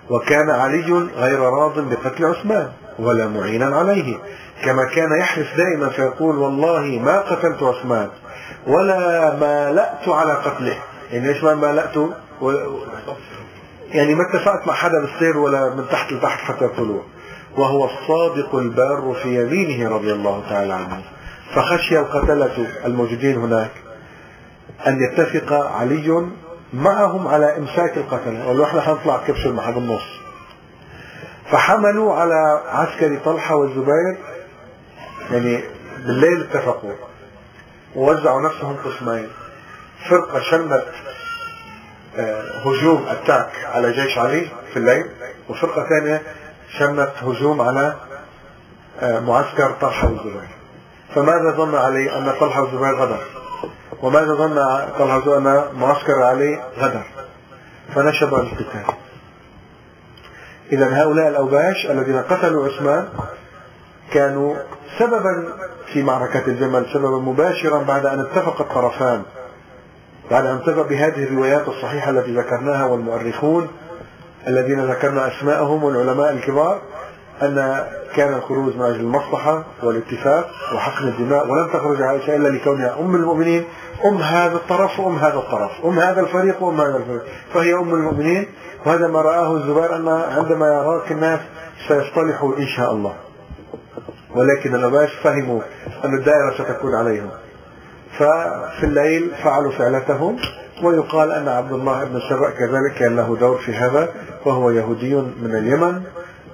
وكان 0.10 0.50
علي 0.50 1.10
غير 1.16 1.40
راض 1.40 1.80
بقتل 1.80 2.26
عثمان 2.26 2.72
ولا 3.00 3.28
معينا 3.28 3.78
عليه. 3.78 4.18
كما 4.66 4.86
كان 4.96 5.20
يحلف 5.20 5.48
دائما 5.58 5.90
فيقول 5.90 6.38
والله 6.38 7.00
ما 7.04 7.20
قتلت 7.20 7.64
عثمان. 7.64 8.10
ولا 8.68 9.36
مالأت 9.36 10.08
على 10.10 10.34
قتله. 10.34 10.78
يعني 11.12 11.28
ليش 11.28 11.44
ما 11.44 11.56
مالأت. 11.56 11.96
يعني 13.90 14.16
ما 14.16 14.24
اتفقت 14.30 14.68
مع 14.68 14.74
حدا 14.74 15.02
بالسير 15.02 15.38
ولا 15.38 15.70
من 15.76 15.86
تحت 15.92 16.14
لتحت 16.14 16.40
حتى 16.40 16.66
يقتلوه 16.66 17.04
وهو 17.58 17.86
الصادق 17.86 18.56
البار 18.56 19.16
في 19.24 19.42
يمينه 19.44 19.96
رضي 19.96 20.14
الله 20.14 20.44
تعالى 20.50 20.74
عنه. 20.74 21.04
فخشي 21.56 22.00
القتلة 22.00 22.68
الموجودين 22.86 23.38
هناك 23.38 23.72
أن 24.88 24.98
يتفق 25.04 25.54
علي 25.54 26.28
معهم 26.74 27.28
على 27.28 27.58
إمساك 27.58 27.98
القتلة. 27.98 28.50
ولو 28.50 28.64
إحنا 28.64 28.82
حنطلع 28.82 29.18
كبش 29.28 29.46
المحل 29.46 29.74
بالنص 29.74 30.18
فحملوا 31.52 32.14
على 32.14 32.62
عسكري 32.68 33.18
طلحة 33.18 33.56
والزبير. 33.56 34.18
يعني 35.32 35.64
بالليل 36.06 36.42
اتفقوا. 36.42 36.94
ووزعوا 37.98 38.42
نفسهم 38.42 38.78
قسمين 38.86 39.30
فرقة 40.10 40.40
شنت 40.40 40.84
آه، 42.18 42.42
هجوم 42.66 43.06
أتاك 43.08 43.50
على 43.66 43.92
جيش 43.92 44.18
علي 44.18 44.48
في 44.74 44.78
الليل 44.78 45.06
وفرقة 45.50 45.86
ثانية 45.90 46.22
شنت 46.80 47.12
هجوم 47.22 47.62
على 47.62 47.96
آه، 49.00 49.20
معسكر 49.20 49.72
طلحة 49.82 50.08
والزبير. 50.08 50.50
فماذا 51.16 51.52
ظن 51.52 51.76
علي 51.76 52.18
أن 52.18 52.34
طلحة 52.40 52.62
والزبير 52.62 52.96
غدر؟ 52.96 53.20
وماذا 54.02 54.34
ظن 54.34 54.56
طلحة 55.00 55.38
أن 55.38 55.64
معسكر 55.74 56.24
علي 56.24 56.64
غدر؟ 56.78 57.04
فنشب 57.96 58.34
القتال. 58.34 58.94
إذا 60.72 61.02
هؤلاء 61.02 61.28
الأوباش 61.28 61.86
الذين 61.86 62.22
قتلوا 62.22 62.68
عثمان 62.68 63.10
كانوا 64.12 64.56
سببا 65.00 65.67
في 65.94 66.04
معركة 66.04 66.48
الجمل 66.48 66.86
سببا 66.94 67.18
مباشرا 67.18 67.84
بعد 67.84 68.06
أن 68.06 68.20
اتفق 68.20 68.62
الطرفان. 68.62 69.22
بعد 70.32 70.46
أن 70.46 70.56
اتفق 70.56 70.88
بهذه 70.88 71.24
الروايات 71.24 71.68
الصحيحة 71.68 72.12
التي 72.12 72.36
ذكرناها 72.38 72.86
والمؤرخون 72.86 73.68
الذين 74.48 74.86
ذكرنا 74.86 75.28
أسماءهم 75.28 75.84
والعلماء 75.84 76.32
الكبار 76.32 76.82
أن 77.42 77.86
كان 78.16 78.34
الخروج 78.34 78.76
من 78.76 78.82
أجل 78.82 79.00
المصلحة 79.00 79.64
والاتفاق 79.84 80.50
وحقن 80.76 81.08
الدماء 81.08 81.48
ولم 81.48 81.68
تخرج 81.68 82.02
عائشة 82.02 82.36
إلا 82.36 82.48
لكونها 82.48 83.00
أم 83.00 83.16
المؤمنين. 83.16 83.66
أم 84.06 84.18
هذا 84.18 84.56
الطرف 84.56 85.00
وأم 85.00 85.16
هذا 85.16 85.38
الطرف. 85.38 85.72
أم 85.86 86.00
هذا 86.00 86.22
الفريق 86.22 86.64
وأم 86.64 86.82
هذا 86.82 86.98
الفريق. 86.98 87.24
فهي 87.54 87.74
أم 87.74 87.94
المؤمنين. 87.94 88.48
وهذا 88.86 89.08
ما 89.08 89.22
رآه 89.22 89.56
الزبير 89.56 89.96
أن 89.96 90.08
عندما 90.08 90.68
يراك 90.68 91.12
الناس 91.12 91.40
سيصطلحوا 91.88 92.58
إن 92.58 92.68
شاء 92.68 92.92
الله. 92.92 93.27
ولكن 94.38 94.76
الأباش 94.76 95.10
فهموا 95.24 95.62
أن 96.06 96.18
الدائرة 96.18 96.54
ستكون 96.58 96.96
عليهم. 96.96 97.30
ففي 98.18 98.84
الليل 98.84 99.32
فعلوا 99.44 99.72
فعلتهم 99.72 100.38
ويقال 100.84 101.32
أن 101.32 101.48
عبد 101.48 101.72
الله 101.72 102.04
بن 102.04 102.20
سبأ 102.30 102.50
كذلك 102.50 102.94
كان 103.00 103.16
له 103.16 103.38
دور 103.40 103.58
في 103.58 103.74
هذا 103.76 104.10
وهو 104.46 104.72
يهودي 104.72 105.16
من 105.16 105.56
اليمن 105.56 106.04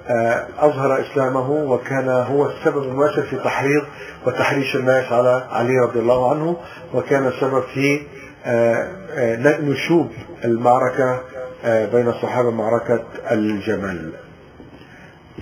آه، 0.08 0.46
أظهر 0.58 1.00
إسلامه 1.00 1.50
وكان 1.50 2.08
هو 2.08 2.50
السبب 2.50 2.82
المؤثر 2.82 3.22
في 3.22 3.36
تحريض 3.36 3.82
وتحريش 4.26 4.76
الناس 4.76 5.12
على 5.12 5.44
علي 5.50 5.78
رضي 5.78 5.98
الله 5.98 6.30
عنه 6.30 6.56
وكان 6.94 7.26
السبب 7.26 7.62
في 7.74 8.00
آه، 8.46 8.88
آه، 9.14 9.60
نشوب 9.60 10.10
المعركة 10.44 11.20
بين 11.64 12.08
الصحابة 12.08 12.50
معركة 12.50 13.02
الجمل. 13.30 14.12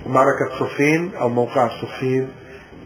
معركة 0.07 0.59
صفين 0.59 1.15
أو 1.15 1.29
موقع 1.29 1.81
صفين 1.81 2.29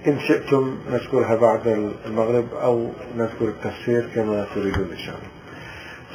إن 0.08 0.20
شئتم 0.20 0.78
نذكرها 0.92 1.36
بعد 1.36 1.92
المغرب 2.06 2.54
أو 2.54 2.90
نذكر 3.18 3.46
التفسير 3.46 4.10
كما 4.16 4.46
تريدون 4.56 4.88
إن 4.92 4.98
شاء 4.98 5.16
الله. 5.16 5.30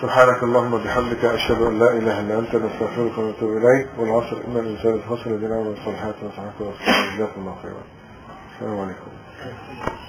سبحانك 0.03 0.43
اللهم 0.43 0.75
وبحمدك 0.75 1.25
أشهد 1.25 1.63
أن 1.63 1.79
لا 1.79 1.93
إله 1.93 2.21
إلا 2.21 2.39
أنت 2.39 2.55
نستغفرك 2.57 3.19
ونتوب 3.19 3.51
إليك. 3.57 3.87
والعصر 3.99 4.37
إن 4.49 4.57
الإنسان 4.57 4.93
الفصل 4.95 5.31
الذين 5.31 5.53
عملوا 5.53 5.73
الصالحات 5.73 6.15
وصححك 6.23 6.61
وصححك 6.61 7.15
جزاكم 7.17 7.41
الله 7.41 7.57
خيرا. 7.63 7.83
السلام 8.55 8.81
عليكم. 8.81 10.03